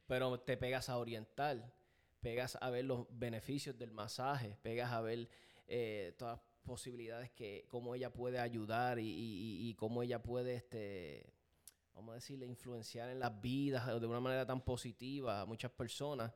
Pero 0.06 0.38
te 0.40 0.58
pegas 0.58 0.90
a 0.90 0.98
orientar, 0.98 1.72
pegas 2.20 2.58
a 2.60 2.68
ver 2.68 2.84
los 2.84 3.06
beneficios 3.08 3.78
del 3.78 3.92
masaje, 3.92 4.58
pegas 4.60 4.92
a 4.92 5.00
ver 5.00 5.26
eh, 5.66 6.14
todas 6.18 6.38
posibilidades 6.64 7.30
que, 7.30 7.66
cómo 7.68 7.94
ella 7.94 8.12
puede 8.12 8.40
ayudar 8.40 8.98
y, 8.98 9.08
y, 9.08 9.68
y 9.68 9.74
cómo 9.74 10.02
ella 10.02 10.22
puede, 10.22 10.56
este, 10.56 11.32
vamos 11.94 12.12
a 12.12 12.14
decirle, 12.16 12.46
influenciar 12.46 13.10
en 13.10 13.20
las 13.20 13.40
vidas 13.40 13.86
de 14.00 14.06
una 14.06 14.20
manera 14.20 14.44
tan 14.44 14.60
positiva 14.62 15.42
a 15.42 15.46
muchas 15.46 15.70
personas 15.70 16.32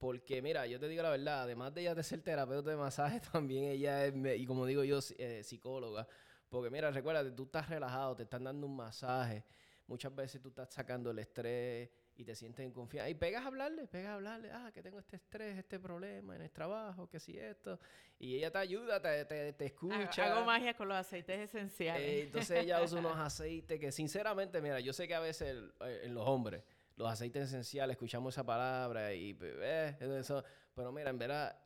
porque, 0.00 0.40
mira, 0.40 0.66
yo 0.66 0.80
te 0.80 0.88
digo 0.88 1.02
la 1.02 1.10
verdad, 1.10 1.42
además 1.42 1.74
de 1.74 1.82
ella 1.82 1.94
de 1.94 2.02
ser 2.02 2.22
terapeuta 2.22 2.70
de 2.70 2.76
masaje, 2.76 3.20
también 3.32 3.64
ella 3.64 4.06
es, 4.06 4.14
y 4.40 4.46
como 4.46 4.64
digo 4.64 4.82
yo, 4.82 4.98
eh, 5.18 5.42
psicóloga. 5.44 6.08
Porque, 6.48 6.70
mira, 6.70 6.90
recuérdate, 6.90 7.32
tú 7.32 7.42
estás 7.44 7.68
relajado, 7.68 8.16
te 8.16 8.22
están 8.22 8.44
dando 8.44 8.66
un 8.66 8.76
masaje. 8.76 9.44
Muchas 9.86 10.14
veces 10.14 10.40
tú 10.40 10.48
estás 10.48 10.72
sacando 10.72 11.10
el 11.10 11.18
estrés 11.18 11.90
y 12.20 12.24
te 12.24 12.34
sientes 12.34 12.66
en 12.66 12.72
confianza. 12.72 13.08
Y 13.08 13.14
pegas 13.14 13.44
a 13.44 13.46
hablarle, 13.46 13.86
pegas 13.86 14.10
a 14.10 14.14
hablarle, 14.14 14.50
ah, 14.52 14.70
que 14.74 14.82
tengo 14.82 14.98
este 14.98 15.16
estrés, 15.16 15.56
este 15.56 15.80
problema 15.80 16.36
en 16.36 16.42
el 16.42 16.50
trabajo, 16.50 17.08
que 17.08 17.18
si 17.18 17.38
esto. 17.38 17.80
Y 18.18 18.36
ella 18.36 18.50
te 18.50 18.58
ayuda, 18.58 19.00
te, 19.00 19.24
te, 19.24 19.54
te 19.54 19.64
escucha. 19.64 20.36
Hago 20.36 20.44
magia 20.44 20.74
con 20.74 20.88
los 20.88 20.98
aceites 20.98 21.40
esenciales. 21.40 22.02
Eh, 22.02 22.22
entonces 22.24 22.62
ella 22.62 22.82
usa 22.82 22.98
unos 22.98 23.16
aceites 23.18 23.80
que, 23.80 23.90
sinceramente, 23.90 24.60
mira, 24.60 24.80
yo 24.80 24.92
sé 24.92 25.08
que 25.08 25.14
a 25.14 25.20
veces 25.20 25.56
eh, 25.80 26.00
en 26.04 26.14
los 26.14 26.28
hombres 26.28 26.62
los 26.96 27.10
aceites 27.10 27.48
esenciales, 27.48 27.94
escuchamos 27.94 28.34
esa 28.34 28.44
palabra 28.44 29.14
y 29.14 29.34
eh, 29.40 29.96
eso, 30.18 30.44
pero 30.74 30.92
mira, 30.92 31.08
en 31.08 31.18
verdad, 31.18 31.58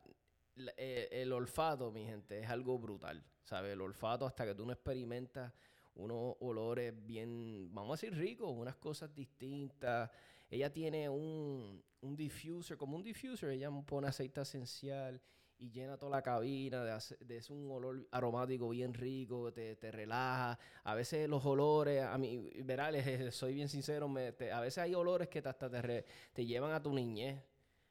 eh, 0.77 1.09
el, 1.11 1.33
olfato, 1.33 1.91
mi 1.91 2.05
gente, 2.05 2.39
es 2.39 2.49
algo 2.49 2.79
brutal, 2.79 3.21
¿sabes? 3.43 3.73
El 3.73 3.81
olfato 3.81 4.25
hasta 4.25 4.45
que 4.45 4.55
tú 4.55 4.65
no 4.65 4.71
experimentas 4.71 5.51
unos 5.95 6.35
olores 6.39 6.93
bien, 7.05 7.69
vamos 7.73 7.91
a 7.91 7.95
decir 8.01 8.17
ricos, 8.17 8.51
unas 8.51 8.75
cosas 8.75 9.13
distintas. 9.13 10.09
Ella 10.55 10.71
tiene 10.71 11.09
un, 11.09 11.83
un 11.99 12.15
diffuser, 12.15 12.77
como 12.77 12.95
un 12.95 13.03
diffuser, 13.03 13.49
ella 13.49 13.69
pone 13.85 14.07
aceite 14.07 14.39
esencial 14.39 15.21
y 15.57 15.69
llena 15.69 15.97
toda 15.97 16.11
la 16.11 16.21
cabina 16.21 16.81
de, 16.85 16.97
de 17.19 17.43
un 17.49 17.69
olor 17.69 18.07
aromático 18.09 18.69
bien 18.69 18.93
rico, 18.93 19.51
te, 19.51 19.75
te, 19.75 19.91
relaja. 19.91 20.57
A 20.85 20.95
veces 20.95 21.27
los 21.27 21.45
olores, 21.45 22.01
a 22.03 22.17
mí, 22.17 22.51
verá, 22.63 22.89
soy 23.33 23.53
bien 23.53 23.67
sincero, 23.67 24.07
a 24.07 24.61
veces 24.61 24.77
hay 24.77 24.95
olores 24.95 25.27
que 25.27 25.39
hasta 25.39 25.69
te, 25.69 26.05
te 26.31 26.45
llevan 26.45 26.71
a 26.71 26.81
tu 26.81 26.93
niñez. 26.93 27.43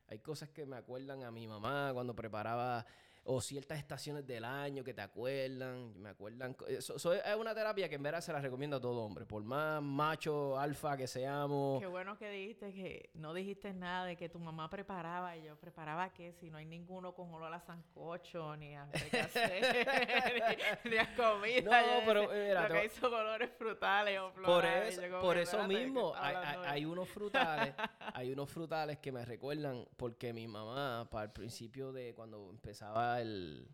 Hay 0.07 0.21
cosas 0.21 0.49
que 0.49 0.65
me 0.65 0.77
acuerdan 0.77 1.23
a 1.23 1.31
mi 1.31 1.47
mamá 1.47 1.91
cuando 1.93 2.17
preparaba 2.17 2.87
o 3.27 3.41
ciertas 3.41 3.79
estaciones 3.79 4.27
del 4.27 4.45
año 4.45 4.85
que 4.85 4.93
te 4.93 5.01
acuerdan, 5.01 5.99
me 6.01 6.11
acuerdan. 6.11 6.55
Eso, 6.68 7.14
es 7.14 7.37
una 7.37 7.55
terapia 7.55 7.89
que 7.89 7.95
en 7.95 8.03
verdad 8.03 8.20
se 8.20 8.33
la 8.33 8.41
recomiendo 8.41 8.77
a 8.77 8.81
todo 8.81 9.03
hombre, 9.03 9.25
por 9.25 9.43
más 9.43 9.83
macho, 9.83 10.59
alfa 10.59 10.97
que 10.97 11.07
seamos. 11.07 11.81
Qué 11.81 11.87
bueno 11.87 12.18
que 12.18 12.29
dijiste 12.31 12.72
que 12.75 13.11
no 13.14 13.33
dijiste 13.33 13.72
nada 13.72 14.05
de 14.05 14.16
que 14.16 14.29
tu 14.29 14.39
mamá 14.39 14.68
preparaba 14.68 15.37
y 15.37 15.45
yo 15.45 15.57
preparaba 15.57 16.12
qué, 16.12 16.33
si 16.33 16.51
no 16.51 16.59
hay 16.59 16.66
ninguno 16.66 17.14
con 17.14 17.33
olor 17.33 17.55
a 17.55 17.61
sancocho, 17.61 18.57
ni 18.57 18.75
a, 18.75 18.87
ni, 20.85 20.97
a 20.99 21.16
comida. 21.16 21.83
No, 21.83 22.03
pero 22.07 22.29
mira, 22.29 22.68
lo 22.68 22.75
que 22.75 22.85
hizo 22.85 23.09
colores 23.09 23.51
frutales 23.57 24.20
o 24.20 24.33
florales. 24.33 24.97
Por 24.97 25.05
eso, 25.05 25.20
por 25.20 25.39
eso 25.39 25.66
mismo, 25.66 26.12
hay, 26.14 26.37
hay, 26.66 26.85
unos 26.85 27.09
frutales, 27.09 27.75
hay 28.14 28.31
unos 28.31 28.51
frutales 28.51 28.99
que 28.99 29.11
me 29.11 29.25
recuerdan 29.25 29.87
porque 29.97 30.35
mi 30.35 30.47
mamá, 30.47 31.09
para 31.11 31.25
el 31.25 31.33
principio 31.33 31.91
de 31.91 32.14
cuando 32.14 32.51
empezaba 32.51 33.14
el, 33.21 33.69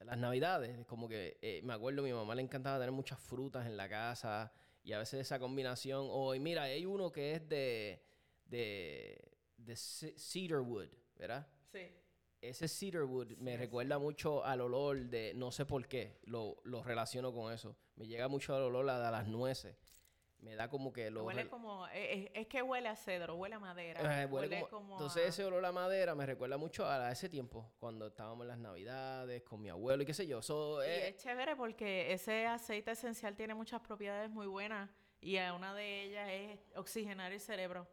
las 0.00 0.18
navidades, 0.18 0.84
como 0.86 1.08
que 1.08 1.38
eh, 1.42 1.60
me 1.62 1.72
acuerdo, 1.72 2.02
a 2.02 2.04
mi 2.04 2.12
mamá 2.12 2.34
le 2.34 2.42
encantaba 2.42 2.78
tener 2.78 2.92
muchas 2.92 3.18
frutas 3.18 3.66
en 3.66 3.76
la 3.76 3.88
casa 3.88 4.52
y 4.82 4.92
a 4.92 4.98
veces 4.98 5.20
esa 5.20 5.38
combinación, 5.38 6.06
o 6.10 6.34
mira, 6.34 6.64
hay 6.64 6.86
uno 6.86 7.12
que 7.12 7.34
es 7.34 7.48
de, 7.48 8.02
de, 8.46 9.32
de 9.56 9.76
cedarwood, 9.76 10.88
¿verdad? 11.16 11.46
Sí. 11.70 11.88
Ese 12.40 12.66
cedarwood 12.66 13.36
me 13.38 13.56
recuerda 13.56 13.98
mucho 13.98 14.44
al 14.44 14.60
olor 14.60 15.06
de, 15.06 15.32
no 15.34 15.52
sé 15.52 15.64
por 15.64 15.86
qué, 15.86 16.18
lo, 16.24 16.56
lo 16.64 16.82
relaciono 16.82 17.32
con 17.32 17.52
eso. 17.52 17.76
Me 17.94 18.06
llega 18.06 18.26
mucho 18.26 18.56
al 18.56 18.62
olor 18.62 18.90
a 18.90 19.10
las 19.10 19.28
nueces 19.28 19.76
me 20.42 20.56
da 20.56 20.68
como 20.68 20.92
que 20.92 21.10
lo... 21.10 21.24
Huele 21.24 21.48
como... 21.48 21.86
Eh, 21.88 22.30
es, 22.34 22.46
que 22.48 22.62
huele 22.62 22.88
a 22.88 22.96
cedro, 22.96 23.36
huele 23.36 23.54
a 23.54 23.60
madera. 23.60 24.22
Eh, 24.22 24.26
huele, 24.26 24.66
como, 24.68 24.94
Entonces 24.94 25.28
ese 25.28 25.44
olor 25.44 25.64
a 25.64 25.72
madera 25.72 26.14
me 26.14 26.26
recuerda 26.26 26.56
mucho 26.56 26.84
a, 26.84 27.10
ese 27.12 27.28
tiempo, 27.28 27.70
cuando 27.78 28.08
estábamos 28.08 28.42
en 28.42 28.48
las 28.48 28.58
navidades 28.58 29.42
con 29.42 29.62
mi 29.62 29.68
abuelo 29.68 30.02
y 30.02 30.06
qué 30.06 30.14
sé 30.14 30.26
yo. 30.26 30.40
y 30.40 30.88
eh, 30.88 31.08
es 31.08 31.16
chévere 31.16 31.54
porque 31.54 32.12
ese 32.12 32.46
aceite 32.46 32.90
esencial 32.90 33.36
tiene 33.36 33.54
muchas 33.54 33.80
propiedades 33.80 34.30
muy 34.30 34.48
buenas 34.48 34.90
y 35.20 35.38
una 35.38 35.74
de 35.74 36.02
ellas 36.02 36.28
es 36.30 36.58
oxigenar 36.76 37.32
el 37.32 37.40
cerebro. 37.40 37.86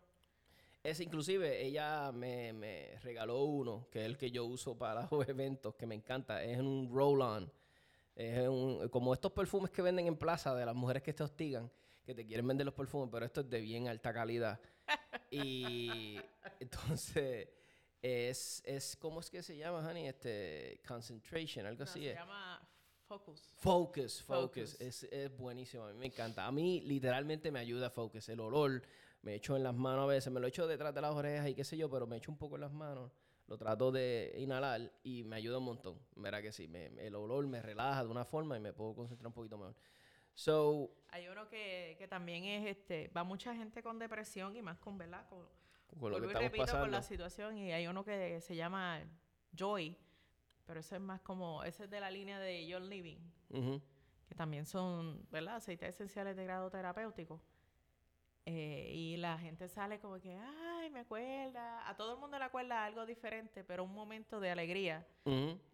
Es 0.81 0.99
inclusive, 1.01 1.61
ella 1.63 2.11
me, 2.11 2.51
me 2.53 2.97
regaló 3.03 3.43
uno, 3.43 3.87
que 3.91 3.99
es 3.99 4.05
el 4.05 4.17
que 4.17 4.31
yo 4.31 4.45
uso 4.45 4.75
para 4.75 5.07
los 5.11 5.27
eventos, 5.29 5.75
que 5.75 5.85
me 5.85 5.93
encanta. 5.93 6.43
Es 6.43 6.57
un 6.57 6.89
roll-on. 6.91 7.51
Es 8.15 8.47
un, 8.47 8.89
como 8.89 9.13
estos 9.13 9.31
perfumes 9.33 9.69
que 9.69 9.81
venden 9.81 10.07
en 10.07 10.17
plaza 10.17 10.55
de 10.55 10.65
las 10.65 10.75
mujeres 10.75 11.03
que 11.03 11.13
te 11.13 11.23
hostigan 11.23 11.71
que 12.09 12.15
te 12.15 12.25
quieren 12.25 12.47
vender 12.47 12.65
los 12.65 12.73
perfumes, 12.73 13.07
pero 13.11 13.23
esto 13.23 13.41
es 13.41 13.49
de 13.51 13.61
bien 13.61 13.87
alta 13.87 14.11
calidad. 14.11 14.59
y 15.29 16.19
entonces 16.59 17.49
es, 18.01 18.63
es, 18.65 18.97
¿cómo 18.97 19.19
es 19.19 19.29
que 19.29 19.43
se 19.43 19.55
llama, 19.55 19.87
honey? 19.87 20.07
Este, 20.07 20.81
concentration, 20.87 21.67
algo 21.67 21.83
así. 21.83 22.01
Se 22.01 22.15
llama 22.15 22.67
focus. 23.05 23.53
Focus, 23.57 24.23
focus. 24.23 24.81
Es, 24.81 25.03
es, 25.03 25.37
buenísimo, 25.37 25.83
a 25.83 25.93
mí 25.93 25.99
me 25.99 26.07
encanta. 26.07 26.47
A 26.47 26.51
mí 26.51 26.81
literalmente 26.81 27.51
me 27.51 27.59
ayuda 27.59 27.91
focus. 27.91 28.27
El 28.29 28.39
olor 28.39 28.81
me 29.21 29.35
echo 29.35 29.55
en 29.55 29.61
las 29.61 29.75
manos 29.75 30.05
a 30.05 30.07
veces, 30.07 30.33
me 30.33 30.39
lo 30.39 30.47
echo 30.47 30.65
detrás 30.65 30.95
de 30.95 31.01
las 31.01 31.13
orejas 31.13 31.47
y 31.47 31.53
qué 31.53 31.63
sé 31.63 31.77
yo, 31.77 31.91
pero 31.91 32.07
me 32.07 32.17
echo 32.17 32.31
un 32.31 32.39
poco 32.39 32.55
en 32.55 32.61
las 32.61 32.71
manos. 32.71 33.11
Lo 33.45 33.55
trato 33.55 33.91
de 33.91 34.33
inhalar 34.39 34.91
y 35.03 35.23
me 35.25 35.35
ayuda 35.35 35.59
un 35.59 35.65
montón. 35.65 35.99
Verá 36.15 36.41
que 36.41 36.51
sí, 36.51 36.67
me, 36.67 36.87
el 37.05 37.13
olor 37.13 37.45
me 37.45 37.61
relaja 37.61 38.03
de 38.03 38.09
una 38.09 38.25
forma 38.25 38.57
y 38.57 38.59
me 38.59 38.73
puedo 38.73 38.95
concentrar 38.95 39.27
un 39.27 39.33
poquito 39.33 39.59
mejor. 39.59 39.75
So, 40.39 40.89
Hay 41.09 41.27
uno 41.27 41.49
que, 41.49 41.97
que, 41.99 42.07
también 42.07 42.45
es, 42.45 42.65
este, 42.65 43.09
va 43.09 43.25
mucha 43.25 43.53
gente 43.53 43.83
con 43.83 43.99
depresión 43.99 44.55
y 44.55 44.61
más 44.61 44.79
con, 44.79 44.97
¿verdad? 44.97 45.27
Con, 45.27 45.39
lo 46.09 46.21
que 46.21 46.27
estamos 46.27 46.51
pasando. 46.51 46.83
con 46.83 46.91
la 46.91 47.01
situación 47.01 47.57
y 47.57 47.73
hay 47.73 47.87
uno 47.87 48.05
que 48.05 48.39
se 48.39 48.55
llama 48.55 49.01
Joy, 49.53 49.97
pero 50.65 50.79
ese 50.79 50.95
es 50.95 51.01
más 51.01 51.19
como, 51.19 51.61
ese 51.65 51.83
es 51.83 51.89
de 51.89 51.99
la 51.99 52.09
línea 52.09 52.39
de 52.39 52.65
Your 52.65 52.81
Living, 52.81 53.17
que 54.29 54.33
también 54.33 54.65
son, 54.65 55.27
¿verdad? 55.29 55.57
Aceites 55.57 55.89
esenciales 55.89 56.37
de 56.37 56.45
grado 56.45 56.69
terapéutico. 56.69 57.41
Eh, 58.45 58.93
y 58.95 59.17
la 59.17 59.37
gente 59.39 59.67
sale 59.67 59.99
como 59.99 60.21
que, 60.21 60.37
ay, 60.37 60.89
me 60.89 61.01
acuerda. 61.01 61.87
A 61.87 61.97
todo 61.97 62.13
el 62.13 62.17
mundo 62.17 62.39
le 62.39 62.45
acuerda 62.45 62.85
algo 62.85 63.05
diferente, 63.05 63.65
pero 63.65 63.83
un 63.83 63.93
momento 63.93 64.39
de 64.39 64.51
alegría. 64.51 65.05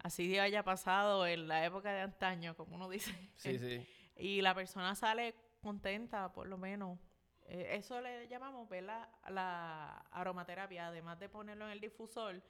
Así 0.00 0.36
haya 0.40 0.64
pasado 0.64 1.24
en 1.24 1.46
la 1.46 1.64
época 1.64 1.92
de 1.92 2.00
antaño, 2.00 2.56
como 2.56 2.74
uno 2.74 2.88
dice. 2.88 3.12
Sí, 3.36 3.60
sí. 3.60 3.86
Y 4.16 4.40
la 4.40 4.54
persona 4.54 4.94
sale 4.94 5.34
contenta, 5.62 6.32
por 6.32 6.46
lo 6.46 6.56
menos. 6.58 6.98
Eh, 7.46 7.68
eso 7.72 8.00
le 8.00 8.26
llamamos, 8.28 8.68
ver 8.68 8.84
La 8.84 10.04
aromaterapia. 10.10 10.88
Además 10.88 11.18
de 11.18 11.28
ponerlo 11.28 11.66
en 11.66 11.72
el 11.72 11.80
difusor, 11.80 12.42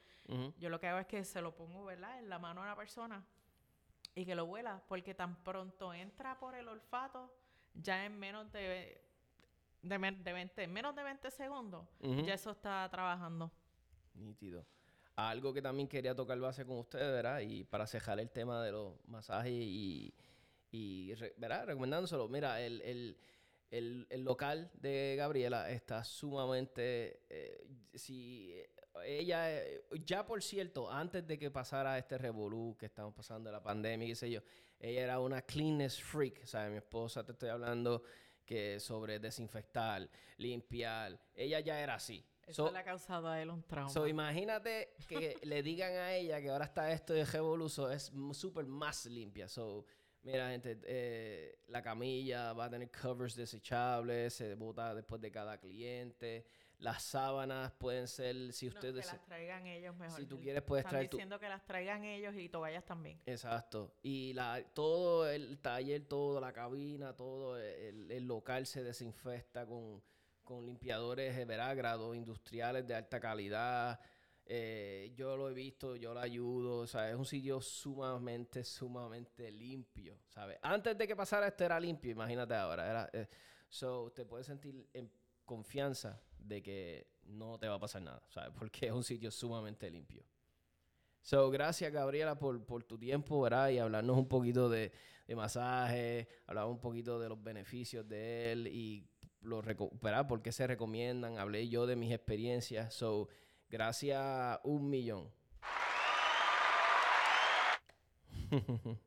yo 0.59 0.71
lo 0.71 0.81
que 0.81 0.89
hago 0.89 0.99
es 0.99 1.07
que 1.07 1.25
se 1.25 1.41
lo 1.41 1.55
pongo, 1.55 1.85
¿verdad? 1.85 2.19
En 2.19 2.29
la 2.29 2.39
mano 2.39 2.63
a 2.63 2.67
la 2.67 2.77
persona 2.77 3.25
y 4.15 4.25
que 4.25 4.35
lo 4.35 4.45
huela. 4.45 4.83
Porque 4.89 5.15
tan 5.15 5.43
pronto 5.45 5.95
entra 5.95 6.39
por 6.39 6.55
el 6.55 6.69
olfato, 6.69 7.33
ya 7.75 8.05
en 8.05 8.19
menos 8.19 8.51
de, 8.53 9.01
de, 9.83 9.99
20, 9.99 10.67
menos 10.67 10.97
de 10.97 11.03
20 11.03 11.31
segundos, 11.31 11.87
ya 12.01 12.35
eso 12.35 12.51
está 12.51 12.89
trabajando. 12.91 13.51
Nítido. 14.15 14.67
Algo 15.15 15.55
que 15.55 15.63
también 15.63 15.89
quería 15.89 16.15
tocar 16.15 16.39
base 16.39 16.67
con 16.67 16.79
ustedes, 16.79 17.11
¿verdad? 17.11 17.41
Y 17.41 17.65
para 17.65 17.87
cejar 17.87 18.21
el 18.21 18.31
tema 18.31 18.63
de 18.63 18.73
los 18.73 18.95
masajes 19.07 19.53
y 19.53 20.13
y, 20.77 21.15
¿verdad? 21.37 21.67
Recomendándoselo. 21.67 22.29
Mira, 22.29 22.61
el, 22.61 23.17
local 24.19 24.71
de 24.75 25.15
Gabriela 25.17 25.71
está 25.71 26.05
sumamente... 26.05 27.23
Eh, 27.29 27.67
si 27.95 28.55
ella, 29.05 29.63
ya 30.05 30.25
por 30.25 30.43
cierto, 30.43 30.91
antes 30.91 31.27
de 31.27 31.39
que 31.39 31.51
pasara 31.51 31.99
este 31.99 32.19
revolú 32.19 32.77
que 32.79 32.87
estamos 32.87 33.15
pasando, 33.15 33.51
la 33.53 33.63
pandemia 33.63 34.09
qué 34.09 34.15
sé 34.15 34.31
yo, 34.31 34.41
ella 34.79 35.03
era 35.03 35.21
una 35.21 35.43
cleanness 35.43 36.01
freak. 36.03 36.41
O 36.43 36.47
sea, 36.47 36.69
mi 36.69 36.77
esposa, 36.77 37.25
te 37.25 37.33
estoy 37.33 37.51
hablando 37.51 38.03
que 38.45 38.79
sobre 38.81 39.19
desinfectar, 39.19 40.09
limpiar. 40.37 41.19
Ella 41.35 41.61
ya 41.61 41.81
era 41.81 41.95
así. 41.95 42.25
Eso 42.47 42.71
le 42.71 42.79
ha 42.79 42.85
causado 42.85 43.29
a 43.29 43.43
él 43.43 43.51
un 43.51 43.63
trauma. 43.65 43.91
So, 43.91 44.07
imagínate 44.07 44.95
que 45.09 45.37
le 45.43 45.63
digan 45.65 45.93
a 45.93 46.15
ella 46.15 46.41
que 46.41 46.51
ahora 46.51 46.67
está 46.67 46.93
esto 46.93 47.13
de 47.13 47.25
revoluzo, 47.25 47.91
es 47.91 48.13
súper 48.33 48.67
más 48.67 49.07
limpia. 49.07 49.49
So, 49.49 49.85
Mira, 50.33 50.51
gente, 50.51 50.79
eh, 50.85 51.59
la 51.69 51.83
camilla 51.83 52.53
va 52.53 52.67
a 52.67 52.71
tener 52.71 52.91
covers 52.91 53.35
desechables, 53.37 54.35
se 54.35 54.55
bota 54.55 54.95
después 54.95 55.21
de 55.21 55.31
cada 55.31 55.59
cliente. 55.59 56.45
las 56.79 57.03
sábanas 57.05 57.73
pueden 57.79 58.07
ser, 58.07 58.53
si 58.53 58.67
No, 58.67 58.75
ustedes... 58.75 59.07
que 59.07 59.13
las 59.17 59.25
traigan 59.25 59.67
ellos 59.67 59.97
mejor. 59.97 60.15
si 60.21 60.27
tú 60.27 60.39
quieres, 60.41 60.63
puedes 60.63 60.83
están 60.85 60.91
traer 60.99 61.09
tu- 61.09 61.17
diciendo 61.17 61.41
que 61.41 61.49
las 61.49 61.65
traigan 61.65 62.05
ellos 62.05 62.35
y 62.37 62.51
toallas 62.51 62.85
también. 62.85 63.19
Exacto. 63.25 63.95
Y 64.03 64.35
la, 64.35 64.63
todo 64.75 65.27
el 65.31 65.59
taller, 65.59 66.05
todo, 66.07 66.39
la 66.39 66.53
cabina, 66.53 67.15
todo 67.17 67.59
el, 67.59 68.11
el 68.11 68.27
local 68.27 68.67
se 68.67 68.83
desinfecta 68.83 69.65
con, 69.67 70.03
con 70.45 70.67
limpiadores 70.67 71.35
de 71.35 71.45
¿verdad? 71.47 71.75
grados 71.77 72.15
industriales 72.15 72.87
de 72.87 72.95
alta 72.95 73.21
calidad. 73.21 73.99
Eh, 74.49 75.13
yo 75.17 75.37
lo 75.37 75.49
he 75.51 75.53
visto, 75.55 75.97
yo 75.97 76.15
lo 76.15 76.21
ayudo. 76.21 76.87
Sea, 76.87 77.11
es 77.11 77.17
un 77.17 77.25
sitio 77.27 77.61
sumamente, 77.61 78.63
sumamente 78.65 79.51
limpio. 79.51 80.19
¿Sabes? 80.29 80.59
Antes 80.63 80.97
de 80.97 81.07
que 81.07 81.17
pasara 81.17 81.49
esto 81.49 81.65
era 81.65 81.81
limpio, 81.81 82.13
imagínate 82.13 82.55
ahora. 82.55 82.89
Era, 82.89 83.11
eh, 83.13 83.29
so, 83.69 84.13
te 84.13 84.25
puedes 84.25 84.47
sentir 84.47 84.89
en 84.93 85.11
confianza 85.45 86.21
de 86.39 86.63
que 86.63 87.09
no 87.25 87.59
te 87.59 87.67
va 87.69 87.75
a 87.75 87.81
pasar 87.81 88.03
nada, 88.03 88.23
¿sabes? 88.29 88.51
Porque 88.57 88.87
es 88.87 88.93
un 88.93 89.03
sitio 89.03 89.31
sumamente 89.31 89.91
limpio. 89.91 90.25
So, 91.23 91.51
gracias 91.51 91.93
Gabriela 91.93 92.39
por, 92.39 92.65
por 92.65 92.85
tu 92.85 92.97
tiempo, 92.97 93.41
¿verdad? 93.43 93.71
Y 93.71 93.79
hablarnos 93.79 94.17
un 94.17 94.29
poquito 94.29 94.69
de, 94.69 94.93
de 95.27 95.35
masaje, 95.35 96.29
hablar 96.47 96.67
un 96.67 96.79
poquito 96.79 97.19
de 97.19 97.29
los 97.29 97.43
beneficios 97.43 98.09
de 98.09 98.53
él 98.53 98.69
y 98.69 99.09
reco- 99.43 99.91
¿verdad? 100.01 100.29
por 100.29 100.41
qué 100.41 100.53
se 100.53 100.69
recomiendan. 100.69 101.39
Hablé 101.39 101.69
yo 101.69 101.85
de 101.87 101.97
mis 101.97 102.13
experiencias. 102.13 102.95
So, 102.95 103.29
gracias 103.69 104.59
un 104.65 104.89
millón. 104.89 105.31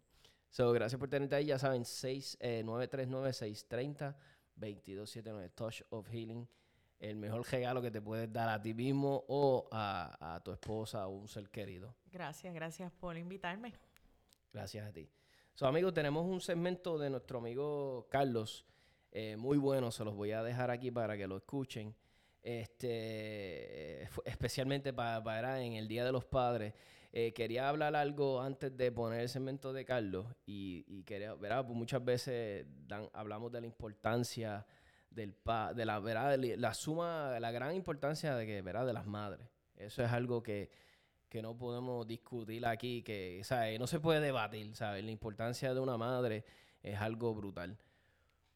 so, 0.49 0.71
gracias 0.71 0.99
por 0.99 1.09
tenerte 1.09 1.35
ahí. 1.35 1.45
Ya 1.45 1.59
saben, 1.59 1.85
6, 1.85 2.37
eh, 2.39 2.63
939-630-2279. 2.65 5.51
Touch 5.55 5.81
of 5.89 6.07
Healing. 6.09 6.47
El 6.99 7.15
mejor 7.15 7.47
regalo 7.49 7.81
que 7.81 7.91
te 7.91 8.01
puedes 8.01 8.31
dar 8.31 8.49
a 8.49 8.61
ti 8.61 8.73
mismo 8.73 9.23
o 9.27 9.67
a, 9.71 10.35
a 10.35 10.43
tu 10.43 10.51
esposa 10.51 11.07
o 11.07 11.11
un 11.11 11.29
ser 11.29 11.49
querido. 11.49 11.95
Gracias, 12.11 12.53
gracias 12.53 12.91
por 12.91 13.17
invitarme. 13.17 13.73
Gracias 14.51 14.85
a 14.85 14.91
ti. 14.91 15.09
So, 15.59 15.67
amigos, 15.67 15.93
tenemos 15.93 16.25
un 16.25 16.39
segmento 16.39 16.97
de 16.97 17.09
nuestro 17.09 17.39
amigo 17.39 18.07
Carlos, 18.09 18.65
eh, 19.11 19.35
muy 19.35 19.57
bueno, 19.57 19.91
se 19.91 20.05
los 20.05 20.15
voy 20.15 20.31
a 20.31 20.41
dejar 20.41 20.71
aquí 20.71 20.89
para 20.89 21.17
que 21.17 21.27
lo 21.27 21.35
escuchen. 21.35 21.93
Este, 22.41 24.03
especialmente 24.25 24.93
para, 24.93 25.23
para 25.23 25.61
en 25.61 25.73
el 25.73 25.87
Día 25.87 26.05
de 26.05 26.11
los 26.11 26.25
Padres. 26.25 26.73
Eh, 27.11 27.33
quería 27.33 27.69
hablar 27.69 27.95
algo 27.95 28.39
antes 28.41 28.75
de 28.77 28.91
poner 28.91 29.21
el 29.21 29.29
segmento 29.29 29.73
de 29.73 29.83
Carlos 29.83 30.27
y, 30.45 30.85
y 30.87 31.03
quería, 31.03 31.33
¿verdad? 31.33 31.65
Pues 31.65 31.75
muchas 31.75 32.05
veces 32.05 32.65
dan- 32.87 33.09
hablamos 33.13 33.51
de 33.51 33.61
la 33.61 33.65
importancia 33.67 34.65
del 35.09 35.33
pa, 35.33 35.73
de 35.73 35.85
la 35.85 35.99
verdad, 35.99 36.37
la 36.37 36.73
suma, 36.75 37.39
la 37.39 37.49
gran 37.51 37.73
importancia 37.73 38.35
de 38.35 38.45
que, 38.45 38.61
¿verdad? 38.61 38.85
de 38.85 38.93
las 38.93 39.07
madres. 39.07 39.47
Eso 39.75 40.03
es 40.03 40.11
algo 40.11 40.43
que, 40.43 40.69
que 41.29 41.41
no 41.41 41.57
podemos 41.57 42.05
discutir 42.05 42.63
aquí, 42.67 43.01
que 43.01 43.41
¿sabes? 43.43 43.79
no 43.79 43.87
se 43.87 43.99
puede 43.99 44.19
debatir, 44.19 44.75
¿sabes? 44.75 45.03
La 45.03 45.09
importancia 45.11 45.73
de 45.73 45.79
una 45.79 45.97
madre 45.97 46.45
es 46.83 46.99
algo 46.99 47.33
brutal. 47.33 47.75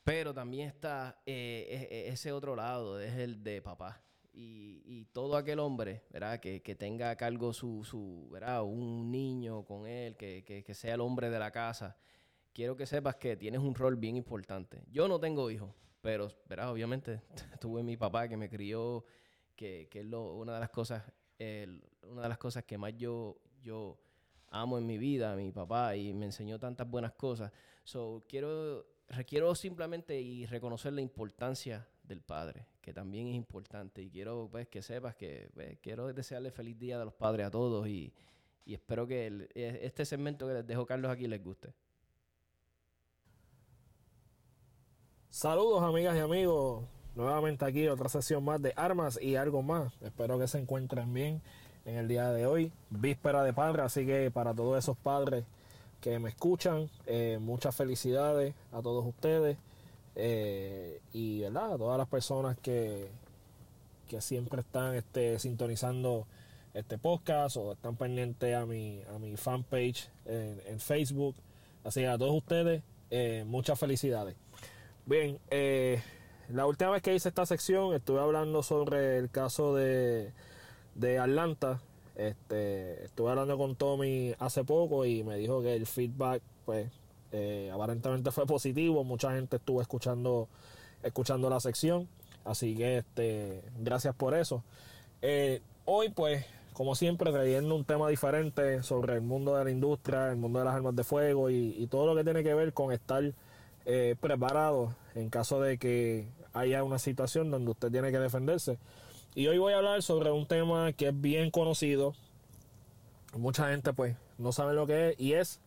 Pero 0.04 0.34
también 0.34 0.68
está 0.68 1.22
eh, 1.26 1.88
e- 1.90 1.96
e- 1.96 2.08
ese 2.10 2.32
otro 2.32 2.56
lado, 2.56 3.00
es 3.00 3.14
el 3.18 3.44
de 3.44 3.62
papá. 3.62 4.02
Y, 4.34 4.82
y 4.86 5.06
todo 5.06 5.38
aquel 5.38 5.60
hombre, 5.60 6.04
¿verdad? 6.10 6.40
Que, 6.40 6.62
que 6.62 6.76
tenga 6.76 7.12
a 7.12 7.16
cargo 7.16 7.54
su, 7.54 7.84
su, 7.84 8.28
¿verdad? 8.32 8.64
Un 8.64 9.12
niño 9.12 9.64
con 9.64 9.86
él, 9.88 10.16
que, 10.18 10.44
que, 10.44 10.64
que 10.64 10.74
sea 10.74 10.96
el 10.96 11.02
hombre 11.02 11.30
de 11.30 11.40
la 11.40 11.52
casa. 11.52 11.96
Quiero 12.52 12.76
que 12.76 12.86
sepas 12.86 13.16
que 13.16 13.38
tienes 13.38 13.62
un 13.62 13.76
rol 13.76 13.96
bien 13.96 14.18
importante. 14.18 14.84
Yo 14.92 15.08
no 15.08 15.20
tengo 15.20 15.50
hijos, 15.52 15.72
pero, 16.02 16.28
¿verdad? 16.50 16.72
Obviamente 16.72 17.22
tuve 17.62 17.84
mi 17.84 17.96
papá 17.96 18.28
que 18.28 18.36
me 18.38 18.50
crió, 18.50 19.06
que, 19.56 19.88
es 19.92 20.06
lo- 20.06 20.34
una 20.36 20.56
de 20.56 20.60
las 20.60 20.70
cosas, 20.70 21.04
una 22.10 22.24
de 22.24 22.30
las 22.30 22.38
cosas 22.38 22.64
que 22.66 22.78
más 22.78 22.94
yo, 22.98 23.38
yo 23.62 24.00
amo 24.50 24.78
en 24.78 24.86
mi 24.86 24.98
vida, 24.98 25.36
mi 25.36 25.52
papá, 25.52 25.96
y 25.96 26.14
me 26.14 26.26
enseñó 26.26 26.60
tantas 26.60 26.90
buenas 26.90 27.14
cosas. 27.14 27.52
So, 27.84 28.24
quiero, 28.28 28.86
requiero 29.10 29.54
simplemente 29.56 30.20
y 30.20 30.46
reconocer 30.46 30.94
la 30.94 31.02
importancia 31.02 31.88
del 32.04 32.22
padre, 32.22 32.66
que 32.82 32.94
también 32.94 33.28
es 33.28 33.36
importante. 33.36 34.02
Y 34.02 34.10
quiero 34.10 34.50
pues, 34.52 34.68
que 34.68 34.82
sepas 34.82 35.16
que 35.16 35.50
pues, 35.54 35.78
quiero 35.82 36.12
desearle 36.14 36.52
feliz 36.52 36.78
día 36.78 37.00
de 37.00 37.06
los 37.06 37.14
padres 37.14 37.48
a 37.48 37.52
todos 37.52 37.88
y, 37.88 38.14
y 38.66 38.74
espero 38.74 39.08
que 39.08 39.28
e- 39.56 39.80
este 39.84 40.06
segmento 40.06 40.48
que 40.48 40.54
les 40.54 40.68
dejo 40.68 40.86
Carlos 40.86 41.12
aquí 41.12 41.28
les 41.28 41.44
guste. 41.44 41.74
Saludos 45.30 45.82
amigas 45.82 46.16
y 46.16 46.20
amigos, 46.20 46.86
nuevamente 47.16 47.66
aquí 47.66 47.88
otra 47.88 48.08
sesión 48.08 48.44
más 48.44 48.62
de 48.62 48.72
armas 48.76 49.20
y 49.20 49.36
algo 49.36 49.64
más. 49.64 49.94
Espero 50.02 50.38
que 50.38 50.48
se 50.48 50.60
encuentren 50.60 51.12
bien 51.12 51.42
en 51.86 51.96
el 51.96 52.08
día 52.08 52.32
de 52.32 52.46
hoy, 52.46 52.72
víspera 52.90 53.44
de 53.44 53.52
padre, 53.52 53.82
así 53.82 54.06
que 54.06 54.30
para 54.30 54.54
todos 54.54 54.78
esos 54.78 54.96
padres 54.96 55.44
que 56.04 56.20
me 56.20 56.28
escuchan, 56.28 56.90
eh, 57.06 57.38
muchas 57.40 57.74
felicidades 57.74 58.54
a 58.74 58.82
todos 58.82 59.06
ustedes 59.06 59.56
eh, 60.18 61.00
y 61.14 61.40
verdad 61.40 61.76
a 61.76 61.78
todas 61.78 61.98
las 61.98 62.10
personas 62.10 62.58
que, 62.60 63.08
que 64.10 64.20
siempre 64.20 64.60
están 64.60 64.96
este, 64.96 65.40
sintonizando 65.40 66.28
este 66.74 66.98
podcast 66.98 67.56
o 67.56 67.72
están 67.72 67.96
pendientes 67.96 68.54
a 68.54 68.66
mi, 68.66 69.02
a 69.16 69.18
mi 69.18 69.38
fanpage 69.38 70.10
en, 70.26 70.62
en 70.66 70.82
Facebook. 70.82 71.38
Así 71.86 72.02
que 72.02 72.08
a 72.08 72.18
todos 72.18 72.36
ustedes, 72.36 72.84
eh, 73.10 73.46
muchas 73.48 73.80
felicidades. 73.80 74.36
Bien, 75.06 75.40
la 76.50 76.66
última 76.66 76.92
vez 76.92 77.02
que 77.02 77.16
hice 77.16 77.30
esta 77.30 77.46
sección 77.46 77.94
estuve 77.94 78.20
hablando 78.20 78.62
sobre 78.62 79.20
el 79.20 79.30
caso 79.30 79.74
de, 79.74 80.34
de 80.96 81.18
Atlanta. 81.18 81.80
Este, 82.16 83.06
estuve 83.06 83.32
hablando 83.32 83.58
con 83.58 83.76
Tommy 83.76 84.36
hace 84.40 84.64
poco 84.64 85.06
y 85.06 85.24
me 85.24 85.38
dijo 85.38 85.62
que 85.62 85.76
el 85.76 85.88
feedback, 85.88 86.42
pues, 86.66 86.92
eh, 87.32 87.72
aparentemente 87.74 88.32
fue 88.32 88.46
positivo. 88.46 89.04
Mucha 89.04 89.34
gente 89.34 89.58
estuvo 89.58 89.82
escuchando, 89.82 90.48
escuchando 91.02 91.50
la 91.50 91.60
sección. 91.60 92.08
Así 92.46 92.76
que, 92.76 93.00
este, 93.00 93.64
gracias 93.80 94.16
por 94.16 94.36
eso. 94.36 94.64
Eh, 95.22 95.62
hoy, 95.86 96.10
pues, 96.10 96.46
como 96.74 96.96
siempre, 96.96 97.32
trayendo 97.32 97.76
un 97.76 97.86
tema 97.86 98.10
diferente 98.10 98.84
sobre 98.84 99.16
el 99.16 99.22
mundo 99.22 99.56
de 99.56 99.64
la 99.64 99.72
industria, 99.72 100.30
el 100.30 100.38
mundo 100.38 100.60
de 100.60 100.66
las 100.66 100.76
armas 100.76 100.96
de 100.96 101.04
fuego 101.04 101.50
y, 101.50 101.88
todo 101.88 102.08
lo 102.08 102.16
que 102.16 102.24
tiene 102.24 102.44
que 102.44 102.54
ver 102.54 102.74
con 102.74 102.92
estar 102.92 103.24
eh, 103.86 104.16
preparado 104.20 104.96
en 105.16 105.30
caso 105.30 105.62
de 105.62 105.78
que 105.78 106.28
haya 106.54 106.84
una 106.84 107.00
situación 107.00 107.52
donde 107.52 107.72
usted 107.72 107.92
tiene 107.92 108.12
que 108.12 108.20
defenderse. 108.20 108.78
Y 109.36 109.48
hoy 109.48 109.58
voy 109.58 109.74
a 109.74 109.78
hablar 109.78 110.02
sobre 110.04 110.32
un 110.32 110.46
tema 110.46 110.92
que 110.94 111.08
es 111.10 111.22
bien 111.22 111.50
conocido. 111.50 112.14
Mucha 113.36 113.70
gente 113.70 113.94
pues 113.94 114.16
no 114.38 114.52
sabe 114.52 114.74
lo 114.74 114.86
que 114.86 115.10
es 115.10 115.20
y 115.20 115.34
es 115.34 115.60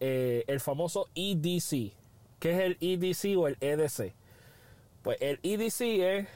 eh, 0.00 0.44
el 0.46 0.60
famoso 0.60 1.08
EDC. 1.14 1.92
¿Qué 2.38 2.50
es 2.50 2.58
el 2.60 2.76
EDC 2.80 3.38
o 3.38 3.48
el 3.48 3.56
EDC? 3.60 4.12
Pues 5.02 5.16
el 5.20 5.40
EDC 5.42 5.80
es, 6.02 6.28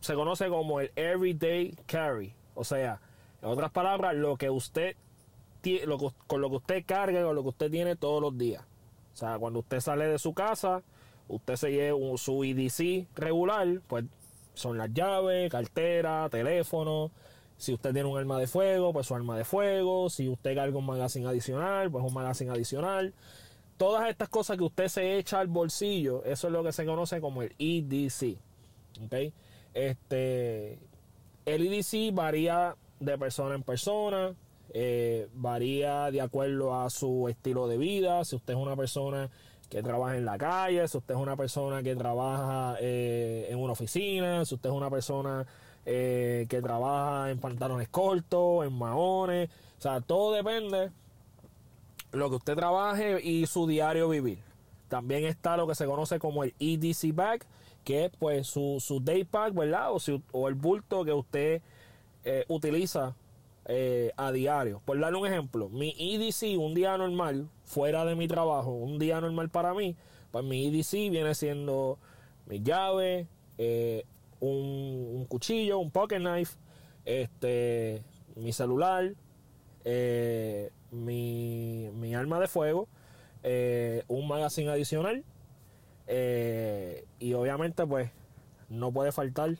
se 0.00 0.14
conoce 0.14 0.48
como 0.48 0.80
el 0.80 0.92
Everyday 0.94 1.74
Carry. 1.86 2.34
O 2.54 2.62
sea, 2.64 3.00
en 3.40 3.48
otras 3.48 3.72
palabras, 3.72 4.14
lo 4.14 4.36
que 4.36 4.50
usted 4.50 4.96
lo 5.86 5.96
con 6.26 6.40
lo 6.40 6.50
que 6.50 6.56
usted 6.56 6.84
carga 6.84 7.24
o 7.26 7.32
lo 7.32 7.42
que 7.42 7.48
usted 7.50 7.70
tiene 7.70 7.94
todos 7.96 8.20
los 8.20 8.36
días. 8.36 8.64
O 9.12 9.16
sea, 9.16 9.38
cuando 9.38 9.60
usted 9.60 9.80
sale 9.80 10.06
de 10.06 10.18
su 10.18 10.34
casa, 10.34 10.82
usted 11.28 11.54
se 11.56 11.70
lleva 11.70 11.96
un- 11.96 12.18
su 12.18 12.42
EDC 12.44 13.06
regular, 13.14 13.80
pues 13.86 14.04
son 14.54 14.78
las 14.78 14.92
llaves, 14.92 15.50
cartera, 15.50 16.28
teléfono. 16.30 17.10
Si 17.56 17.72
usted 17.72 17.92
tiene 17.92 18.08
un 18.08 18.18
arma 18.18 18.38
de 18.38 18.46
fuego, 18.46 18.92
pues 18.92 19.06
su 19.06 19.14
arma 19.14 19.36
de 19.36 19.44
fuego. 19.44 20.10
Si 20.10 20.28
usted 20.28 20.54
carga 20.54 20.76
un 20.76 20.86
magazine 20.86 21.26
adicional, 21.26 21.90
pues 21.90 22.04
un 22.04 22.12
magazine 22.12 22.50
adicional. 22.50 23.14
Todas 23.76 24.08
estas 24.08 24.28
cosas 24.28 24.58
que 24.58 24.64
usted 24.64 24.88
se 24.88 25.18
echa 25.18 25.40
al 25.40 25.48
bolsillo, 25.48 26.24
eso 26.24 26.46
es 26.46 26.52
lo 26.52 26.62
que 26.62 26.72
se 26.72 26.84
conoce 26.84 27.20
como 27.20 27.42
el 27.42 27.54
EDC. 27.58 28.36
¿ok? 29.04 29.32
Este, 29.74 30.78
el 31.46 31.66
EDC 31.66 32.14
varía 32.14 32.76
de 33.00 33.18
persona 33.18 33.54
en 33.54 33.62
persona, 33.62 34.34
eh, 34.74 35.28
varía 35.34 36.10
de 36.10 36.20
acuerdo 36.20 36.74
a 36.80 36.90
su 36.90 37.28
estilo 37.28 37.66
de 37.68 37.78
vida. 37.78 38.24
Si 38.24 38.36
usted 38.36 38.54
es 38.54 38.58
una 38.58 38.76
persona 38.76 39.30
que 39.72 39.82
trabaja 39.82 40.18
en 40.18 40.26
la 40.26 40.36
calle, 40.36 40.86
si 40.86 40.98
usted 40.98 41.14
es 41.14 41.20
una 41.20 41.34
persona 41.34 41.82
que 41.82 41.96
trabaja 41.96 42.76
eh, 42.78 43.46
en 43.48 43.58
una 43.58 43.72
oficina, 43.72 44.44
si 44.44 44.54
usted 44.54 44.68
es 44.68 44.76
una 44.76 44.90
persona 44.90 45.46
eh, 45.86 46.44
que 46.50 46.60
trabaja 46.60 47.30
en 47.30 47.38
pantalones 47.38 47.88
cortos, 47.88 48.66
en 48.66 48.74
maones, 48.74 49.48
o 49.78 49.80
sea, 49.80 50.02
todo 50.02 50.34
depende 50.34 50.90
lo 52.10 52.28
que 52.28 52.36
usted 52.36 52.54
trabaje 52.54 53.18
y 53.22 53.46
su 53.46 53.66
diario 53.66 54.10
vivir. 54.10 54.40
También 54.90 55.24
está 55.24 55.56
lo 55.56 55.66
que 55.66 55.74
se 55.74 55.86
conoce 55.86 56.18
como 56.18 56.44
el 56.44 56.52
EDC 56.60 57.14
bag, 57.14 57.46
que 57.82 58.04
es 58.04 58.12
pues 58.18 58.46
su, 58.48 58.76
su 58.78 59.00
day 59.00 59.24
pack, 59.24 59.54
¿verdad? 59.54 59.88
O, 60.32 60.48
el 60.48 60.54
bulto 60.54 61.02
que 61.02 61.14
usted 61.14 61.62
eh, 62.26 62.44
utiliza 62.48 63.14
a 64.18 64.32
diario. 64.32 64.82
Por 64.84 65.00
darle 65.00 65.18
un 65.18 65.26
ejemplo, 65.26 65.70
mi 65.70 65.94
EDC 65.96 66.58
un 66.60 66.74
día 66.74 66.98
normal, 66.98 67.48
fuera 67.72 68.04
de 68.04 68.14
mi 68.14 68.28
trabajo, 68.28 68.70
un 68.70 68.98
día 68.98 69.18
normal 69.22 69.48
para 69.48 69.72
mí, 69.72 69.96
pues 70.30 70.44
mi 70.44 70.66
EDC 70.66 71.10
viene 71.10 71.34
siendo 71.34 71.98
mi 72.44 72.62
llave, 72.62 73.26
eh, 73.56 74.04
un, 74.40 75.24
cuchillo, 75.26 75.78
un 75.78 75.90
pocket 75.90 76.18
knife, 76.18 76.58
este, 77.06 78.02
mi 78.36 78.52
celular, 78.52 79.14
eh, 79.86 80.70
mi, 80.90 81.88
mi, 81.94 82.14
arma 82.14 82.40
de 82.40 82.46
fuego, 82.46 82.88
eh, 83.42 84.04
un 84.06 84.28
magazine 84.28 84.68
adicional 84.68 85.24
y 87.18 87.32
obviamente 87.32 87.86
pues 87.86 88.10
no 88.68 88.92
puede 88.92 89.12
faltar 89.12 89.56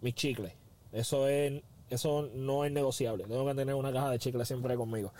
mis 0.00 0.14
chicles. 0.14 0.52
Eso 0.92 1.26
es 1.26 1.60
eso 1.90 2.30
no 2.34 2.64
es 2.64 2.70
negociable. 2.70 3.24
Tengo 3.24 3.44
que 3.46 3.54
tener 3.54 3.74
una 3.74 3.92
caja 3.92 4.10
de 4.10 4.20
chicles 4.20 4.46
siempre 4.46 4.76
conmigo. 4.76 5.12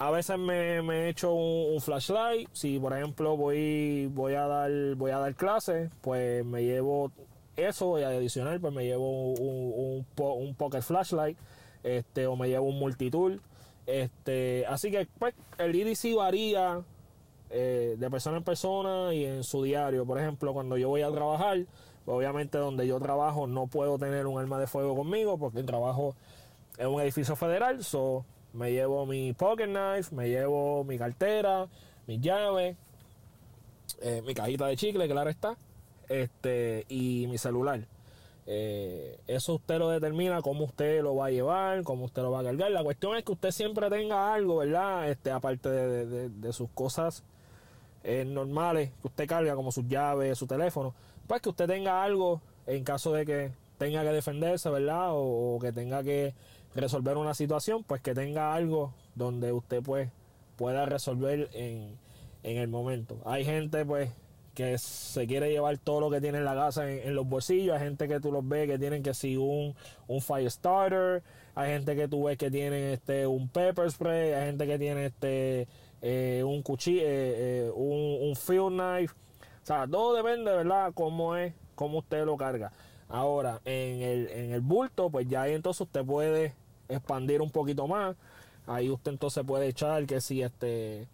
A 0.00 0.10
veces 0.10 0.38
me, 0.38 0.80
me 0.80 1.10
echo 1.10 1.34
un, 1.34 1.78
flashlight. 1.78 2.48
Si 2.54 2.78
por 2.78 2.96
ejemplo 2.96 3.36
voy, 3.36 4.06
voy 4.06 4.32
a 4.32 4.46
dar 4.46 4.70
voy 4.96 5.10
a 5.10 5.18
dar 5.18 5.34
clases, 5.34 5.90
pues 6.00 6.42
me 6.42 6.64
llevo 6.64 7.12
eso 7.54 7.98
y 7.98 8.04
adicional 8.04 8.58
pues 8.60 8.72
me 8.72 8.86
llevo 8.86 9.34
un, 9.34 10.06
un, 10.16 10.54
pocket 10.54 10.80
flashlight 10.80 11.36
este 11.82 12.26
o 12.26 12.34
me 12.34 12.48
llevo 12.48 12.66
un 12.68 12.78
multitool 12.78 13.42
este 13.86 14.64
así 14.66 14.90
que 14.90 15.06
pues 15.18 15.34
el 15.58 15.74
IDC 15.74 16.16
varía 16.16 16.80
eh, 17.50 17.96
de 17.98 18.10
persona 18.10 18.38
en 18.38 18.44
persona 18.44 19.12
y 19.12 19.26
en 19.26 19.44
su 19.44 19.62
diario 19.62 20.06
por 20.06 20.18
ejemplo 20.18 20.54
cuando 20.54 20.78
yo 20.78 20.88
voy 20.88 21.02
a 21.02 21.10
trabajar 21.10 21.58
obviamente 22.06 22.56
donde 22.56 22.86
yo 22.86 22.98
trabajo 23.00 23.46
no 23.46 23.66
puedo 23.66 23.98
tener 23.98 24.26
un 24.26 24.40
arma 24.40 24.58
de 24.58 24.66
fuego 24.66 24.96
conmigo 24.96 25.36
porque 25.36 25.62
trabajo 25.62 26.14
es 26.78 26.86
un 26.86 27.02
edificio 27.02 27.36
federal 27.36 27.84
so 27.84 28.24
me 28.52 28.72
llevo 28.72 29.06
mi 29.06 29.32
pocket 29.32 29.66
knife 29.66 30.14
me 30.14 30.28
llevo 30.28 30.84
mi 30.84 30.98
cartera 30.98 31.68
mi 32.06 32.18
llave 32.20 32.76
eh, 34.02 34.22
mi 34.26 34.34
cajita 34.34 34.66
de 34.66 34.76
chicle 34.76 35.08
claro 35.08 35.30
está 35.30 35.56
este, 36.10 36.84
y 36.88 37.26
mi 37.28 37.38
celular. 37.38 37.86
Eh, 38.46 39.18
eso 39.28 39.54
usted 39.54 39.78
lo 39.78 39.88
determina, 39.90 40.42
cómo 40.42 40.64
usted 40.64 41.02
lo 41.02 41.14
va 41.14 41.26
a 41.26 41.30
llevar, 41.30 41.84
cómo 41.84 42.04
usted 42.04 42.22
lo 42.22 42.32
va 42.32 42.40
a 42.40 42.44
cargar. 42.44 42.70
La 42.72 42.82
cuestión 42.82 43.16
es 43.16 43.24
que 43.24 43.32
usted 43.32 43.52
siempre 43.52 43.88
tenga 43.88 44.34
algo, 44.34 44.56
¿verdad? 44.56 45.08
Este, 45.08 45.30
aparte 45.30 45.68
de, 45.70 46.52
sus 46.52 46.68
cosas 46.70 47.22
eh, 48.02 48.24
normales 48.24 48.90
que 49.00 49.06
usted 49.06 49.28
carga, 49.28 49.54
como 49.54 49.70
sus 49.70 49.86
llaves, 49.86 50.36
su 50.36 50.46
teléfono, 50.46 50.94
pues 51.28 51.40
que 51.40 51.48
usted 51.48 51.68
tenga 51.68 52.02
algo 52.02 52.42
en 52.66 52.82
caso 52.82 53.12
de 53.12 53.24
que 53.24 53.52
tenga 53.78 54.02
que 54.02 54.10
defenderse, 54.10 54.68
¿verdad? 54.68 55.10
O, 55.12 55.58
que 55.60 55.72
tenga 55.72 56.02
que 56.02 56.34
resolver 56.74 57.16
una 57.16 57.34
situación, 57.34 57.84
pues 57.84 58.00
que 58.00 58.14
tenga 58.14 58.54
algo 58.54 58.94
donde 59.14 59.52
usted 59.52 59.82
pues 59.82 60.10
pueda 60.56 60.86
resolver 60.86 61.48
en, 61.52 61.96
en 62.42 62.56
el 62.58 62.68
momento. 62.68 63.18
Hay 63.24 63.44
gente 63.44 63.84
pues 63.84 64.10
que 64.54 64.78
se 64.78 65.26
quiere 65.26 65.50
llevar 65.50 65.78
todo 65.78 66.00
lo 66.00 66.10
que 66.10 66.20
tiene 66.20 66.38
en 66.38 66.44
la 66.44 66.54
casa 66.54 66.90
en, 66.90 67.14
los 67.14 67.26
bolsillos. 67.26 67.74
Hay 67.74 67.82
gente 67.82 68.08
que 68.08 68.20
tú 68.20 68.32
los 68.32 68.46
ves 68.46 68.68
que 68.68 68.78
tienen 68.78 69.02
que 69.02 69.14
si 69.14 69.36
un, 69.36 69.74
un 70.06 70.20
fire 70.20 70.50
starter. 70.50 71.22
Hay 71.54 71.70
gente 71.72 71.96
que 71.96 72.08
tú 72.08 72.24
ves 72.24 72.36
que 72.36 72.50
tienen 72.50 72.92
este 72.92 73.26
un 73.26 73.48
pepper 73.48 73.90
spray. 73.90 74.32
Hay 74.32 74.46
gente 74.46 74.66
que 74.66 74.78
tiene 74.78 75.06
este 75.06 75.68
eh, 76.02 76.42
un 76.44 76.62
cuchillo, 76.62 77.02
eh, 77.02 77.06
eh, 77.66 77.70
un, 77.74 78.28
un, 78.28 78.36
field 78.36 78.72
knife. 78.72 79.14
O 79.62 79.66
sea, 79.66 79.86
todo 79.86 80.14
depende, 80.14 80.50
¿verdad? 80.50 80.92
Cómo 80.94 81.36
es, 81.36 81.54
cómo 81.74 81.98
usted 81.98 82.24
lo 82.24 82.36
carga. 82.36 82.72
Ahora, 83.10 83.60
en 83.64 84.02
el, 84.02 84.28
en 84.28 84.52
el 84.52 84.60
bulto, 84.60 85.10
pues 85.10 85.28
ya 85.28 85.46
entonces 85.48 85.82
usted 85.82 86.04
puede 86.04 86.54
expandir 86.88 87.42
un 87.42 87.50
poquito 87.50 87.86
más. 87.86 88.16
Ahí 88.66 88.88
usted 88.88 89.12
entonces 89.12 89.44
puede 89.44 89.68
echar 89.68 90.06
que 90.06 90.20
si 90.20 90.42
este 90.42 91.06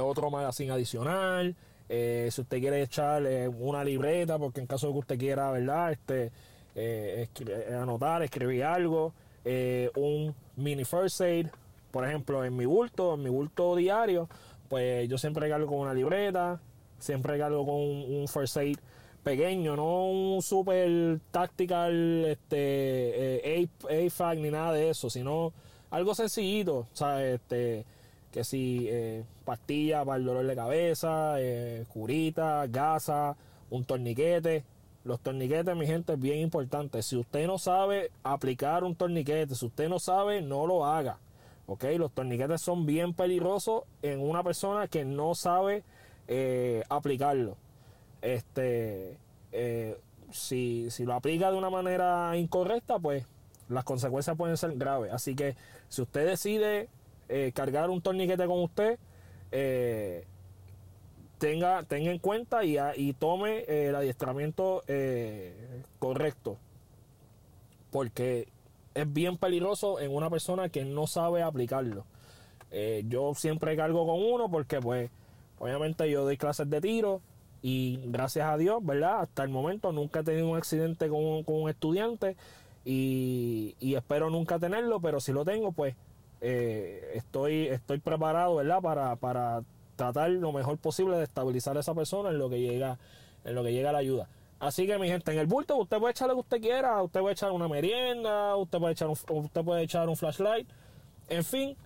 otro 0.00 0.30
magazine 0.30 0.72
adicional. 0.72 1.56
Eh, 1.88 2.28
si 2.30 2.42
usted 2.42 2.60
quiere 2.60 2.82
echar 2.82 3.22
una 3.58 3.82
libreta, 3.82 4.38
porque 4.38 4.60
en 4.60 4.66
caso 4.66 4.88
de 4.88 4.92
que 4.92 4.98
usted 4.98 5.18
quiera, 5.18 5.50
¿verdad? 5.50 5.92
Este, 5.92 6.30
eh, 6.74 7.28
anotar, 7.80 8.22
escribir 8.22 8.64
algo, 8.64 9.14
eh, 9.44 9.90
un 9.96 10.34
mini 10.56 10.84
first 10.84 11.20
aid, 11.22 11.46
por 11.90 12.06
ejemplo, 12.06 12.44
en 12.44 12.54
mi 12.54 12.66
bulto, 12.66 13.14
en 13.14 13.22
mi 13.22 13.30
bulto 13.30 13.74
diario, 13.74 14.28
pues 14.68 15.08
yo 15.08 15.16
siempre 15.16 15.42
regalo 15.42 15.66
con 15.66 15.78
una 15.78 15.94
libreta, 15.94 16.60
siempre 16.98 17.32
regalo 17.32 17.64
con 17.64 17.74
un, 17.74 18.28
first 18.28 18.58
aid 18.58 18.78
pequeño, 19.28 19.76
no 19.76 20.06
un 20.06 20.40
super 20.40 21.20
tactical 21.30 22.24
este, 22.24 23.68
AFAC 23.84 24.38
ni 24.38 24.50
nada 24.50 24.72
de 24.72 24.88
eso, 24.88 25.10
sino 25.10 25.52
algo 25.90 26.14
sencillito, 26.14 26.86
¿sabes? 26.94 27.34
Este, 27.34 27.84
que 28.32 28.42
si 28.42 28.86
eh, 28.88 29.24
pastilla 29.44 30.02
para 30.04 30.16
el 30.16 30.24
dolor 30.24 30.46
de 30.46 30.54
cabeza, 30.54 31.34
eh, 31.38 31.84
curita, 31.88 32.66
gasa, 32.68 33.36
un 33.68 33.84
torniquete. 33.84 34.64
Los 35.04 35.20
torniquetes, 35.20 35.76
mi 35.76 35.86
gente, 35.86 36.14
es 36.14 36.20
bien 36.20 36.38
importante. 36.38 37.02
Si 37.02 37.14
usted 37.16 37.46
no 37.46 37.58
sabe 37.58 38.10
aplicar 38.22 38.82
un 38.82 38.94
torniquete, 38.94 39.54
si 39.54 39.66
usted 39.66 39.90
no 39.90 39.98
sabe, 39.98 40.40
no 40.40 40.66
lo 40.66 40.86
haga. 40.86 41.18
¿Ok? 41.66 41.84
Los 41.98 42.12
torniquetes 42.12 42.62
son 42.62 42.86
bien 42.86 43.12
peligrosos 43.12 43.82
en 44.00 44.20
una 44.20 44.42
persona 44.42 44.88
que 44.88 45.04
no 45.04 45.34
sabe 45.34 45.84
eh, 46.28 46.82
aplicarlo. 46.88 47.56
Este, 48.22 49.16
si, 50.32 50.90
si 50.90 51.04
lo 51.04 51.14
aplica 51.14 51.50
de 51.50 51.56
una 51.56 51.70
manera 51.70 52.36
incorrecta, 52.36 52.98
pues 52.98 53.26
las 53.68 53.84
consecuencias 53.84 54.36
pueden 54.36 54.56
ser 54.56 54.76
graves. 54.76 55.12
Así 55.12 55.34
que 55.34 55.56
si 55.88 56.02
usted 56.02 56.26
decide 56.26 56.88
eh, 57.28 57.52
cargar 57.54 57.90
un 57.90 58.00
torniquete 58.00 58.46
con 58.46 58.60
usted, 58.60 58.98
eh, 59.52 60.26
tenga, 61.38 61.82
tenga 61.84 62.10
en 62.10 62.18
cuenta 62.18 62.64
y, 62.64 62.78
y 62.96 63.12
tome 63.12 63.58
eh, 63.60 63.88
el 63.88 63.94
adiestramiento 63.94 64.82
correcto. 65.98 66.58
Porque 67.90 68.48
es 68.94 69.12
bien 69.12 69.36
peligroso 69.38 70.00
en 70.00 70.14
una 70.14 70.28
persona 70.28 70.68
que 70.68 70.84
no 70.84 71.06
sabe 71.06 71.42
aplicarlo. 71.42 72.04
yo 73.04 73.34
siempre 73.34 73.76
cargo 73.76 74.06
con 74.06 74.22
uno 74.22 74.50
porque 74.50 74.80
pues 74.80 75.10
obviamente 75.58 76.10
yo 76.10 76.24
doy 76.24 76.36
clases 76.36 76.68
de 76.68 76.80
tiro 76.80 77.22
y 77.68 78.00
gracias 78.06 78.48
a 78.48 78.56
Dios, 78.56 78.78
¿verdad? 78.82 79.20
Hasta 79.20 79.42
el 79.42 79.50
momento 79.50 79.92
nunca 79.92 80.20
he 80.20 80.24
tenido 80.24 80.48
un 80.48 80.56
accidente 80.56 81.06
con, 81.10 81.44
un 81.44 81.68
estudiante 81.68 82.34
y, 82.86 83.76
y, 83.78 83.94
espero 83.94 84.30
nunca 84.30 84.58
tenerlo, 84.58 85.00
pero 85.00 85.20
si 85.20 85.32
lo 85.32 85.44
tengo, 85.44 85.72
pues 85.72 85.94
eh, 86.40 87.12
estoy, 87.14 87.66
estoy 87.66 87.98
preparado, 87.98 88.56
¿verdad? 88.56 88.80
Para, 88.80 89.16
para 89.16 89.62
tratar 89.96 90.30
lo 90.30 90.50
mejor 90.50 90.78
posible 90.78 91.18
de 91.18 91.24
estabilizar 91.24 91.76
a 91.76 91.80
esa 91.80 91.94
persona 91.94 92.30
en 92.30 92.38
lo 92.38 92.48
que 92.48 92.58
llega, 92.58 92.98
en 93.44 93.54
lo 93.54 93.62
que 93.62 93.74
llega 93.74 93.92
la 93.92 93.98
ayuda. 93.98 94.30
Así 94.60 94.86
que 94.86 94.98
mi 94.98 95.08
gente, 95.08 95.30
en 95.30 95.38
el 95.38 95.46
bulto 95.46 95.76
usted 95.76 95.98
puede 95.98 96.12
echar 96.12 96.28
lo 96.28 96.34
que 96.36 96.40
usted 96.40 96.60
quiera, 96.62 97.02
usted 97.02 97.20
puede 97.20 97.34
echar 97.34 97.52
una 97.52 97.68
merienda, 97.68 98.56
usted 98.56 98.78
puede 98.78 98.94
echar 98.94 99.08
un, 99.08 99.16
usted 99.44 99.62
puede 99.62 99.82
echar 99.82 100.08
un 100.08 100.16
flashlight, 100.16 100.66
en 101.28 101.44
fin, 101.44 101.76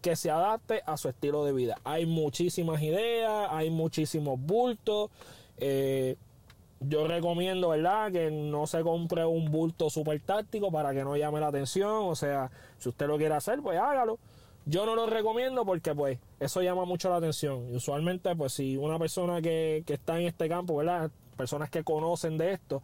que 0.00 0.16
se 0.16 0.30
adapte 0.30 0.82
a 0.86 0.96
su 0.96 1.08
estilo 1.08 1.44
de 1.44 1.52
vida. 1.52 1.76
Hay 1.84 2.06
muchísimas 2.06 2.82
ideas, 2.82 3.48
hay 3.50 3.70
muchísimos 3.70 4.40
bultos. 4.40 5.10
Eh, 5.58 6.16
yo 6.80 7.06
recomiendo, 7.06 7.70
¿verdad? 7.70 8.12
Que 8.12 8.30
no 8.30 8.66
se 8.66 8.82
compre 8.82 9.24
un 9.24 9.50
bulto 9.50 9.90
super 9.90 10.20
táctico 10.20 10.70
para 10.70 10.92
que 10.92 11.04
no 11.04 11.16
llame 11.16 11.40
la 11.40 11.48
atención. 11.48 12.08
O 12.08 12.14
sea, 12.14 12.50
si 12.78 12.88
usted 12.88 13.06
lo 13.06 13.18
quiere 13.18 13.34
hacer, 13.34 13.60
pues 13.60 13.78
hágalo. 13.78 14.18
Yo 14.64 14.86
no 14.86 14.94
lo 14.94 15.06
recomiendo 15.06 15.64
porque 15.64 15.94
pues 15.94 16.18
eso 16.38 16.62
llama 16.62 16.84
mucho 16.84 17.10
la 17.10 17.16
atención. 17.16 17.68
Y 17.72 17.76
usualmente 17.76 18.34
pues 18.36 18.52
si 18.52 18.76
una 18.76 18.98
persona 18.98 19.42
que, 19.42 19.84
está 19.86 20.20
en 20.20 20.26
este 20.26 20.48
campo, 20.48 20.76
¿verdad? 20.76 21.10
Personas 21.36 21.70
que 21.70 21.82
conocen 21.82 22.38
de 22.38 22.52
esto, 22.52 22.82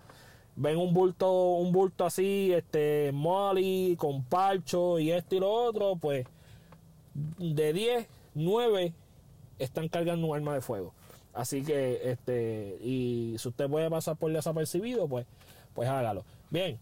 ven 0.56 0.76
un 0.76 0.92
bulto, 0.92 1.30
un 1.54 1.70
bulto 1.70 2.04
así, 2.04 2.52
este, 2.52 3.12
molly, 3.12 3.96
con 3.96 4.24
parcho 4.24 4.98
y 4.98 5.12
esto 5.12 5.36
y 5.36 5.40
lo 5.40 5.50
otro, 5.50 5.96
pues 5.96 6.26
de 7.38 7.72
10, 7.72 8.06
9 8.34 8.92
están 9.58 9.88
cargando 9.88 10.26
un 10.26 10.36
arma 10.36 10.54
de 10.54 10.60
fuego. 10.60 10.92
Así 11.34 11.62
que, 11.62 12.10
este, 12.10 12.78
y 12.80 13.36
si 13.38 13.48
usted 13.48 13.68
puede 13.68 13.88
pasar 13.90 14.16
por 14.16 14.32
desapercibido, 14.32 15.08
pues, 15.08 15.26
pues 15.74 15.88
hágalo. 15.88 16.24
Bien, 16.50 16.78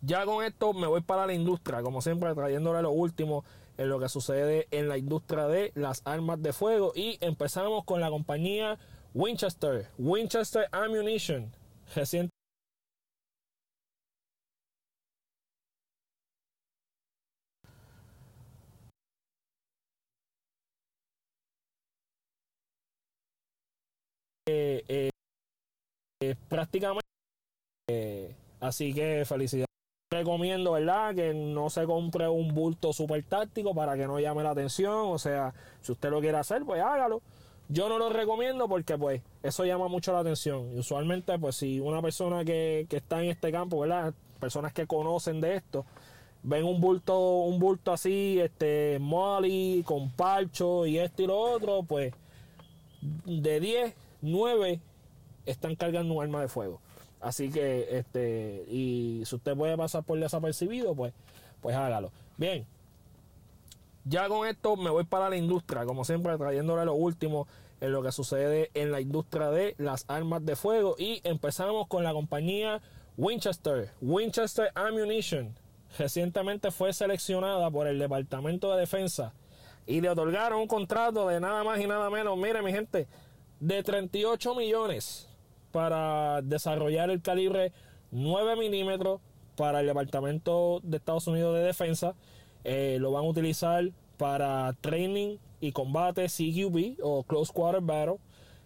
ya 0.00 0.24
con 0.24 0.44
esto 0.44 0.72
me 0.72 0.86
voy 0.86 1.02
para 1.02 1.26
la 1.26 1.32
industria, 1.32 1.82
como 1.82 2.02
siempre 2.02 2.34
trayéndole 2.34 2.82
lo 2.82 2.90
último 2.90 3.44
en 3.78 3.88
lo 3.88 4.00
que 4.00 4.08
sucede 4.08 4.66
en 4.70 4.88
la 4.88 4.98
industria 4.98 5.46
de 5.46 5.72
las 5.74 6.02
armas 6.04 6.42
de 6.42 6.52
fuego. 6.52 6.92
Y 6.94 7.18
empezamos 7.20 7.84
con 7.84 8.00
la 8.00 8.10
compañía 8.10 8.78
Winchester, 9.14 9.88
Winchester 9.98 10.66
Ammunition, 10.72 11.52
reciente 11.94 12.32
Eh, 24.48 25.10
prácticamente. 26.48 27.06
Eh, 27.88 28.34
así 28.60 28.92
que 28.94 29.24
felicidades. 29.26 29.66
Recomiendo, 30.10 30.72
¿verdad? 30.72 31.14
Que 31.14 31.32
no 31.32 31.70
se 31.70 31.84
compre 31.84 32.28
un 32.28 32.54
bulto 32.54 32.92
super 32.92 33.22
táctico 33.24 33.74
para 33.74 33.96
que 33.96 34.06
no 34.06 34.20
llame 34.20 34.42
la 34.42 34.50
atención. 34.50 35.08
O 35.08 35.18
sea, 35.18 35.54
si 35.80 35.92
usted 35.92 36.10
lo 36.10 36.20
quiere 36.20 36.36
hacer, 36.36 36.64
pues 36.64 36.82
hágalo. 36.82 37.22
Yo 37.68 37.88
no 37.88 37.98
lo 37.98 38.10
recomiendo 38.10 38.68
porque 38.68 38.98
pues 38.98 39.22
eso 39.42 39.64
llama 39.64 39.88
mucho 39.88 40.12
la 40.12 40.20
atención. 40.20 40.70
Y 40.74 40.78
usualmente 40.78 41.38
pues 41.38 41.56
si 41.56 41.80
una 41.80 42.02
persona 42.02 42.44
que, 42.44 42.86
que 42.90 42.98
está 42.98 43.22
en 43.22 43.30
este 43.30 43.50
campo, 43.50 43.80
¿verdad? 43.80 44.12
Personas 44.38 44.74
que 44.74 44.86
conocen 44.86 45.40
de 45.40 45.56
esto, 45.56 45.86
ven 46.42 46.64
un 46.64 46.80
bulto, 46.80 47.42
un 47.42 47.58
bulto 47.58 47.92
así, 47.92 48.38
este, 48.40 48.98
molly, 49.00 49.82
con 49.86 50.10
parcho 50.10 50.86
y 50.86 50.98
esto 50.98 51.22
y 51.22 51.26
lo 51.26 51.38
otro, 51.38 51.82
pues 51.84 52.12
de 53.00 53.60
10, 53.60 53.94
9 54.20 54.80
están 55.46 55.76
cargando 55.76 56.14
un 56.14 56.22
arma 56.22 56.40
de 56.40 56.48
fuego. 56.48 56.80
Así 57.20 57.50
que, 57.50 57.98
este, 57.98 58.64
y 58.68 59.22
si 59.24 59.36
usted 59.36 59.56
puede 59.56 59.76
pasar 59.76 60.02
por 60.02 60.18
desapercibido, 60.18 60.94
pues, 60.94 61.12
pues 61.60 61.76
hágalo. 61.76 62.10
Bien, 62.36 62.66
ya 64.04 64.28
con 64.28 64.46
esto 64.48 64.76
me 64.76 64.90
voy 64.90 65.04
para 65.04 65.30
la 65.30 65.36
industria, 65.36 65.84
como 65.84 66.04
siempre 66.04 66.36
trayéndole 66.36 66.84
lo 66.84 66.94
último 66.94 67.46
en 67.80 67.92
lo 67.92 68.02
que 68.02 68.10
sucede 68.10 68.70
en 68.74 68.90
la 68.90 69.00
industria 69.00 69.50
de 69.50 69.74
las 69.78 70.04
armas 70.08 70.44
de 70.44 70.56
fuego. 70.56 70.96
Y 70.98 71.20
empezamos 71.22 71.86
con 71.86 72.02
la 72.02 72.12
compañía 72.12 72.80
Winchester, 73.16 73.90
Winchester 74.00 74.72
Ammunition. 74.74 75.54
Recientemente 75.98 76.70
fue 76.72 76.92
seleccionada 76.92 77.70
por 77.70 77.86
el 77.86 77.98
Departamento 77.98 78.72
de 78.72 78.80
Defensa 78.80 79.32
y 79.86 80.00
le 80.00 80.10
otorgaron 80.10 80.60
un 80.60 80.66
contrato 80.66 81.28
de 81.28 81.38
nada 81.38 81.62
más 81.64 81.80
y 81.80 81.86
nada 81.86 82.08
menos, 82.08 82.36
mire 82.36 82.62
mi 82.62 82.72
gente, 82.72 83.06
de 83.60 83.82
38 83.82 84.54
millones 84.54 85.28
para 85.72 86.42
desarrollar 86.42 87.10
el 87.10 87.20
calibre 87.22 87.72
9 88.10 88.56
milímetros 88.56 89.20
para 89.56 89.80
el 89.80 89.86
Departamento 89.86 90.80
de 90.82 90.98
Estados 90.98 91.26
Unidos 91.26 91.56
de 91.56 91.62
Defensa. 91.62 92.14
Eh, 92.64 92.98
lo 93.00 93.10
van 93.10 93.24
a 93.24 93.28
utilizar 93.28 93.90
para 94.18 94.72
training 94.80 95.38
y 95.60 95.72
combate 95.72 96.26
CQB 96.26 96.98
o 97.02 97.24
Close 97.24 97.52
Quarter 97.52 97.80
Battle. 97.80 98.18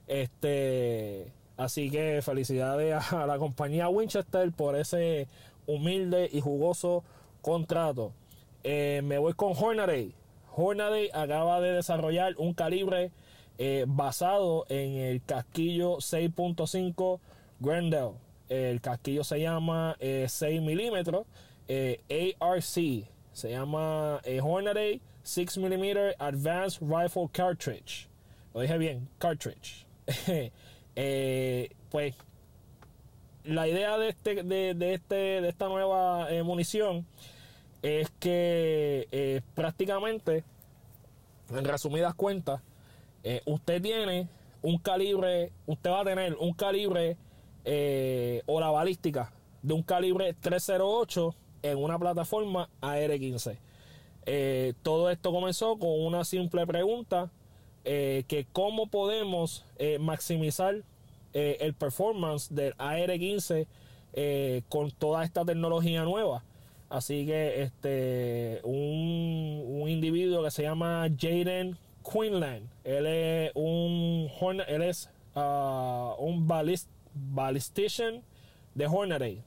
Este, 0.07 1.33
así 1.57 1.91
que 1.91 2.21
felicidades 2.23 3.13
a 3.13 3.27
la 3.27 3.39
compañía 3.39 3.89
Winchester 3.89 4.53
por 4.53 4.77
ese 4.77 5.29
humilde 5.67 6.29
y 6.33 6.41
jugoso 6.41 7.05
contrato. 7.41 8.13
Eh, 8.65 9.01
me 9.05 9.19
voy 9.19 9.33
con 9.35 9.53
Hornady. 9.57 10.13
Hornady 10.57 11.11
acaba 11.13 11.61
de 11.61 11.73
desarrollar 11.73 12.35
un 12.39 12.55
calibre 12.55 13.11
eh, 13.59 13.85
basado 13.87 14.67
en 14.69 14.97
el 14.97 15.23
casquillo 15.23 15.97
6.5 15.97 17.21
Grendel. 17.61 18.11
El 18.49 18.81
casquillo 18.81 19.25
se 19.25 19.41
llama 19.41 19.97
6 20.01 20.43
eh, 20.43 20.61
milímetros 20.61 21.27
ARC. 22.41 23.09
Se 23.33 23.51
llama 23.51 24.21
Hornady 24.43 25.01
6 25.23 25.59
mm 25.59 26.15
Advanced 26.19 26.81
Rifle 26.83 27.29
Cartridge. 27.33 28.09
Lo 28.55 28.61
dije 28.61 28.79
bien, 28.79 29.09
cartridge. 29.19 29.87
pues 31.91 32.15
la 33.45 33.69
idea 33.69 33.99
de 33.99 34.09
este 34.09 34.43
de, 34.43 34.95
este 34.95 35.15
de 35.15 35.49
esta 35.49 35.69
nueva 35.69 36.29
munición 36.45 37.07
es 37.87 38.11
que 38.19 39.09
eh, 39.13 39.41
prácticamente, 39.55 40.45
en 41.51 41.65
resumidas 41.65 42.15
cuentas, 42.15 42.61
eh, 43.29 43.43
usted 43.45 43.83
tiene 43.83 44.29
un 44.63 44.79
calibre, 44.79 45.51
usted 45.67 45.91
va 45.91 46.03
a 46.03 46.05
tener 46.05 46.37
un 46.39 46.53
calibre 46.53 47.17
eh, 47.65 48.43
o 48.47 48.61
la 48.61 48.71
balística 48.71 49.33
de 49.63 49.75
un 49.75 49.83
calibre 49.83 50.33
308 50.35 51.35
en 51.63 51.77
una 51.77 51.99
plataforma 51.99 52.71
AR-15. 52.81 53.59
todo 54.83 55.11
esto 55.11 55.33
comenzó 55.33 55.77
con 55.77 55.91
una 56.01 56.25
simple 56.25 56.65
pregunta, 56.69 57.33
que 57.83 58.47
cómo 58.53 58.87
podemos 58.87 59.65
maximizar 59.99 60.85
el 61.33 61.75
performance 61.75 62.55
del 62.55 62.75
AR-15 62.79 63.67
con 64.69 64.93
toda 64.93 65.25
esta 65.25 65.45
tecnología 65.45 66.05
nueva. 66.05 66.45
Así 66.89 67.27
que 67.27 67.63
este 67.63 68.61
un, 68.63 69.89
individuo 69.89 70.45
que 70.45 70.51
se 70.53 70.63
llama 70.63 71.09
Jaden 71.19 71.77
Quinlan, 72.03 72.69
él 72.87 73.07
es 73.07 73.53
un 73.55 74.31
él 74.69 74.83
es 74.83 75.11
uh, 75.35 76.15
un 76.19 76.47
balist, 76.47 76.89
ballistician 77.15 78.23
de 78.75 78.87
Hornady. 78.87 79.43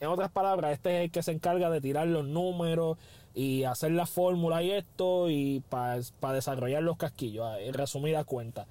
En 0.00 0.08
otras 0.08 0.30
palabras, 0.30 0.72
este 0.72 0.96
es 0.96 1.04
el 1.04 1.10
que 1.10 1.22
se 1.22 1.32
encarga 1.32 1.70
de 1.70 1.80
tirar 1.80 2.08
los 2.08 2.26
números 2.26 2.98
y 3.32 3.62
hacer 3.62 3.92
la 3.92 4.06
fórmula 4.06 4.62
y 4.62 4.72
esto 4.72 5.30
y 5.30 5.62
para 5.70 6.00
desarrollar 6.32 6.82
los 6.82 6.96
casquillos, 6.96 7.46
en 7.60 7.74
resumida 7.74 8.24
cuenta. 8.24 8.66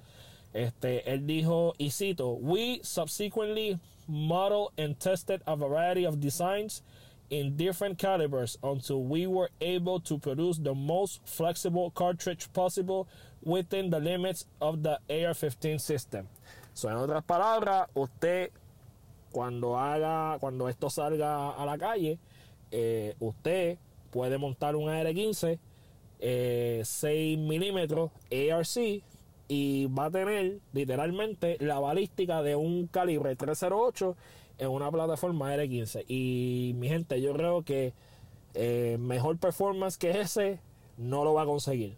Este, 0.52 1.10
él 1.10 1.26
dijo, 1.26 1.74
y 1.78 1.90
cito, 1.90 2.34
we 2.34 2.80
subsequently 2.82 3.78
model 4.06 4.70
and 4.78 4.98
tested 4.98 5.42
a 5.46 5.56
variety 5.56 6.06
of 6.06 6.20
designs 6.20 6.82
in 7.30 7.56
different 7.56 7.98
calibers 7.98 8.58
until 8.62 9.02
we 9.02 9.26
were 9.26 9.50
able 9.60 9.98
to 9.98 10.18
produce 10.18 10.58
the 10.58 10.74
most 10.74 11.20
flexible 11.24 11.90
cartridge 11.90 12.52
possible 12.52 13.08
within 13.44 13.90
the 13.90 14.00
limits 14.00 14.46
of 14.60 14.82
the 14.82 14.98
AR-15 15.08 15.78
system. 15.78 16.26
So, 16.72 16.88
en 16.88 16.96
otras 16.96 17.24
palabras, 17.24 17.88
usted 17.94 18.50
cuando 19.32 19.78
haga, 19.78 20.38
cuando 20.40 20.68
esto 20.68 20.90
salga 20.90 21.50
a 21.50 21.64
la 21.66 21.78
calle, 21.78 22.18
eh, 22.70 23.14
usted 23.20 23.78
puede 24.10 24.38
montar 24.38 24.76
un 24.76 24.88
AR-15 24.88 25.58
eh, 26.26 26.80
6 26.84 27.38
milímetros 27.38 28.10
ARC 28.30 29.02
y 29.46 29.86
va 29.86 30.06
a 30.06 30.10
tener 30.10 30.58
literalmente 30.72 31.58
la 31.60 31.78
balística 31.78 32.42
de 32.42 32.56
un 32.56 32.86
calibre 32.86 33.36
308 33.36 34.16
en 34.56 34.68
una 34.68 34.90
plataforma 34.90 35.54
R15. 35.54 36.04
Y 36.08 36.72
mi 36.76 36.88
gente, 36.88 37.20
yo 37.20 37.34
creo 37.34 37.62
que 37.62 37.92
eh, 38.54 38.96
mejor 38.98 39.36
performance 39.36 39.98
que 39.98 40.20
ese 40.20 40.60
no 40.96 41.24
lo 41.24 41.34
va 41.34 41.42
a 41.42 41.46
conseguir. 41.46 41.96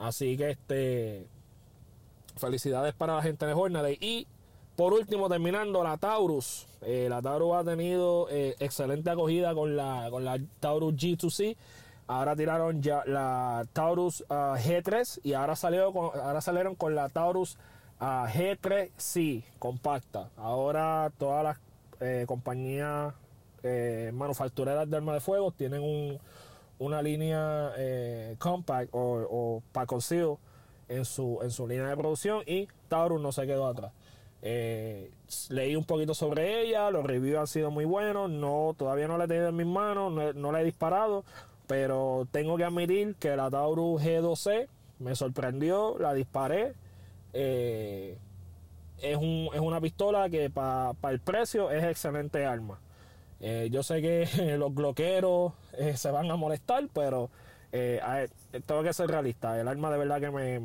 Así 0.00 0.36
que 0.36 0.50
este 0.50 1.26
felicidades 2.38 2.94
para 2.94 3.16
la 3.16 3.22
gente 3.22 3.46
de 3.46 3.52
Jornada. 3.52 3.90
Y 3.90 4.26
por 4.74 4.94
último, 4.94 5.28
terminando, 5.28 5.84
la 5.84 5.98
Taurus. 5.98 6.66
Eh, 6.80 7.08
la 7.10 7.20
Taurus 7.20 7.54
ha 7.54 7.64
tenido 7.64 8.26
eh, 8.30 8.56
excelente 8.60 9.10
acogida 9.10 9.54
con 9.54 9.76
la, 9.76 10.08
con 10.10 10.24
la 10.24 10.38
Taurus 10.58 10.94
G2C. 10.94 11.54
Ahora 12.06 12.34
tiraron 12.34 12.80
ya 12.80 13.04
la 13.06 13.66
Taurus 13.74 14.24
ah, 14.30 14.56
G3 14.58 15.20
y 15.22 15.34
ahora, 15.34 15.54
salió 15.54 15.92
ahora 15.94 16.40
salieron 16.40 16.74
con 16.74 16.94
la 16.94 17.10
Taurus 17.10 17.58
ah, 18.00 18.26
G3C 18.32 19.44
compacta. 19.58 20.30
Ahora 20.38 21.12
todas 21.18 21.44
las 21.44 21.58
eh, 22.00 22.24
compañías 22.26 23.12
manufactureras 24.14 24.88
de 24.88 24.96
armas 24.96 25.16
de 25.16 25.20
fuego 25.20 25.52
tienen 25.52 25.82
un, 25.82 26.18
una 26.80 27.02
línea 27.02 27.72
eh, 27.76 28.34
compact 28.38 28.90
o, 28.92 29.62
o 29.72 29.86
consigo 29.86 30.40
en 30.88 31.04
su, 31.04 31.38
en 31.42 31.50
su 31.50 31.68
línea 31.68 31.88
de 31.88 31.96
producción 31.96 32.42
y 32.46 32.68
Taurus 32.88 33.20
no 33.20 33.30
se 33.32 33.46
quedó 33.46 33.66
atrás. 33.66 33.92
leí 34.42 35.76
un 35.76 35.84
poquito 35.84 36.14
sobre 36.14 36.62
ella, 36.62 36.90
los 36.90 37.04
reviews 37.04 37.38
han 37.38 37.46
sido 37.46 37.70
muy 37.70 37.84
buenos, 37.84 38.28
no, 38.28 38.74
todavía 38.76 39.06
no 39.06 39.16
la 39.18 39.24
he 39.24 39.28
tenido 39.28 39.48
en 39.48 39.56
mis 39.56 39.66
manos, 39.66 40.34
no, 40.34 40.52
la 40.52 40.60
he 40.60 40.64
disparado, 40.64 41.24
pero 41.66 42.26
tengo 42.32 42.56
que 42.56 42.64
admitir 42.64 43.14
que 43.16 43.36
la 43.36 43.50
Taurus 43.50 44.02
G12 44.02 44.66
me 44.98 45.14
sorprendió, 45.14 45.96
la 45.98 46.14
disparé 46.14 46.74
es, 49.02 49.16
un, 49.16 49.48
es 49.52 49.60
una 49.60 49.80
pistola 49.80 50.28
que 50.28 50.50
para 50.50 50.94
el 51.10 51.20
precio 51.20 51.70
es 51.70 51.84
excelente 51.84 52.44
arma. 52.44 52.78
Eh, 53.40 53.68
yo 53.70 53.82
sé 53.82 54.02
que 54.02 54.56
los 54.58 54.72
bloqueros 54.74 55.52
eh, 55.78 55.96
se 55.96 56.10
van 56.10 56.30
a 56.30 56.36
molestar, 56.36 56.88
pero 56.92 57.30
eh, 57.72 58.28
tengo 58.66 58.82
que 58.82 58.92
ser 58.92 59.08
realista. 59.08 59.58
El 59.60 59.68
arma 59.68 59.90
de 59.90 59.98
verdad 59.98 60.20
que 60.20 60.30
me, 60.30 60.60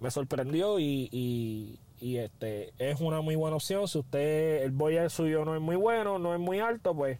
me, 0.00 0.10
sorprendió 0.10 0.78
y, 0.78 1.78
este 2.00 2.72
es 2.78 3.00
una 3.00 3.20
muy 3.20 3.36
buena 3.36 3.56
opción. 3.56 3.86
Si 3.88 3.98
usted, 3.98 4.62
el 4.62 4.72
boyer 4.72 5.10
suyo 5.10 5.44
no 5.44 5.54
es 5.54 5.60
muy 5.60 5.76
bueno, 5.76 6.18
no 6.18 6.34
es 6.34 6.40
muy 6.40 6.58
alto, 6.58 6.94
pues 6.94 7.18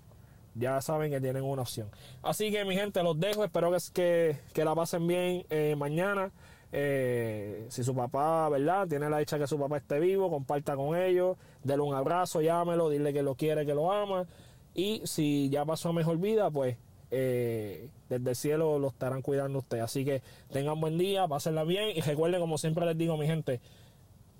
ya 0.54 0.80
saben 0.80 1.10
que 1.10 1.20
tienen 1.20 1.44
una 1.44 1.62
opción. 1.62 1.88
Así 2.22 2.50
que 2.50 2.64
mi 2.64 2.74
gente, 2.74 3.02
los 3.02 3.18
dejo. 3.18 3.44
Espero 3.44 3.72
que, 3.94 4.36
que, 4.52 4.64
la 4.64 4.74
pasen 4.74 5.06
bien 5.06 5.46
mañana. 5.78 6.32
Eh, 6.74 7.66
si 7.68 7.84
su 7.84 7.94
papá, 7.94 8.48
¿verdad? 8.48 8.88
Tiene 8.88 9.10
la 9.10 9.18
dicha 9.18 9.38
que 9.38 9.46
su 9.46 9.58
papá 9.58 9.76
esté 9.76 10.00
vivo, 10.00 10.30
comparta 10.30 10.74
con 10.74 10.96
ellos, 10.96 11.36
déle 11.62 11.82
un 11.82 11.94
abrazo, 11.94 12.40
llámelo, 12.40 12.88
dile 12.88 13.12
que 13.12 13.22
lo 13.22 13.34
quiere, 13.34 13.66
que 13.66 13.74
lo 13.74 13.92
ama. 13.92 14.26
Y 14.74 15.02
si 15.04 15.50
ya 15.50 15.64
pasó 15.64 15.90
a 15.90 15.92
mejor 15.92 16.18
vida, 16.18 16.50
pues 16.50 16.76
eh, 17.10 17.90
desde 18.08 18.30
el 18.30 18.36
cielo 18.36 18.78
lo 18.78 18.88
estarán 18.88 19.20
cuidando 19.20 19.58
usted. 19.58 19.80
Así 19.80 20.04
que 20.04 20.22
tengan 20.50 20.80
buen 20.80 20.96
día, 20.96 21.28
pásenla 21.28 21.62
bien 21.64 21.90
y 21.94 22.00
recuerden, 22.00 22.40
como 22.40 22.56
siempre 22.56 22.86
les 22.86 22.96
digo, 22.96 23.16
mi 23.18 23.26
gente, 23.26 23.60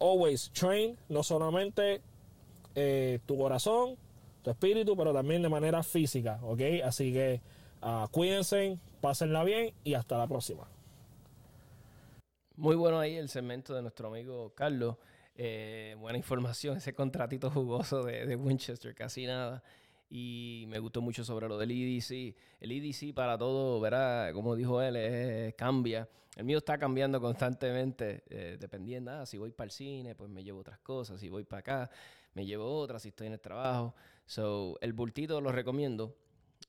always 0.00 0.50
train, 0.52 0.96
no 1.08 1.22
solamente 1.22 2.00
eh, 2.74 3.18
tu 3.26 3.36
corazón, 3.36 3.96
tu 4.42 4.50
espíritu, 4.50 4.96
pero 4.96 5.12
también 5.12 5.42
de 5.42 5.50
manera 5.50 5.82
física, 5.82 6.40
¿ok? 6.42 6.60
Así 6.84 7.12
que 7.12 7.42
uh, 7.82 8.08
cuídense, 8.10 8.78
pásenla 9.02 9.44
bien 9.44 9.74
y 9.84 9.92
hasta 9.92 10.16
la 10.16 10.26
próxima. 10.26 10.66
Muy 12.56 12.76
bueno 12.76 12.98
ahí 12.98 13.16
el 13.16 13.28
segmento 13.28 13.74
de 13.74 13.82
nuestro 13.82 14.08
amigo 14.08 14.52
Carlos. 14.54 14.96
Eh, 15.34 15.96
buena 15.98 16.18
información, 16.18 16.76
ese 16.76 16.94
contratito 16.94 17.50
jugoso 17.50 18.02
de 18.02 18.36
Winchester, 18.36 18.94
casi 18.94 19.26
nada 19.26 19.62
y 20.14 20.66
me 20.68 20.78
gustó 20.78 21.00
mucho 21.00 21.24
sobre 21.24 21.48
lo 21.48 21.56
del 21.56 21.70
EDC. 21.70 22.36
El 22.60 22.70
EDC 22.70 23.14
para 23.14 23.38
todo, 23.38 23.80
verá, 23.80 24.30
como 24.34 24.54
dijo 24.54 24.82
él, 24.82 25.54
cambia. 25.56 26.06
El 26.36 26.44
mío 26.44 26.58
está 26.58 26.76
cambiando 26.76 27.18
constantemente, 27.18 28.22
eh, 28.28 28.58
dependiendo. 28.60 29.10
Ah, 29.10 29.24
si 29.24 29.38
voy 29.38 29.52
para 29.52 29.68
el 29.68 29.70
cine, 29.70 30.14
pues 30.14 30.28
me 30.28 30.44
llevo 30.44 30.60
otras 30.60 30.78
cosas. 30.80 31.18
Si 31.18 31.30
voy 31.30 31.44
para 31.44 31.60
acá, 31.60 31.90
me 32.34 32.44
llevo 32.44 32.70
otras. 32.76 33.00
Si 33.00 33.08
estoy 33.08 33.28
en 33.28 33.32
el 33.32 33.40
trabajo. 33.40 33.94
So, 34.26 34.76
el 34.82 34.92
bultito 34.92 35.40
lo 35.40 35.50
recomiendo. 35.50 36.14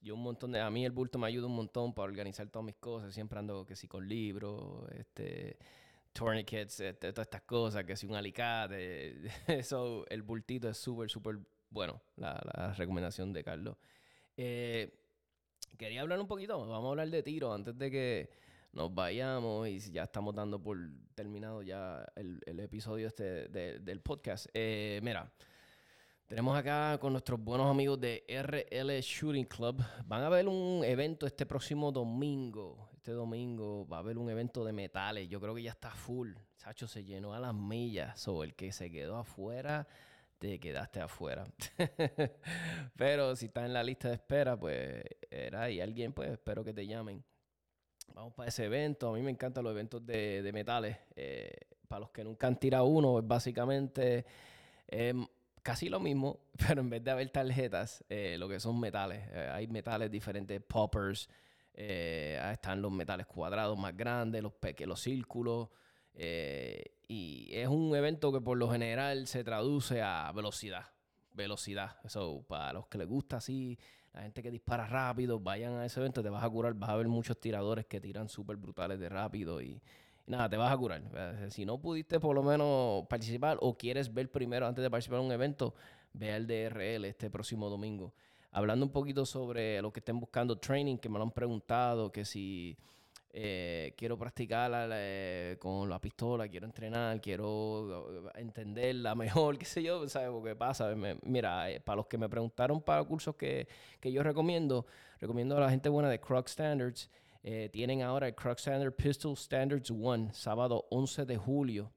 Yo 0.01 0.15
un 0.15 0.23
montón 0.23 0.53
de... 0.53 0.61
A 0.61 0.69
mí 0.69 0.85
el 0.85 0.93
bulto 0.93 1.19
me 1.19 1.27
ayuda 1.27 1.47
un 1.47 1.55
montón 1.55 1.93
para 1.93 2.05
organizar 2.05 2.47
todas 2.47 2.65
mis 2.65 2.75
cosas. 2.75 3.13
Siempre 3.13 3.39
ando 3.39 3.65
que 3.65 3.75
si 3.75 3.89
con 3.89 4.07
libros, 4.07 4.89
este 4.97 5.57
tourniquets, 6.13 6.79
este, 6.79 7.11
todas 7.11 7.25
estas 7.25 7.41
cosas, 7.41 7.83
que 7.83 7.97
si 7.97 8.05
un 8.05 8.15
alicate. 8.15 9.17
Eso, 9.47 10.05
el 10.07 10.21
bultito 10.21 10.69
es 10.69 10.77
súper, 10.77 11.09
súper 11.09 11.39
bueno, 11.73 12.01
la, 12.15 12.73
recomendación 12.77 13.33
de 13.33 13.43
Carlos. 13.43 13.75
Eh, 14.37 14.93
quería 15.77 16.01
hablar 16.01 16.19
un 16.19 16.27
poquito, 16.27 16.59
vamos 16.59 16.85
a 16.85 16.89
hablar 16.89 17.09
de 17.09 17.23
tiro 17.23 17.51
antes 17.51 17.77
de 17.77 17.91
que 17.91 18.29
nos 18.71 18.93
vayamos 18.93 19.67
y 19.67 19.79
ya 19.91 20.03
estamos 20.03 20.33
dando 20.33 20.61
por 20.61 20.77
terminado 21.15 21.61
ya 21.61 22.05
el, 22.15 22.59
episodio 22.59 23.07
este 23.07 23.47
del 23.49 24.01
podcast. 24.01 24.47
Eh, 24.53 24.99
mira, 25.03 25.31
tenemos 26.27 26.55
acá 26.55 26.97
con 26.99 27.11
nuestros 27.11 27.39
buenos 27.43 27.69
amigos 27.69 27.99
de 27.99 28.23
RL 28.27 28.99
Shooting 29.01 29.45
Club. 29.45 29.83
Van 30.05 30.23
a 30.23 30.29
ver 30.29 30.47
un 30.47 30.83
evento 30.83 31.25
este 31.25 31.45
próximo 31.45 31.91
domingo. 31.91 32.89
Este 32.93 33.11
domingo 33.11 33.87
va 33.87 33.97
a 33.97 33.99
haber 33.99 34.17
un 34.17 34.29
evento 34.29 34.63
de 34.63 34.73
metales. 34.73 35.27
Yo 35.27 35.41
creo 35.41 35.53
que 35.53 35.63
ya 35.63 35.71
está 35.71 35.91
full. 35.91 36.33
Sacho 36.55 36.87
se 36.87 37.03
llenó 37.03 37.33
a 37.33 37.39
las 37.39 37.53
millas. 37.53 38.27
O 38.27 38.43
el 38.43 38.55
que 38.55 38.71
se 38.71 38.89
quedó 38.89 39.17
afuera 39.17 39.87
te 40.43 40.59
quedaste 40.59 40.99
afuera. 40.99 41.45
Pero 42.97 43.33
si 43.37 43.45
estás 43.45 43.63
en 43.63 43.71
la 43.71 43.81
lista 43.81 44.09
de 44.09 44.15
espera, 44.15 44.59
pues 44.59 45.01
era 45.31 45.63
ahí 45.63 45.79
alguien, 45.79 46.11
pues 46.11 46.31
espero 46.31 46.65
que 46.65 46.73
te 46.73 46.85
llamen. 46.85 47.23
Vamos 48.13 48.33
para 48.33 48.49
ese 48.49 48.65
evento. 48.65 49.07
A 49.07 49.13
mí 49.13 49.21
me 49.21 49.31
encantan 49.31 49.63
los 49.63 49.71
eventos 49.71 50.05
de, 50.05 50.49
metales. 50.53 50.97
Eh, 51.15 51.49
para 51.87 52.01
los 52.01 52.09
que 52.09 52.25
nunca 52.25 52.47
han 52.47 52.59
tirado 52.59 52.83
uno, 52.85 53.19
es 53.19 53.25
básicamente 53.25 54.25
em, 54.89 55.25
casi 55.61 55.87
lo 55.87 56.01
mismo, 56.01 56.41
pero 56.67 56.81
en 56.81 56.89
vez 56.89 57.01
de 57.01 57.11
haber 57.11 57.29
tarjetas, 57.29 58.03
eh, 58.09 58.35
lo 58.37 58.49
que 58.49 58.59
son 58.59 58.77
metales. 58.81 59.25
Eh, 59.31 59.49
hay 59.49 59.67
metales 59.67 60.11
diferentes, 60.11 60.61
poppers. 60.61 61.29
están 61.73 62.81
los 62.81 62.91
metales 62.91 63.27
cuadrados 63.27 63.77
más 63.77 63.95
grandes, 63.95 64.43
los, 64.43 64.51
los 64.85 64.99
círculos. 64.99 65.69
Y 67.07 67.49
es 67.51 67.67
un 67.67 67.95
evento 67.95 68.31
que 68.31 68.41
por 68.41 68.57
lo 68.57 68.69
general 68.71 69.27
se 69.27 69.43
traduce 69.43 70.01
a 70.01 70.31
velocidad. 70.33 70.85
Velocidad. 71.33 71.97
Eso, 72.03 72.45
para 72.47 72.73
los 72.73 72.87
que 72.87 72.97
les 72.97 73.07
gusta 73.07 73.37
así, 73.37 73.77
la 74.13 74.21
gente 74.21 74.41
que 74.41 74.51
dispara 74.51 74.85
rápido, 74.85 75.39
vayan 75.39 75.73
a 75.73 75.85
ese 75.85 75.99
evento, 75.99 76.23
te 76.23 76.29
vas 76.29 76.43
a 76.43 76.49
curar. 76.49 76.73
Vas 76.75 76.89
a 76.89 76.95
ver 76.95 77.07
muchos 77.07 77.39
tiradores 77.39 77.85
que 77.85 77.99
tiran 77.99 78.29
súper 78.29 78.57
brutales 78.57 78.99
de 78.99 79.09
rápido 79.09 79.61
y, 79.61 79.81
nada, 80.25 80.49
te 80.49 80.57
vas 80.57 80.71
a 80.71 80.77
curar. 80.77 81.03
Si 81.49 81.65
no 81.65 81.79
pudiste 81.79 82.19
por 82.19 82.35
lo 82.35 82.43
menos 82.43 83.05
participar 83.07 83.57
o 83.61 83.77
quieres 83.77 84.13
ver 84.13 84.31
primero 84.31 84.67
antes 84.67 84.81
de 84.81 84.89
participar 84.89 85.19
en 85.19 85.25
un 85.25 85.31
evento, 85.31 85.73
ve 86.13 86.31
al 86.31 86.47
DRL 86.47 87.05
este 87.05 87.29
próximo 87.29 87.69
domingo. 87.69 88.13
Hablando 88.51 88.85
un 88.85 88.91
poquito 88.91 89.25
sobre 89.25 89.81
lo 89.81 89.91
que 89.91 89.99
estén 89.99 90.19
buscando 90.19 90.59
training, 90.59 90.97
que 90.97 91.09
me 91.09 91.17
lo 91.17 91.23
han 91.23 91.31
preguntado, 91.31 92.11
que 92.11 92.23
si 92.23 92.77
eh, 93.35 93.95
quiero 93.97 94.15
practicar 94.15 94.71
eh, 94.93 95.57
con 95.59 95.89
la 95.89 95.99
pistola, 95.99 96.47
quiero 96.47 96.67
entrenar, 96.67 97.19
quiero 97.19 98.27
eh, 98.27 98.31
entenderla 98.35 99.15
mejor, 99.15 99.57
qué 99.57 99.65
sé 99.65 99.81
yo, 99.81 100.07
¿sabes? 100.07 100.29
Porque 100.29 100.55
pasa, 100.55 100.93
mira, 101.23 101.65
para 101.83 101.95
los 101.95 102.05
que 102.05 102.19
me 102.19 102.29
preguntaron 102.29 102.79
para 102.79 103.03
cursos 103.03 103.35
que, 103.35 103.67
que, 103.99 104.11
yo 104.11 104.21
recomiendo, 104.21 104.85
recomiendo 105.19 105.57
a 105.57 105.61
la 105.61 105.71
gente 105.71 105.89
buena 105.89 106.09
de 106.09 106.19
Croc 106.19 106.47
Standards, 106.47 107.09
tienen 107.71 108.03
ahora 108.03 108.27
el 108.27 108.35
Croc 108.35 108.59
Standard 108.59 108.93
Pistol 108.93 109.35
Standards 109.35 109.89
1, 109.89 110.31
sábado 110.33 110.85
11 110.91 111.25
de 111.25 111.35
julio 111.35 111.91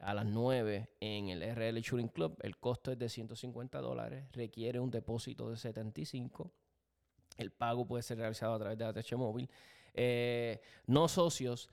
a 0.00 0.12
las 0.14 0.26
9 0.26 0.90
en 0.98 1.28
el 1.28 1.42
RL 1.54 1.80
Shooting 1.80 2.08
Club. 2.08 2.36
El 2.42 2.58
costo 2.58 2.90
es 2.90 2.98
de 2.98 3.08
150 3.08 3.80
dólares, 3.80 4.24
requiere 4.32 4.80
un 4.80 4.90
depósito 4.90 5.48
de 5.48 5.56
75. 5.56 6.50
El 7.38 7.52
pago 7.52 7.86
puede 7.86 8.02
ser 8.02 8.18
realizado 8.18 8.54
a 8.54 8.58
través 8.58 8.76
de 8.76 8.84
ATH 8.84 9.12
Móvil. 9.14 9.48
Eh, 9.94 10.60
no 10.86 11.08
socios 11.08 11.70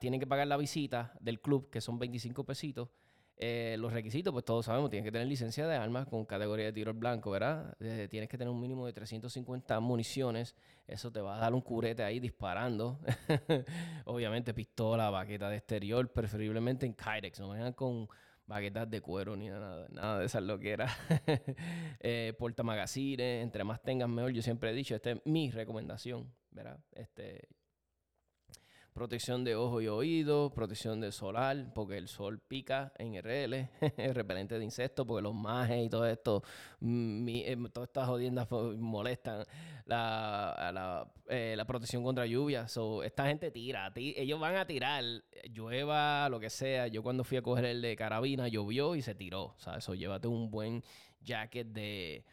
tienen 0.00 0.20
que 0.20 0.26
pagar 0.26 0.46
la 0.46 0.56
visita 0.56 1.12
del 1.20 1.40
club, 1.40 1.70
que 1.70 1.80
son 1.80 1.98
25 1.98 2.44
pesitos. 2.44 2.88
Eh, 3.36 3.74
los 3.80 3.92
requisitos, 3.92 4.32
pues 4.32 4.44
todos 4.44 4.66
sabemos, 4.66 4.90
tienes 4.90 5.04
que 5.04 5.10
tener 5.10 5.26
licencia 5.26 5.66
de 5.66 5.76
armas 5.76 6.06
con 6.06 6.24
categoría 6.24 6.66
de 6.66 6.72
tiro 6.72 6.92
al 6.92 6.96
blanco, 6.96 7.32
¿verdad? 7.32 7.76
Eh, 7.80 8.06
tienes 8.08 8.28
que 8.28 8.38
tener 8.38 8.50
un 8.50 8.60
mínimo 8.60 8.86
de 8.86 8.92
350 8.92 9.80
municiones. 9.80 10.54
Eso 10.86 11.10
te 11.10 11.20
va 11.20 11.36
a 11.36 11.40
dar 11.40 11.52
un 11.52 11.60
curete 11.60 12.04
ahí 12.04 12.20
disparando. 12.20 13.00
Obviamente, 14.04 14.54
pistola, 14.54 15.10
baqueta 15.10 15.50
de 15.50 15.56
exterior, 15.56 16.08
preferiblemente 16.12 16.86
en 16.86 16.94
Kydex. 16.94 17.40
No 17.40 17.48
vayan 17.48 17.72
con 17.72 18.08
baquetas 18.46 18.88
de 18.88 19.00
cuero 19.00 19.34
ni 19.34 19.48
nada, 19.48 19.88
nada 19.90 20.20
de 20.20 20.26
esas 20.26 20.42
loqueras. 20.42 20.96
eh, 22.00 22.34
entre 23.42 23.64
más 23.64 23.82
tengas 23.82 24.08
mejor. 24.08 24.30
Yo 24.30 24.42
siempre 24.42 24.70
he 24.70 24.74
dicho, 24.74 24.94
esta 24.94 25.10
es 25.10 25.20
mi 25.24 25.50
recomendación, 25.50 26.32
¿verdad? 26.54 26.78
Este, 26.92 27.48
protección 28.94 29.42
de 29.42 29.56
ojo 29.56 29.80
y 29.80 29.88
oído, 29.88 30.54
protección 30.54 31.00
de 31.00 31.10
solar, 31.10 31.72
porque 31.74 31.98
el 31.98 32.06
sol 32.06 32.38
pica 32.38 32.92
en 32.96 33.16
RL, 33.16 33.68
repelente 34.14 34.56
de 34.56 34.64
insectos, 34.64 35.04
porque 35.04 35.22
los 35.22 35.34
majes 35.34 35.84
y 35.84 35.88
todo 35.88 36.06
esto, 36.06 36.44
mm, 36.78 37.28
eh, 37.28 37.56
todas 37.72 37.88
estas 37.88 38.06
jodiendas 38.06 38.48
molestan 38.50 39.44
la, 39.84 41.10
eh, 41.28 41.54
la, 41.56 41.64
protección 41.64 42.04
contra 42.04 42.24
lluvia. 42.24 42.68
So, 42.68 43.02
esta 43.02 43.26
gente 43.26 43.50
tira, 43.50 43.92
ellos 43.96 44.38
van 44.38 44.54
a 44.56 44.66
tirar, 44.66 45.02
llueva, 45.50 46.28
lo 46.28 46.38
que 46.38 46.48
sea. 46.48 46.86
Yo 46.86 47.02
cuando 47.02 47.24
fui 47.24 47.36
a 47.36 47.42
coger 47.42 47.64
el 47.64 47.82
de 47.82 47.96
carabina, 47.96 48.46
llovió 48.46 48.94
y 48.94 49.02
se 49.02 49.16
tiró. 49.16 49.46
O 49.46 49.58
sea, 49.58 49.76
eso, 49.78 49.94
llévate 49.94 50.28
un 50.28 50.52
buen 50.52 50.84
jacket 51.20 51.66
de 51.66 52.24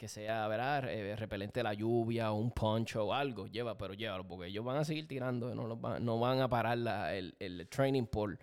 que 0.00 0.08
sea, 0.08 0.48
¿verdad? 0.48 0.88
Eh, 0.88 1.14
repelente 1.14 1.62
la 1.62 1.74
lluvia, 1.74 2.32
o 2.32 2.36
un 2.36 2.52
poncho 2.52 3.04
o 3.04 3.12
algo, 3.12 3.46
lleva, 3.48 3.76
pero 3.76 3.92
llévalo, 3.92 4.26
porque 4.26 4.46
ellos 4.46 4.64
van 4.64 4.78
a 4.78 4.84
seguir 4.84 5.06
tirando, 5.06 5.54
no, 5.54 5.76
van, 5.76 6.02
no 6.02 6.18
van 6.18 6.40
a 6.40 6.48
parar 6.48 6.78
el, 7.12 7.34
el, 7.38 7.68
training 7.68 8.06
por, 8.06 8.38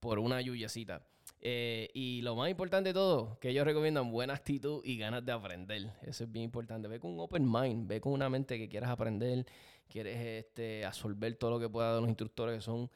por 0.00 0.18
una 0.18 0.40
lluviacita. 0.40 1.02
Eh, 1.42 1.90
y 1.92 2.22
lo 2.22 2.34
más 2.36 2.48
importante 2.48 2.88
de 2.88 2.94
todo, 2.94 3.38
que 3.38 3.50
ellos 3.50 3.66
recomiendan 3.66 4.10
buena 4.10 4.32
actitud 4.32 4.80
y 4.82 4.96
ganas 4.96 5.26
de 5.26 5.32
aprender. 5.32 5.92
Eso 6.00 6.24
es 6.24 6.32
bien 6.32 6.46
importante. 6.46 6.88
Ve 6.88 6.98
con 6.98 7.12
un 7.12 7.20
open 7.20 7.44
mind, 7.52 7.86
ve 7.86 8.00
con 8.00 8.14
una 8.14 8.30
mente 8.30 8.56
que 8.56 8.70
quieras 8.70 8.88
aprender, 8.88 9.44
quieres 9.86 10.46
este, 10.46 10.86
absorber 10.86 11.34
todo 11.34 11.50
lo 11.50 11.60
que 11.60 11.68
pueda 11.68 11.96
de 11.96 12.00
los 12.00 12.08
instructores 12.08 12.56
que 12.56 12.62
son 12.62 12.90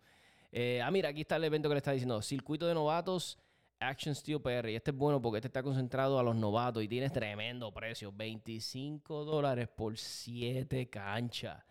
Eh, 0.51 0.81
ah, 0.83 0.91
mira, 0.91 1.11
aquí 1.11 1.21
está 1.21 1.37
el 1.37 1.45
evento 1.45 1.69
que 1.69 1.75
le 1.75 1.79
está 1.79 1.93
diciendo, 1.93 2.21
circuito 2.23 2.67
de 2.67 2.75
novatos. 2.75 3.39
Action 3.81 4.13
Steel 4.13 4.41
PR. 4.41 4.69
Y 4.71 4.75
este 4.75 4.91
es 4.91 4.97
bueno 4.97 5.23
porque 5.23 5.39
este 5.39 5.47
está 5.47 5.63
concentrado 5.63 6.19
a 6.19 6.23
los 6.25 6.35
novatos 6.35 6.83
y 6.83 6.89
tienes 6.89 7.13
tremendo 7.13 7.73
precio. 7.73 8.13
25 8.13 9.25
dólares 9.25 9.69
por 9.69 9.97
7 9.97 10.89
canchas. 10.91 11.63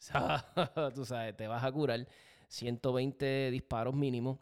tú 0.94 1.04
sabes, 1.04 1.36
te 1.36 1.46
vas 1.46 1.62
a 1.62 1.70
curar 1.70 2.06
120 2.48 3.50
disparos 3.50 3.94
mínimos 3.94 4.38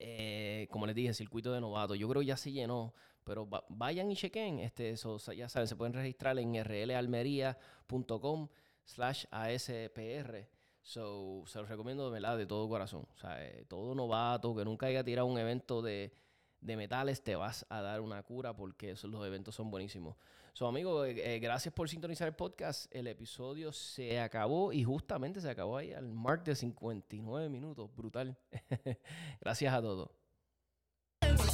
eh, 0.00 0.66
como 0.70 0.86
les 0.86 0.96
dije, 0.96 1.12
circuito 1.12 1.52
de 1.52 1.60
novato. 1.60 1.94
Yo 1.94 2.08
creo 2.08 2.20
que 2.20 2.26
ya 2.26 2.36
se 2.36 2.50
llenó, 2.50 2.94
pero 3.22 3.46
vayan 3.68 4.10
y 4.10 4.16
chequen. 4.16 4.58
Este, 4.58 4.90
eso, 4.90 5.18
ya 5.32 5.48
saben, 5.48 5.68
se 5.68 5.76
pueden 5.76 5.92
registrar 5.92 6.38
en 6.38 6.64
rlalmería.com 6.64 8.48
slash 8.84 9.26
ASPR. 9.30 10.48
So, 10.82 11.44
se 11.46 11.58
los 11.58 11.68
recomiendo 11.68 12.06
de 12.06 12.12
verdad, 12.12 12.38
de 12.38 12.46
todo 12.46 12.66
corazón. 12.68 13.06
O 13.14 13.18
sea, 13.18 13.44
eh, 13.46 13.66
todo 13.68 13.94
novato 13.94 14.56
que 14.56 14.64
nunca 14.64 14.86
haya 14.86 15.04
tirado 15.04 15.26
un 15.26 15.38
evento 15.38 15.82
de, 15.82 16.14
de 16.62 16.76
metales, 16.76 17.22
te 17.22 17.36
vas 17.36 17.66
a 17.68 17.82
dar 17.82 18.00
una 18.00 18.22
cura 18.22 18.56
porque 18.56 18.92
esos, 18.92 19.10
los 19.10 19.26
eventos 19.26 19.54
son 19.54 19.70
buenísimos. 19.70 20.16
So, 20.52 20.66
amigo, 20.66 21.04
eh, 21.04 21.34
eh, 21.34 21.38
gracias 21.38 21.72
por 21.72 21.88
sintonizar 21.88 22.28
el 22.28 22.34
podcast. 22.34 22.94
El 22.94 23.06
episodio 23.06 23.72
se 23.72 24.20
acabó 24.20 24.72
y 24.72 24.84
justamente 24.84 25.40
se 25.40 25.50
acabó 25.50 25.76
ahí 25.76 25.92
al 25.92 26.12
mark 26.12 26.44
de 26.44 26.54
59 26.54 27.48
minutos. 27.48 27.90
Brutal. 27.94 28.36
gracias 29.40 29.72
a 29.72 29.80
todos. 29.80 30.10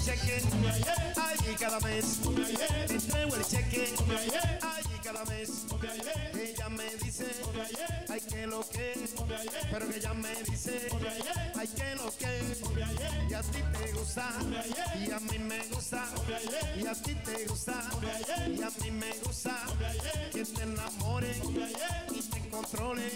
Cheque, 0.07 0.41
allí 1.17 1.55
cada 1.59 1.81
mes. 1.81 2.21
Entrego 2.89 3.35
el 3.35 3.45
cheque, 3.45 3.93
allí 4.63 4.99
cada 5.03 5.25
mes. 5.25 5.51
Ella 6.35 6.69
me 6.69 6.95
dice, 7.03 7.27
ay 8.09 8.21
que 8.21 8.47
lo 8.47 8.61
que, 8.69 8.95
pero 9.71 9.87
ella 9.93 10.15
me 10.15 10.35
dice, 10.49 10.89
ay 11.57 11.69
que 11.69 11.95
lo 11.97 12.17
que. 12.17 12.37
Y 13.29 13.35
a 13.35 13.43
ti 13.43 13.63
te 13.73 13.93
gusta, 13.93 14.31
y 14.97 15.11
a 15.11 15.19
mí 15.19 15.39
me 15.39 15.59
gusta, 15.75 16.05
y 16.77 16.87
a 16.87 16.95
ti 16.95 17.15
te 17.15 17.47
gusta, 17.47 17.91
y 18.47 18.63
a 18.63 18.71
mí 18.71 18.91
me 18.93 19.13
gusta. 19.25 19.63
Que 20.33 20.45
te 20.45 20.63
enamore 20.63 21.37
y 22.15 22.21
te 22.23 22.49
controle, 22.49 23.11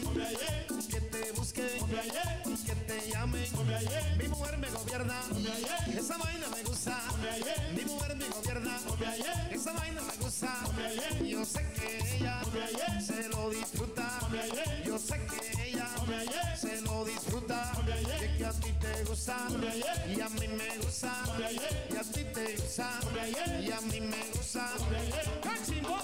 que 0.91 1.01
te 1.01 1.33
busque 1.33 1.79
y 2.47 2.55
que 2.67 2.75
te 2.75 3.11
llame. 3.11 3.47
Mi 4.19 4.29
mujer 4.29 4.59
me 4.59 4.71
gobierna, 4.71 5.23
esa 5.97 6.17
vaina 6.19 6.49
me 6.49 6.63
gusta. 6.65 6.80
Mi 6.81 7.85
mujer 7.85 8.17
mi 8.17 8.25
gobierna. 8.25 8.79
Esa 9.51 9.73
vaina 9.73 10.01
me 10.01 10.17
gusta. 10.25 10.65
Yo 11.23 11.45
sé 11.45 11.61
que 11.75 12.17
ella 12.17 12.43
se 13.01 13.29
lo 13.29 13.51
disfruta. 13.51 14.19
Yo 14.83 14.99
sé 14.99 15.21
que 15.27 15.69
ella 15.69 16.57
se 16.57 16.81
lo 16.81 17.05
disfruta. 17.05 17.73
Y 17.87 18.25
es 18.25 18.39
que 18.39 18.45
a 18.47 18.53
ti 18.53 18.73
te 18.81 19.05
gusta. 19.05 19.47
Y 20.09 20.21
a 20.23 20.29
mí 20.31 20.49
me 20.49 20.79
gusta. 20.79 21.13
Y 21.91 21.97
a 21.97 22.03
ti 22.03 22.25
te 22.33 22.57
gusta. 22.57 23.01
Y 23.61 23.71
a 23.71 23.81
mí 23.83 24.01
me 24.01 24.25
gusta. 24.33 24.73
¡Cachimbo! 25.43 25.99